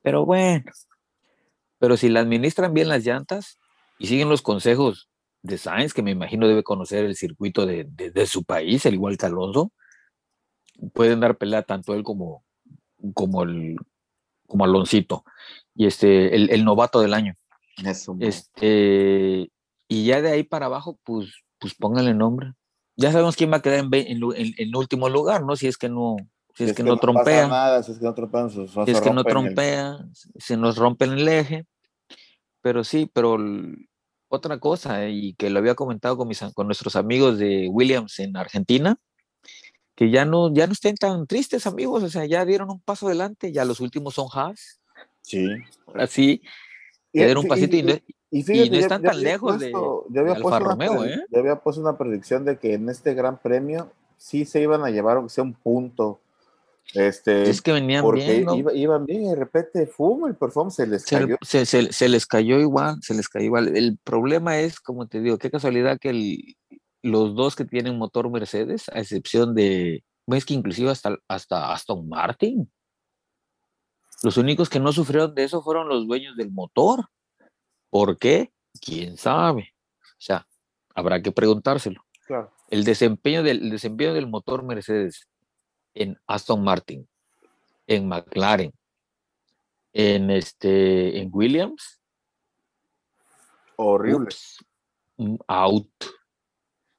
Pero 0.03 0.25
bueno, 0.25 0.65
pero 1.79 1.97
si 1.97 2.09
la 2.09 2.21
administran 2.21 2.73
bien 2.73 2.89
las 2.89 3.05
llantas 3.05 3.59
y 3.99 4.07
siguen 4.07 4.29
los 4.29 4.43
consejos 4.43 5.09
de 5.43 5.59
Sainz, 5.59 5.95
que 5.95 6.03
me 6.03 6.11
imagino 6.11 6.49
debe 6.49 6.63
conocer 6.63 7.05
el 7.05 7.15
circuito 7.17 7.65
de, 7.67 7.85
de- 7.85 8.11
de 8.11 8.27
su 8.27 8.45
país, 8.45 8.85
al 8.87 8.95
igual 8.95 9.17
que 9.17 9.27
Alonso, 9.27 9.73
pueden 10.93 11.21
dar 11.21 11.37
pelea 11.37 11.63
tanto 11.63 11.95
él 11.95 12.03
como, 12.03 12.45
como 13.15 13.43
el 13.43 13.77
como 14.47 14.65
Aloncito. 14.65 15.25
Y 15.75 15.87
este, 15.87 16.35
el- 16.35 16.51
el 16.51 16.65
novato 16.65 17.01
del 17.01 17.13
año. 17.13 17.35
Eso. 17.85 18.17
Este, 18.19 19.51
y 19.89 20.05
ya 20.07 20.23
de 20.23 20.31
ahí 20.31 20.43
para 20.43 20.67
abajo, 20.67 20.99
pues, 21.05 21.31
pues 21.59 21.75
pónganle 21.75 22.15
nombre. 22.15 22.53
Ya 22.97 23.13
sabemos 23.13 23.37
quién 23.37 23.53
va 23.53 23.57
a 23.59 23.63
quedar 23.63 23.79
en, 23.81 23.91
en 23.93 24.23
en- 24.37 24.55
en 24.57 24.77
último 24.77 25.09
lugar, 25.09 25.45
¿no? 25.45 25.55
Si 25.55 25.67
es 25.69 25.77
que 25.77 25.89
no, 25.89 26.17
si 26.55 26.65
es, 26.65 26.75
que, 26.75 26.83
no 26.83 26.97
pasa 26.97 27.01
trompea, 27.03 27.47
nada, 27.49 27.83
si 27.83 27.93
es 27.93 27.99
que 27.99 28.05
no 28.05 28.15
trompea, 28.15 28.49
si 28.87 28.91
es 28.91 29.01
que 29.01 29.11
no 29.11 29.23
rompen 29.23 29.37
el- 29.49 29.55
trompea, 29.55 29.99
se 30.37 30.57
nos 30.57 30.77
rompen 30.79 31.13
el 31.13 31.29
eje. 31.29 31.67
Pero 32.63 32.83
sí, 32.85 33.09
pero 33.13 33.37
el- 33.37 33.88
otra 34.29 34.59
cosa, 34.59 35.09
y 35.09 35.35
que 35.35 35.51
lo 35.51 35.59
había 35.59 35.75
comentado 35.75 36.17
con, 36.17 36.29
mis, 36.29 36.41
con 36.55 36.67
nuestros 36.67 36.97
amigos 36.97 37.39
de 37.39 37.69
Williams 37.71 38.19
en 38.21 38.37
Argentina, 38.37 38.99
que 39.95 40.11
ya 40.11 40.25
no, 40.25 40.53
ya 40.53 40.67
no 40.67 40.73
estén 40.75 40.95
tan 40.97 41.27
tristes, 41.27 41.67
amigos, 41.67 42.03
o 42.03 42.09
sea, 42.09 42.25
ya 42.27 42.45
dieron 42.45 42.71
un 42.71 42.81
paso 42.81 43.07
adelante, 43.07 43.51
ya 43.53 43.65
los 43.65 43.81
últimos 43.81 44.15
son 44.15 44.29
Haas, 44.33 44.81
Sí. 45.23 45.47
ahora 45.87 46.07
sí, 46.07 46.43
Y- 47.13 47.19
ya 47.21 47.25
dieron 47.27 47.41
un 47.41 47.47
y- 47.47 47.49
pasito 47.49 47.77
y, 47.77 47.83
no- 47.83 47.95
Y, 48.31 48.43
fíjate, 48.43 48.69
no 48.71 48.75
yo- 48.77 48.81
están 48.81 49.03
yo 49.03 49.09
tan 49.09 49.17
había 49.17 49.29
lejos 49.31 49.59
de- 49.59 49.71
puesto- 49.71 50.05
de 50.11 50.21
había 50.21 50.33
Alfa 50.35 50.59
Romeo, 50.59 51.05
¿eh? 51.05 51.25
Yo 51.31 51.41
había 51.41 51.57
puesto 51.57 51.81
una 51.81 51.97
predicción 51.97 52.45
de 52.45 52.59
que 52.59 52.75
en 52.75 52.89
este 52.91 53.15
gran 53.15 53.39
premio 53.39 53.91
sí 54.19 54.45
se 54.45 54.61
iban 54.61 54.85
a 54.85 54.91
llevar, 54.91 55.17
aunque 55.17 55.33
sea 55.33 55.45
un 55.45 55.55
punto. 55.55 56.21
Este, 56.95 57.51
es 57.51 57.61
que 57.61 57.73
venían 57.73 58.03
porque 58.03 58.25
bien, 58.25 58.45
¿no? 58.47 58.55
iba- 58.55 58.73
iban 58.73 59.05
bien 59.05 59.25
y 59.25 59.29
de 59.29 59.37
repente, 59.37 59.87
fum, 59.87 60.27
el 60.27 60.37
performance 60.37 60.77
se 60.77 60.87
les 60.87 61.05
cayó. 61.05 61.37
se- 61.43 61.67
se- 61.67 61.93
se 61.93 62.09
les 62.09 62.27
cayó 62.27 62.59
igual, 62.61 62.97
se 63.03 63.13
les 63.15 63.29
cayó 63.29 63.45
igual. 63.45 63.77
El 63.77 63.99
problema 64.03 64.59
es, 64.59 64.81
como 64.81 65.07
te 65.07 65.21
digo, 65.21 65.37
qué 65.39 65.51
casualidad 65.51 65.99
que 65.99 66.11
el- 66.11 66.57
los 67.03 67.35
dos 67.35 67.57
que 67.57 67.65
tienen 67.67 67.99
motor 67.99 68.31
Mercedes, 68.31 68.89
a 68.89 69.01
excepción 69.01 69.55
de, 69.55 70.03
ves 70.27 70.45
que 70.47 70.55
inclusive 70.55 70.91
hasta, 70.91 71.17
hasta 71.29 71.73
Aston 71.73 72.09
Martin, 72.09 72.71
los 74.23 74.37
únicos 74.37 74.69
que 74.69 74.81
no 74.81 74.93
sufrieron 74.93 75.35
de 75.35 75.45
eso 75.45 75.63
fueron 75.63 75.89
los 75.89 76.07
dueños 76.07 76.37
del 76.37 76.51
motor. 76.51 77.07
¿Por 77.91 78.19
qué? 78.19 78.51
¿Quién 78.81 79.17
sabe? 79.17 79.75
O 80.03 80.21
sea, 80.21 80.47
habrá 80.95 81.23
que 81.23 81.33
preguntárselo. 81.33 82.03
Claro. 82.27 82.53
El 82.71 82.85
desempeño 82.85 83.43
del, 83.43 83.63
el 83.63 83.71
desempeño 83.71 84.13
del 84.15 84.27
motor 84.27 84.63
Mercedes 84.65 85.29
en 85.95 86.19
Aston 86.27 86.63
Martin, 86.63 87.09
en 87.87 88.09
McLaren, 88.09 88.73
en, 89.93 90.31
este, 90.31 91.19
en 91.21 91.31
Williams, 91.33 92.01
Horrible. 93.77 94.27
ups, 94.27 94.59
out. 95.47 95.89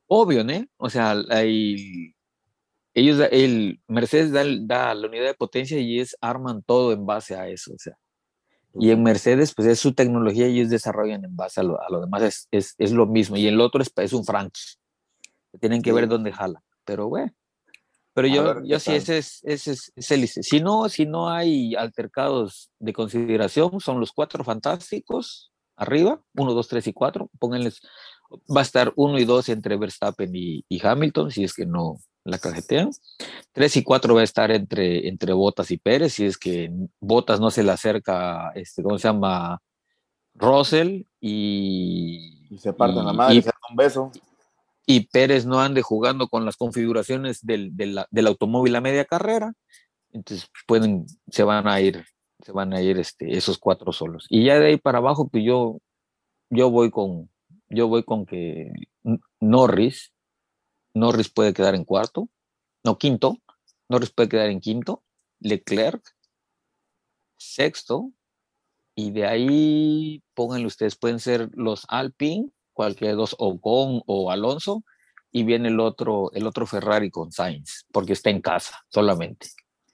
Obvio, 0.08 0.44
¿no? 0.44 0.66
O 0.78 0.90
sea, 0.90 1.12
hay, 1.30 2.16
ellos, 2.94 3.20
el 3.32 3.80
Mercedes 3.88 4.32
da, 4.32 4.44
da 4.62 4.94
la 4.96 5.08
unidad 5.08 5.26
de 5.26 5.34
potencia 5.36 5.78
y 5.80 6.00
es 6.00 6.18
arman 6.22 6.64
todo 6.64 6.92
en 6.94 7.06
base 7.06 7.36
a 7.36 7.48
eso, 7.48 7.74
o 7.74 7.78
sea. 7.78 7.98
Y 8.76 8.92
en 8.92 9.02
Mercedes, 9.04 9.54
pues 9.56 9.68
es 9.68 9.80
su 9.80 9.94
tecnología 9.94 10.48
y 10.48 10.60
ellos 10.60 10.70
desarrollan 10.70 11.26
en 11.26 11.36
base 11.36 11.60
a 11.60 11.64
lo, 11.64 11.82
a 11.82 11.90
lo 11.90 12.02
demás, 12.02 12.22
es, 12.22 12.48
es, 12.52 12.76
es 12.78 12.92
lo 12.92 13.06
mismo. 13.08 13.36
Y 13.36 13.48
el 13.48 13.60
otro 13.62 13.82
es, 13.82 13.92
es 13.98 14.14
un 14.14 14.24
Frankie. 14.24 14.62
Tienen 15.60 15.82
que 15.82 15.92
ver 15.92 16.06
Sí. 16.06 16.10
dónde 16.10 16.32
jala. 16.32 16.64
Pero 16.86 17.10
bueno. 17.10 17.34
Pero 18.22 18.28
yo, 18.36 18.64
yo 18.64 18.80
sí, 18.80 18.86
tal. 18.88 18.96
ese 18.96 19.18
es, 19.20 19.40
ese 19.44 19.72
es, 19.72 19.92
es 19.96 20.12
el- 20.12 20.28
Si 20.28 20.60
no, 20.60 20.90
si 20.90 21.06
no 21.06 21.30
hay 21.30 21.76
altercados 21.76 22.70
de 22.80 22.92
consideración, 22.94 23.80
son 23.80 24.00
los 24.00 24.12
cuatro 24.12 24.44
fantásticos 24.44 25.52
arriba, 25.78 26.22
uno, 26.36 26.54
dos, 26.54 26.68
tres 26.68 26.86
y 26.88 26.94
cuatro. 26.94 27.30
Pónganles, 27.40 27.80
va 28.54 28.60
a 28.60 28.64
estar 28.64 28.92
uno 28.98 29.18
y 29.20 29.26
dos 29.26 29.48
entre 29.50 29.78
Verstappen 29.78 30.30
y, 30.36 30.66
y 30.68 30.86
Hamilton, 30.86 31.32
si 31.32 31.44
es 31.46 31.54
que 31.54 31.66
no 31.66 31.96
la 32.26 32.38
cajetean. 32.38 32.92
Tres 33.54 33.78
y 33.78 33.84
cuatro 33.84 34.14
va 34.16 34.22
a 34.22 34.26
estar 34.26 34.52
entre, 34.52 35.08
entre 35.08 35.32
Botas 35.34 35.72
y 35.72 35.78
Pérez, 35.78 36.14
si 36.14 36.26
es 36.26 36.38
que 36.38 36.70
Botas 37.00 37.40
no 37.40 37.50
se 37.52 37.64
le 37.64 37.72
acerca, 37.72 38.52
este, 38.56 38.84
¿cómo 38.84 38.98
se 38.98 39.08
llama? 39.08 39.62
Russell 40.36 41.04
y, 41.22 42.48
Y 42.54 42.58
se 42.58 42.74
parten 42.74 43.06
la 43.06 43.14
y- 43.14 43.16
madre, 43.16 43.36
y- 43.36 43.42
se 43.42 43.48
dan 43.50 43.62
un 43.70 43.76
beso. 43.76 44.12
Y 44.86 45.08
Pérez 45.08 45.46
no 45.46 45.60
ande 45.60 45.82
jugando 45.82 46.28
con 46.28 46.46
las 46.46 46.58
configuraciones 46.58 47.46
del, 47.46 47.76
del, 47.76 48.28
automóvil 48.28 48.76
a 48.76 48.82
media 48.82 49.06
carrera, 49.06 49.54
entonces 50.12 50.50
pueden, 50.68 51.06
se 51.30 51.44
van 51.44 51.68
a 51.68 51.80
ir, 51.82 52.06
se 52.44 52.52
van 52.52 52.74
a 52.74 52.82
ir 52.82 52.98
este, 52.98 53.38
esos 53.38 53.58
cuatro 53.58 53.94
solos. 53.94 54.26
Y 54.30 54.46
ya 54.46 54.60
de 54.60 54.68
ahí 54.68 54.78
para 54.78 54.98
abajo, 54.98 55.30
pues 55.30 55.44
yo, 55.44 55.80
yo 56.50 56.72
voy 56.72 56.90
con, 56.90 57.30
yo 57.70 57.88
voy 57.88 58.04
con 58.04 58.26
que 58.26 58.72
Norris, 59.40 60.12
Norris 60.94 61.30
puede 61.30 61.54
quedar 61.54 61.76
en 61.76 61.86
cuarto, 61.86 62.30
no 62.84 62.98
quinto, 62.98 63.38
Norris 63.90 64.12
puede 64.12 64.30
quedar 64.30 64.50
en 64.50 64.60
quinto, 64.60 65.04
Leclerc, 65.40 66.04
sexto, 67.38 68.12
y 68.96 69.12
de 69.12 69.26
ahí 69.26 70.24
pónganle 70.34 70.68
ustedes, 70.68 70.98
pueden 70.98 71.20
ser 71.20 71.50
los 71.54 71.86
Alpine, 71.88 72.50
cualquiera 72.80 73.12
de 73.12 73.18
dos, 73.18 73.36
Ocon 73.40 74.02
o 74.06 74.32
Alonso, 74.32 74.84
y 75.34 75.44
viene 75.44 75.68
el 75.68 75.82
otro, 75.82 76.32
el 76.34 76.48
otro 76.48 76.66
Ferrari 76.66 77.10
con 77.12 77.30
Sainz, 77.34 77.86
porque 77.92 78.14
está 78.14 78.30
en 78.30 78.40
casa 78.42 78.78
solamente. 78.88 79.48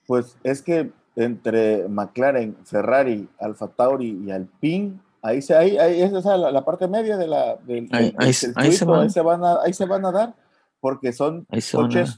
Pues 0.06 0.36
es 0.44 0.62
que 0.62 0.92
entre 1.16 1.88
McLaren, 1.88 2.56
Ferrari, 2.64 3.28
Alfa 3.40 3.66
Tauri 3.66 4.22
y 4.24 4.30
Alpine, 4.30 5.00
ahí 5.20 5.42
se, 5.42 5.56
ahí, 5.56 5.76
ahí 5.78 6.00
esa 6.00 6.18
es 6.18 6.24
la, 6.24 6.52
la 6.52 6.64
parte 6.64 6.86
media 6.86 7.16
de 7.16 7.26
la, 7.26 7.56
del, 7.56 7.88
Ahí- 7.90 8.12
del- 8.12 8.14
ahí 8.18 8.32
ahí 8.54 8.72
se 8.72 8.84
van. 8.84 9.00
ahí 9.00 9.10
se 9.10 9.20
van 9.20 9.44
a, 9.44 9.62
ahí 9.64 9.72
se 9.72 9.84
van 9.84 10.04
a 10.06 10.12
dar, 10.12 10.34
porque 10.78 11.12
son 11.12 11.44
son, 11.60 11.82
coches 11.88 12.16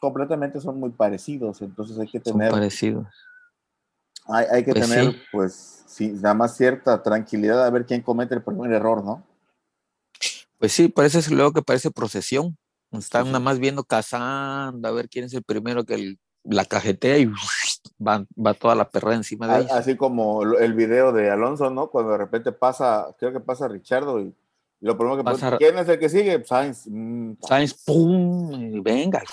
completamente 0.00 0.62
son 0.62 0.80
muy 0.80 0.90
parecidos, 0.92 1.60
entonces 1.60 1.98
hay 1.98 2.08
que 2.08 2.20
son 2.20 2.38
tener, 2.38 2.50
parecidos. 2.52 3.06
hay, 4.28 4.46
hay 4.50 4.64
que 4.64 4.72
Pues 4.72 4.88
tener, 4.88 5.12
sí. 5.12 5.18
pues, 5.30 5.82
sí, 5.86 6.08
nada 6.12 6.34
más 6.34 6.56
cierta 6.56 7.02
tranquilidad 7.02 7.62
a 7.64 7.70
ver 7.70 7.84
quién 7.84 8.00
comete 8.00 8.34
el 8.34 8.42
primer 8.42 8.72
error, 8.72 9.04
¿no? 9.04 9.22
Pues 10.58 10.72
sí, 10.72 10.88
parece 10.88 11.28
luego 11.34 11.52
que 11.52 11.62
parece 11.62 11.90
procesión. 11.90 12.56
Están 12.92 13.24
sí. 13.24 13.28
nada 13.28 13.40
más 13.40 13.58
viendo, 13.58 13.84
cazando, 13.84 14.88
a 14.88 14.92
ver 14.92 15.08
quién 15.08 15.24
es 15.24 15.34
el 15.34 15.42
primero 15.42 15.84
que 15.84 15.94
el 15.94 16.18
la 16.48 16.64
cajetea 16.64 17.18
y 17.18 17.26
va, 18.00 18.24
va 18.38 18.54
toda 18.54 18.76
la 18.76 18.88
perra 18.88 19.14
encima 19.14 19.48
de 19.48 19.62
ella. 19.64 19.76
Así 19.76 19.96
como 19.96 20.42
el 20.44 20.74
video 20.74 21.12
de 21.12 21.28
Alonso, 21.30 21.70
¿no? 21.70 21.88
Cuando 21.90 22.12
de 22.12 22.18
repente 22.18 22.52
pasa, 22.52 23.08
creo 23.18 23.32
que 23.32 23.40
pasa 23.40 23.66
Richardo 23.66 24.20
y, 24.20 24.26
y 24.80 24.86
lo 24.86 24.96
primero 24.96 25.16
que 25.16 25.24
Pasa- 25.24 25.56
¿quién 25.58 25.76
es 25.76 25.88
el 25.88 25.98
que 25.98 26.08
sigue? 26.08 26.44
Sainz. 26.44 26.86
mm, 26.86 27.32
Sainz, 27.42 27.74
¡pum! 27.84 28.52
y 28.76 28.78
venga, 28.80 29.24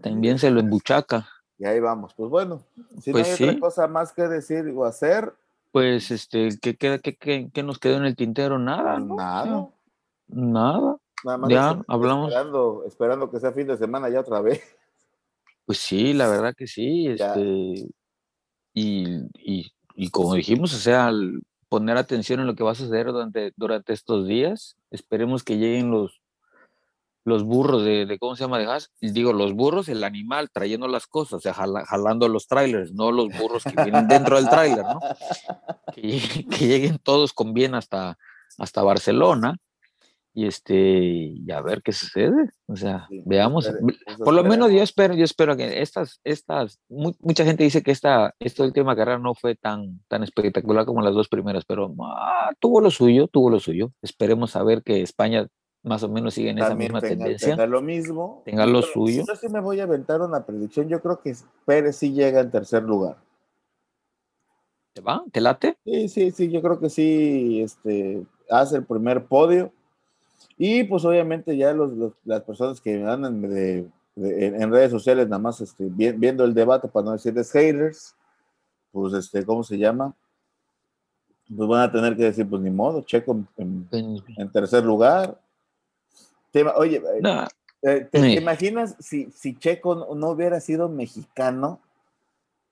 también 0.00 0.38
se 0.38 0.50
lo 0.50 0.60
embuchaca. 0.60 1.28
y 1.58 1.66
ahí 1.66 1.80
vamos. 1.80 2.14
Pues 2.14 2.30
bueno, 2.30 2.62
si 3.02 3.12
Pues 3.12 3.26
no 3.26 3.30
hay 3.32 3.36
sí. 3.36 3.44
otra 3.44 3.60
cosa 3.60 3.86
más 3.86 4.12
que 4.14 4.22
decir 4.26 4.64
o 4.74 4.86
hacer, 4.86 5.34
Pues, 5.70 6.10
este, 6.10 6.48
¿qué, 6.62 6.76
queda, 6.76 6.98
qué, 6.98 7.14
qué- 7.14 7.50
qué 7.52 7.62
nos 7.62 7.78
quedó 7.78 7.98
en 7.98 8.06
el 8.06 8.16
tintero? 8.16 8.58
Nada, 8.58 8.98
¿no? 9.00 9.16
nada. 9.16 9.68
Nada. 10.34 10.96
Nada 11.24 11.38
más 11.38 11.50
Ya, 11.50 11.82
hablamos. 11.88 12.28
Esperando, 12.28 12.84
esperando 12.86 13.30
que 13.30 13.40
sea 13.40 13.52
fin 13.52 13.66
de 13.66 13.76
semana 13.78 14.08
ya 14.10 14.20
otra 14.20 14.40
vez. 14.40 14.62
Pues 15.64 15.78
sí, 15.78 16.12
la 16.12 16.28
verdad 16.28 16.54
que 16.56 16.66
sí. 16.66 17.06
Este, 17.06 17.88
y, 18.74 19.06
y, 19.38 19.72
y 19.94 20.10
como 20.10 20.34
dijimos, 20.34 20.74
o 20.74 20.78
sea, 20.78 21.10
poner 21.68 21.96
atención 21.96 22.40
en 22.40 22.46
lo 22.46 22.54
que 22.54 22.64
va 22.64 22.72
a 22.72 22.76
suceder 22.76 23.06
durante, 23.06 23.52
durante 23.56 23.92
estos 23.92 24.26
días, 24.26 24.76
esperemos 24.90 25.42
que 25.42 25.56
lleguen 25.56 25.90
los, 25.90 26.20
los 27.24 27.42
burros 27.44 27.82
de, 27.84 28.04
de, 28.04 28.18
¿cómo 28.18 28.36
se 28.36 28.44
llama? 28.44 28.58
De 28.58 28.66
gas. 28.66 28.92
Y 29.00 29.10
Digo, 29.12 29.32
los 29.32 29.54
burros, 29.54 29.88
el 29.88 30.04
animal 30.04 30.50
trayendo 30.52 30.86
las 30.88 31.06
cosas, 31.06 31.34
o 31.34 31.40
sea, 31.40 31.54
jala- 31.54 31.86
jalando 31.86 32.28
los 32.28 32.46
trailers, 32.46 32.92
no 32.92 33.10
los 33.12 33.28
burros 33.38 33.64
que 33.64 33.82
vienen 33.82 34.06
dentro 34.08 34.36
del 34.36 34.48
trailer, 34.50 34.84
¿no? 34.84 35.00
Que, 35.94 36.20
que 36.50 36.66
lleguen 36.66 36.98
todos 36.98 37.32
con 37.32 37.54
bien 37.54 37.74
hasta, 37.74 38.18
hasta 38.58 38.82
Barcelona. 38.82 39.56
Y 40.36 40.46
este, 40.48 40.74
y 40.76 41.48
a 41.52 41.60
ver 41.60 41.80
qué 41.82 41.92
sucede. 41.92 42.50
O 42.66 42.74
sea, 42.74 43.06
Sí, 43.08 43.22
veamos. 43.24 43.68
espere- 43.68 43.96
Por 44.18 44.34
lo 44.34 44.42
menos 44.42 44.72
yo 44.72 44.82
espero, 44.82 45.14
yo 45.14 45.24
espero 45.24 45.56
que 45.56 45.80
estas, 45.80 46.20
estas, 46.24 46.80
mu- 46.88 47.14
mucha 47.20 47.44
gente 47.44 47.62
dice 47.62 47.84
que 47.84 47.92
esta, 47.92 48.34
esta 48.40 48.64
última 48.64 48.96
carrera 48.96 49.18
no 49.20 49.34
fue 49.34 49.54
tan, 49.54 50.00
tan 50.08 50.24
espectacular 50.24 50.86
como 50.86 51.02
las 51.02 51.14
dos 51.14 51.28
primeras, 51.28 51.64
pero 51.64 51.94
ah, 52.02 52.50
tuvo 52.58 52.80
lo 52.80 52.90
suyo, 52.90 53.28
tuvo 53.28 53.48
lo 53.48 53.60
suyo. 53.60 53.92
Esperemos 54.02 54.56
a 54.56 54.64
ver 54.64 54.82
que 54.82 55.02
España 55.02 55.46
más 55.84 56.02
o 56.02 56.08
menos 56.08 56.34
siga 56.34 56.50
en 56.50 56.58
esa 56.58 56.74
misma 56.74 57.00
tenga, 57.00 57.14
tendencia. 57.26 57.50
tenga 57.50 57.66
lo 57.66 57.80
mismo. 57.80 58.42
Tenga 58.44 58.66
lo 58.66 58.80
Yo- 58.80 58.86
suyo. 58.88 59.22
Yo 59.28 59.36
sí 59.36 59.48
me 59.48 59.60
voy 59.60 59.78
a 59.78 59.84
aventar 59.84 60.20
una 60.20 60.44
predicción. 60.44 60.88
Yo 60.88 61.00
creo 61.00 61.20
que 61.20 61.32
Pérez 61.64 61.94
sí 61.96 62.12
llega 62.12 62.40
en 62.40 62.50
tercer 62.50 62.82
lugar. 62.82 63.18
¿Te 64.94 65.00
va? 65.00 65.22
¿Te 65.30 65.40
late? 65.40 65.76
Sí, 65.84 66.08
sí, 66.08 66.30
sí, 66.32 66.50
yo 66.50 66.60
creo 66.62 66.80
que 66.80 66.88
sí, 66.88 67.60
este, 67.62 68.24
hace 68.50 68.76
el 68.78 68.84
primer 68.84 69.26
podio. 69.26 69.72
Y 70.56 70.84
pues 70.84 71.04
obviamente 71.04 71.56
ya 71.56 71.72
los, 71.72 71.92
los- 71.92 72.12
las 72.24 72.42
personas 72.42 72.80
que 72.80 73.02
andan 73.04 73.40
de- 73.42 73.86
de- 74.14 74.46
en, 74.46 74.70
redes 74.70 74.90
sociales 74.90 75.28
nada 75.28 75.40
más 75.42 75.60
este, 75.60 75.84
vi- 75.90 76.12
viendo 76.12 76.44
el 76.44 76.54
debate, 76.54 76.86
para 76.88 77.06
no 77.06 77.12
decirles 77.12 77.50
haters, 77.50 78.14
pues 78.92 79.12
este, 79.14 79.44
¿cómo 79.44 79.64
se 79.64 79.76
llama? 79.76 80.14
Pues 81.54 81.68
van 81.68 81.82
a 81.82 81.92
tener 81.92 82.16
que 82.16 82.24
decir, 82.24 82.48
pues 82.48 82.62
ni 82.62 82.70
modo, 82.70 83.02
Checo 83.02 83.32
en, 83.56 83.88
en- 83.90 84.22
En- 84.36 84.52
tercer 84.52 84.84
lugar. 84.84 85.38
Te- 86.52 86.62
oye, 86.64 86.96
eh, 86.98 87.20
eh, 87.22 87.48
¿te, 87.82 88.04
te 88.04 88.20
Sí. 88.20 88.38
imaginas 88.38 88.96
si, 89.00 89.30
si 89.32 89.58
Checo 89.58 89.94
no, 89.96 90.14
no 90.14 90.30
hubiera 90.30 90.60
sido 90.60 90.88
mexicano? 90.88 91.80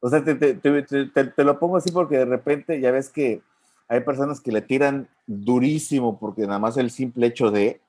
O 0.01 0.09
sea, 0.09 0.25
te- 0.25 0.35
te 0.37 1.45
lo 1.45 1.59
pongo 1.59 1.77
así 1.77 1.91
porque 1.93 2.19
de 2.19 2.25
repente 2.25 2.81
ya 2.81 2.91
ves 2.93 3.09
que 3.11 3.43
hay 3.93 4.01
personas 4.01 4.41
que 4.41 4.53
le 4.53 4.63
tiran 4.63 5.07
durísimo 5.27 6.19
porque 6.19 6.47
nada 6.47 6.59
más 6.59 6.77
el 6.79 6.91
simple 6.91 7.27
hecho 7.27 7.51
de... 7.51 7.81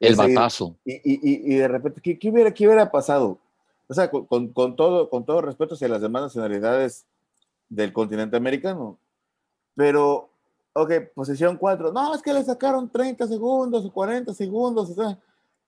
el 0.00 0.16
batazo. 0.16 0.74
Y, 0.84 0.94
y- 0.94 1.20
y- 1.22 1.54
y 1.54 1.56
de 1.56 1.68
repente, 1.68 2.00
¿qué, 2.00 2.18
qué 2.18 2.30
hubiera, 2.30 2.52
qué 2.52 2.66
hubiera 2.66 2.90
pasado? 2.90 3.38
O 3.86 3.92
sea, 3.94 4.10
con, 4.10 4.48
con- 4.48 4.74
todo, 4.76 5.10
con 5.10 5.24
todo 5.26 5.42
respeto 5.42 5.74
hacia 5.74 5.88
las 5.88 6.00
demás 6.00 6.22
nacionalidades 6.22 7.04
del 7.68 7.92
continente 7.92 8.36
americano. 8.36 8.98
Pero, 9.76 10.30
ok, 10.72 10.92
posición 11.14 11.58
4. 11.58 11.92
No, 11.92 12.14
es 12.14 12.22
que 12.22 12.32
le 12.32 12.42
sacaron 12.42 12.88
30 12.88 13.26
segundos 13.26 13.84
o 13.84 13.92
40 13.92 14.32
segundos. 14.32 14.90
O 14.90 14.94
sea, 14.94 15.18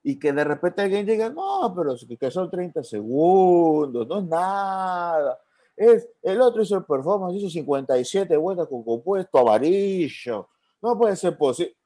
y 0.03 0.18
que 0.18 0.33
de 0.33 0.45
repente 0.45 0.81
alguien 0.83 1.05
llega, 1.05 1.29
no, 1.29 1.74
pero 1.77 1.95
que 2.18 2.31
son 2.31 2.49
30 2.51 2.83
segundos, 2.83 4.07
no 4.09 4.18
es 4.20 4.24
nada. 4.24 5.39
Es, 5.77 6.09
el 6.22 6.41
otro 6.41 6.62
hizo 6.62 6.77
el 6.77 6.85
performance, 6.85 7.37
hizo 7.37 7.51
57 7.51 8.37
vueltas 8.37 8.66
con 8.68 8.83
compuesto 8.85 9.39
amarillo. 9.39 10.49
No 10.81 10.97
puede 10.99 11.16
ser 11.16 11.37
posible. 11.37 11.77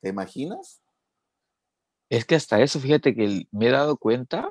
¿Te 0.00 0.10
imaginas? 0.10 0.80
Es 2.10 2.24
que 2.24 2.34
hasta 2.34 2.60
eso, 2.60 2.78
fíjate 2.80 3.14
que 3.14 3.24
el- 3.24 3.48
me 3.50 3.68
he 3.68 3.70
dado 3.70 3.96
cuenta 3.96 4.50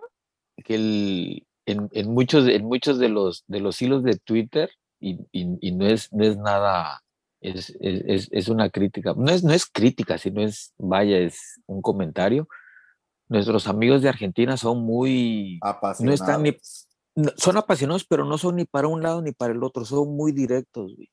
que 0.63 0.75
el- 0.75 1.47
en, 1.65 1.89
en 1.91 2.11
muchos, 2.13 2.47
en 2.47 2.65
muchos 2.65 2.97
de 2.99 3.09
los, 3.09 3.43
de 3.47 3.59
los 3.59 3.81
hilos 3.81 4.03
de 4.03 4.17
Twitter, 4.17 4.69
y, 4.99 5.15
y- 5.31 5.57
y 5.61 5.71
no, 5.73 5.85
es, 5.85 6.11
no 6.13 6.23
es 6.23 6.37
nada, 6.37 7.03
es, 7.41 7.75
es, 7.79 8.29
es- 8.31 8.47
una 8.47 8.69
crítica, 8.69 9.13
no 9.15 9.29
es, 9.31 9.43
no 9.43 9.53
es 9.53 9.65
crítica, 9.65 10.17
sino 10.17 10.41
es, 10.41 10.73
vaya, 10.77 11.17
es 11.19 11.61
un 11.67 11.81
comentario. 11.81 12.47
Nuestros 13.29 13.67
amigos 13.67 14.01
de 14.01 14.09
Argentina 14.09 14.55
son 14.57 14.83
muy, 14.83 15.59
no 15.61 15.69
Apasionado. 15.69 16.13
están 16.15 16.43
ni, 16.43 16.51
no- 16.51 16.57
son 17.38 17.57
apasionados, 17.57 18.05
pero 18.05 18.26
no 18.26 18.38
son 18.38 18.55
ni 18.57 18.65
para 18.65 18.88
un 18.88 19.01
lado 19.01 19.22
ni 19.22 19.32
para 19.32 19.53
el 19.53 19.63
otro, 19.63 19.86
son 19.86 20.15
muy 20.15 20.32
directos, 20.32 20.95
güey. 20.95 21.09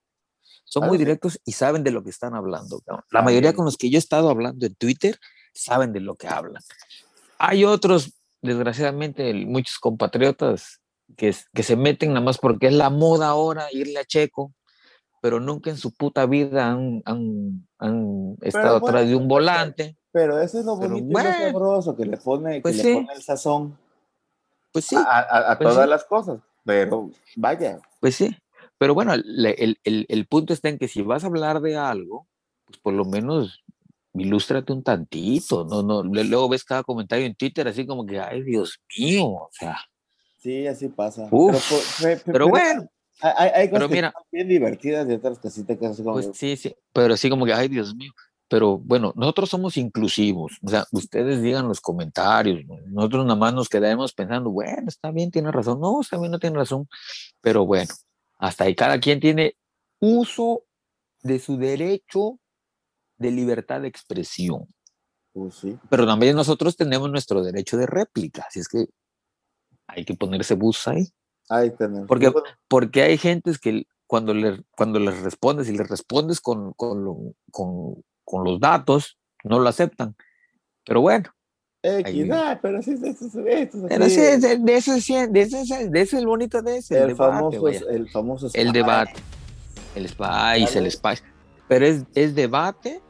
Son 0.65 0.87
muy 0.87 0.97
sí. 0.99 1.05
directos 1.05 1.41
y 1.45 1.53
saben 1.53 1.85
de 1.85 1.91
lo 1.91 2.03
que 2.03 2.11
están 2.11 2.35
hablando. 2.35 2.81
cabrón. 2.81 3.05
La 3.11 3.23
mayoría 3.23 3.55
con 3.55 3.65
los 3.65 3.77
que 3.77 3.91
yo 3.91 3.97
he 3.97 3.99
estado 3.99 4.29
hablando 4.31 4.67
en 4.67 4.75
Twitter 4.75 5.19
saben 5.55 5.93
de 5.93 6.01
lo 6.01 6.17
que 6.17 6.27
hablan. 6.27 6.63
Hay 7.39 7.65
otros, 7.65 8.13
desgraciadamente, 8.43 9.33
muchos 9.47 9.79
compatriotas 9.79 10.81
que, 11.17 11.35
que 11.53 11.63
se 11.63 11.77
meten 11.77 12.11
nada 12.11 12.25
más 12.25 12.39
porque 12.39 12.69
es 12.69 12.73
la 12.73 12.91
moda 12.91 13.29
ahora 13.29 13.67
irle 13.73 13.99
a 13.99 14.05
Checo, 14.05 14.53
pero 15.21 15.39
nunca 15.41 15.71
en 15.71 15.77
su 15.77 15.95
puta 15.95 16.27
vida 16.27 16.71
han, 16.71 17.03
han- 17.05 17.67
han 17.79 18.37
estado 18.43 18.81
bueno, 18.81 18.87
atrás 18.99 19.09
de 19.09 19.17
un 19.17 19.29
volante. 19.29 19.97
Pero 20.13 20.41
eso 20.41 20.59
es 20.61 20.65
lo 20.65 20.79
Pero 20.79 20.91
bonito 20.95 21.09
y 21.11 21.13
bueno. 21.13 21.31
lo 21.31 21.37
sabroso 21.47 21.97
que 21.97 22.07
le 22.07 22.17
pone, 22.17 22.61
Pues 22.63 22.77
que 22.77 22.83
sí. 22.83 22.89
le 22.89 22.95
pone 23.03 23.13
el 23.15 23.23
sazón 23.23 23.79
Pues 24.75 24.87
sí, 24.87 24.97
a, 24.97 25.01
a- 25.21 25.53
a 25.53 25.57
pues 25.59 25.71
todas 25.71 25.85
sí. 25.87 25.91
las 25.91 26.05
cosas. 26.05 26.41
Pero 26.65 27.11
vaya, 27.37 27.79
pues 28.01 28.17
sí. 28.17 28.37
Pero 28.77 28.93
bueno, 28.93 29.15
el, 29.15 29.79
el- 29.85 30.07
el 30.09 30.27
punto 30.27 30.53
está 30.53 30.69
en 30.69 30.79
que 30.79 30.89
si 30.89 31.01
vas 31.03 31.23
a 31.23 31.29
hablar 31.29 31.61
de 31.61 31.77
algo, 31.77 32.27
pues 32.67 32.79
por 32.81 32.93
lo 32.93 33.05
menos 33.05 33.63
ilústrate 34.15 34.73
un 34.73 34.83
tantito. 34.83 35.65
No, 35.65 35.83
no, 35.85 36.03
luego 36.03 36.49
ves 36.49 36.65
cada 36.65 36.83
comentario 36.83 37.25
en 37.25 37.37
Twitter 37.37 37.69
así 37.69 37.87
como 37.87 38.05
que, 38.05 38.19
ay, 38.19 38.43
Dios 38.43 38.81
mío, 38.99 39.27
o 39.27 39.49
sea, 39.53 39.77
sí, 40.41 40.67
así 40.67 40.89
pasa. 40.89 41.29
Uf, 41.31 42.01
pero, 42.03 42.21
pero 42.27 42.49
bueno. 42.49 42.87
Hay, 43.21 43.51
hay- 43.55 43.71
cosas 43.71 43.89
pero 43.89 43.89
que 43.89 44.07
están 44.07 44.23
bien 44.33 44.49
divertidas 44.49 45.09
y 45.09 45.13
otras 45.13 45.39
que 45.39 45.49
sí 45.49 45.63
te 45.63 45.79
quedas 45.79 45.93
así 45.93 46.03
como. 46.03 46.15
Pues 46.15 46.31
sí, 46.35 46.57
sí, 46.57 46.75
pero 46.93 47.17
sí 47.17 47.31
como 47.31 47.47
que, 47.47 47.53
ay, 47.55 47.69
Dios 47.69 47.95
mío. 47.95 48.11
Pero 48.49 48.79
bueno, 48.79 49.13
nosotros 49.17 49.49
somos 49.49 49.77
inclusivos, 49.79 50.59
o 50.63 50.69
sea, 50.69 50.85
ustedes 50.93 51.41
digan 51.43 51.67
los 51.67 51.81
comentarios, 51.81 52.61
¿no? 52.67 52.77
nosotros 52.89 53.25
nada 53.25 53.39
más 53.39 53.55
nos 53.55 53.69
quedaremos 53.69 54.13
pensando, 54.13 54.51
bueno, 54.51 54.85
está 54.89 55.11
bien, 55.11 55.31
tiene 55.31 55.51
razón, 55.51 55.81
no, 55.81 56.01
está 56.01 56.19
bien, 56.19 56.31
no 56.31 56.39
tiene 56.39 56.57
razón, 56.59 56.87
pero 57.41 57.65
bueno, 57.65 57.93
hasta 58.39 58.65
ahí 58.65 58.75
cada 58.75 59.01
quien 59.01 59.19
tiene 59.19 59.57
uso 59.99 60.65
de 61.23 61.39
su 61.39 61.57
derecho 61.57 62.39
de 63.17 63.31
libertad 63.31 63.81
de 63.81 63.89
expresión, 63.89 64.67
pues 65.33 65.55
sí. 65.55 65.79
pero 65.89 66.07
también 66.07 66.37
nosotros 66.37 66.77
tenemos 66.77 67.11
nuestro 67.11 67.43
derecho 67.43 67.79
de 67.79 67.87
réplica, 67.87 68.45
así 68.47 68.61
es 68.61 68.69
que 68.69 68.87
hay 69.87 70.05
que 70.05 70.15
ponerse 70.15 70.55
bus 70.55 70.87
ahí. 70.87 71.07
Ahí 71.49 71.71
tenemos. 71.77 72.07
Porque- 72.09 72.31
porque 72.69 73.03
hay 73.03 73.17
gentes 73.19 73.59
que 73.59 73.87
cuando, 74.07 74.35
le, 74.35 74.63
cuando 74.77 74.99
les 74.99 75.23
respondes 75.23 75.69
y 75.69 75.77
les 75.77 75.89
respondes 75.89 76.41
con, 76.41 76.73
con, 76.75 77.05
lo- 77.05 77.35
con, 77.51 78.03
con 78.25 78.45
los 78.45 78.59
datos, 78.61 79.19
no 79.43 79.59
lo 79.59 79.69
aceptan. 79.69 80.15
Pero 80.85 81.01
bueno, 81.01 81.31
X, 81.83 82.29
ah, 82.33 82.59
pero 82.63 82.83
sí, 82.83 82.97
sí, 82.97 83.09
esto 83.09 83.27
es 83.27 83.33
pero 83.89 84.05
de, 84.07 84.11
de 84.59 84.75
eso, 84.77 84.95
es- 84.95 85.33
de, 85.33 85.43
eso, 85.43 85.59
es- 85.59 85.91
de 85.91 86.01
eso 86.01 86.17
es 86.17 86.21
el 86.23 86.27
bonito 86.27 86.63
de 86.63 86.79
ese, 86.79 86.95
el, 86.97 87.03
el, 87.03 87.09
debate. 87.09 87.33
famoso, 87.59 87.69
el 87.91 88.11
famoso. 88.11 88.49
El 88.55 88.73
debate. 88.73 89.21
El 89.95 90.09
spice, 90.09 90.79
el 90.79 90.91
spice. 90.91 91.23
Pero 91.69 91.87
es, 91.87 92.05
es 92.15 92.35
debate, 92.35 93.01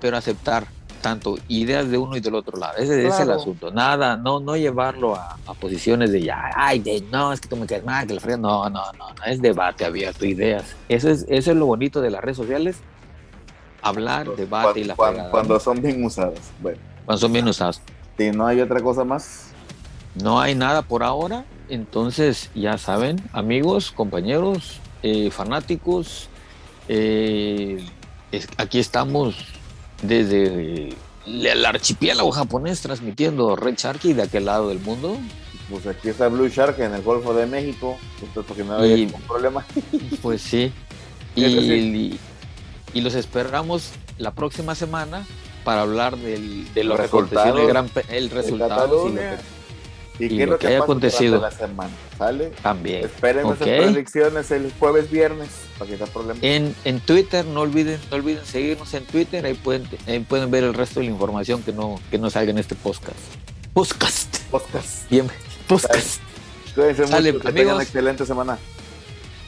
pero 0.00 0.16
aceptar 0.16 0.66
tanto 1.00 1.36
ideas 1.48 1.90
de 1.90 1.98
uno 1.98 2.16
y 2.16 2.20
del 2.20 2.34
otro 2.36 2.56
lado. 2.58 2.74
Ese, 2.76 2.98
ese 3.00 3.08
es 3.08 3.18
el 3.20 3.24
Claro. 3.26 3.40
asunto. 3.40 3.70
Nada, 3.72 4.16
no, 4.16 4.38
no 4.40 4.56
llevarlo 4.56 5.16
a, 5.16 5.36
a 5.46 5.54
posiciones 5.54 6.12
de 6.12 6.22
ya, 6.22 6.50
ay, 6.54 6.78
de, 6.78 7.02
no, 7.10 7.32
es 7.32 7.40
que 7.40 7.48
tú 7.48 7.56
me 7.56 7.66
caes 7.66 7.82
mal, 7.84 8.06
que 8.06 8.14
la 8.14 8.20
fría. 8.20 8.36
No, 8.36 8.70
no, 8.70 8.80
no, 8.92 9.08
no, 9.14 9.24
es 9.26 9.42
debate 9.42 9.84
abierto, 9.84 10.24
ideas. 10.24 10.76
Eso 10.88 11.10
es, 11.10 11.24
eso 11.28 11.50
es 11.50 11.56
lo 11.56 11.66
bonito 11.66 12.00
de 12.00 12.10
las 12.10 12.20
redes 12.22 12.36
sociales. 12.36 12.76
Hablar, 13.82 14.28
debate 14.36 14.46
Cuando, 14.64 14.80
y 14.80 14.84
la 14.84 14.94
cuando- 14.96 15.30
cuando 15.30 15.60
son 15.60 15.82
bien 15.82 16.04
usadas. 16.04 16.38
Bueno, 16.60 16.78
Cuando 17.04 17.20
son 17.20 17.32
bien 17.32 17.48
usados. 17.48 17.80
si 18.16 18.30
no 18.30 18.46
hay 18.46 18.60
otra 18.60 18.80
cosa 18.80 19.04
más, 19.04 19.48
No 20.14 20.40
hay 20.42 20.54
nada 20.54 20.82
por 20.82 21.02
ahora, 21.04 21.46
entonces 21.70 22.50
ya 22.54 22.76
saben, 22.76 23.16
amigos, 23.32 23.90
compañeros, 23.92 24.78
eh, 25.02 25.30
fanáticos, 25.30 26.28
eh, 26.86 27.82
es- 28.30 28.46
aquí 28.58 28.78
estamos 28.78 29.34
desde 30.02 30.90
el 31.26 31.64
archipiélago 31.64 32.30
japonés 32.30 32.82
transmitiendo 32.82 33.56
Red 33.56 33.76
Sharky 33.78 34.12
de 34.12 34.22
aquel 34.22 34.44
lado 34.46 34.68
del 34.68 34.80
mundo. 34.80 35.16
pues 35.70 35.86
aquí 35.86 36.10
está 36.10 36.28
Blue 36.28 36.48
Shark 36.48 36.78
en 36.80 36.92
el 36.92 37.00
Golfo 37.00 37.32
de 37.32 37.46
México, 37.46 37.96
porque 38.46 38.62
no 38.62 38.74
había 38.74 38.94
Y- 38.94 39.06
ningún 39.06 39.22
problema. 39.22 39.64
Pues 40.20 40.42
sí. 40.42 40.70
Y. 41.34 42.18
y- 42.94 43.00
los 43.00 43.14
esperamos 43.14 43.90
la 44.18 44.32
próxima 44.34 44.74
semana 44.74 45.24
para 45.64 45.82
hablar 45.82 46.16
del, 46.16 46.72
de 46.74 46.84
lo 46.84 46.96
que 46.96 47.02
aconteció 47.02 47.58
el 47.58 47.66
Gran 47.68 47.90
el 48.08 48.30
resultado 48.30 49.12
que 49.14 49.38
¿Y, 50.18 50.26
y 50.26 50.38
qué 50.38 50.46
lo 50.46 50.58
que 50.58 50.66
haya 50.66 50.78
acontecido. 50.80 51.40
la 51.40 51.50
semana? 51.50 51.90
¿Sale? 52.18 52.50
también. 52.62 53.04
Esperen 53.06 53.46
Ok. 53.46 53.62
esas 53.62 53.66
predicciones 53.66 54.50
el 54.50 54.70
jueves, 54.78 55.10
viernes, 55.10 55.48
para 55.78 55.90
que 55.90 55.96
no 55.96 56.06
problema. 56.06 56.38
En, 56.42 56.74
en 56.84 57.00
Twitter, 57.00 57.44
no 57.46 57.60
olviden, 57.62 57.98
no 58.10 58.16
olviden 58.18 58.44
seguirnos 58.44 58.92
en 58.94 59.04
Twitter, 59.06 59.44
ahí 59.46 59.54
pueden, 59.54 59.88
ahí 60.06 60.20
pueden 60.20 60.50
ver 60.50 60.64
el 60.64 60.74
resto 60.74 61.00
de 61.00 61.06
la 61.06 61.12
información 61.12 61.62
que 61.62 61.72
no, 61.72 61.98
que 62.10 62.18
no 62.18 62.28
salga 62.28 62.50
en 62.50 62.58
este 62.58 62.74
podcast. 62.74 63.16
Podcast. 63.72 64.36
Podcast. 64.50 65.08
Bien, 65.10 65.26
podcast. 65.66 66.20
Cuídense 66.74 67.02
mucho, 67.02 67.12
que 67.22 67.28
amigos. 67.30 67.54
tengan 67.54 67.80
excelente 67.80 68.26
semana. 68.26 68.58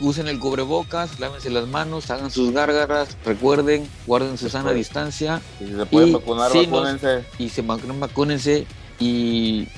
Usen 0.01 0.27
el 0.29 0.39
cubrebocas, 0.41 1.21
lávense 1.21 1.51
las 1.51 1.69
manos, 1.69 2.11
hagan 2.11 2.31
sus 2.31 2.53
gárgaras, 2.53 3.17
recuerden, 3.25 3.89
guarden 4.07 4.37
su 4.39 4.49
sana 4.51 4.73
distancia 4.73 5.41
Y 5.61 5.67
si 5.67 5.75
se 5.77 5.87
pueden 5.87 6.09
Y 6.09 6.13
vacunar, 6.13 6.53
nos- 6.55 6.71
vacúnense. 6.71 7.25
y 7.39 7.49
se 7.49 7.63
vacunen, 7.63 8.01
vacúnense 8.01 8.67
y 8.99 9.69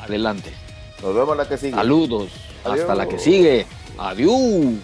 adelante. 0.00 0.52
Nos 1.02 1.14
vemos 1.14 1.36
la 1.36 1.48
que 1.48 1.58
sigue. 1.58 1.74
Saludos. 1.74 2.28
Adiós. 2.64 2.80
Hasta 2.80 2.94
la 2.94 3.08
que 3.08 3.18
sigue. 3.18 3.66
Adiós. 3.98 4.74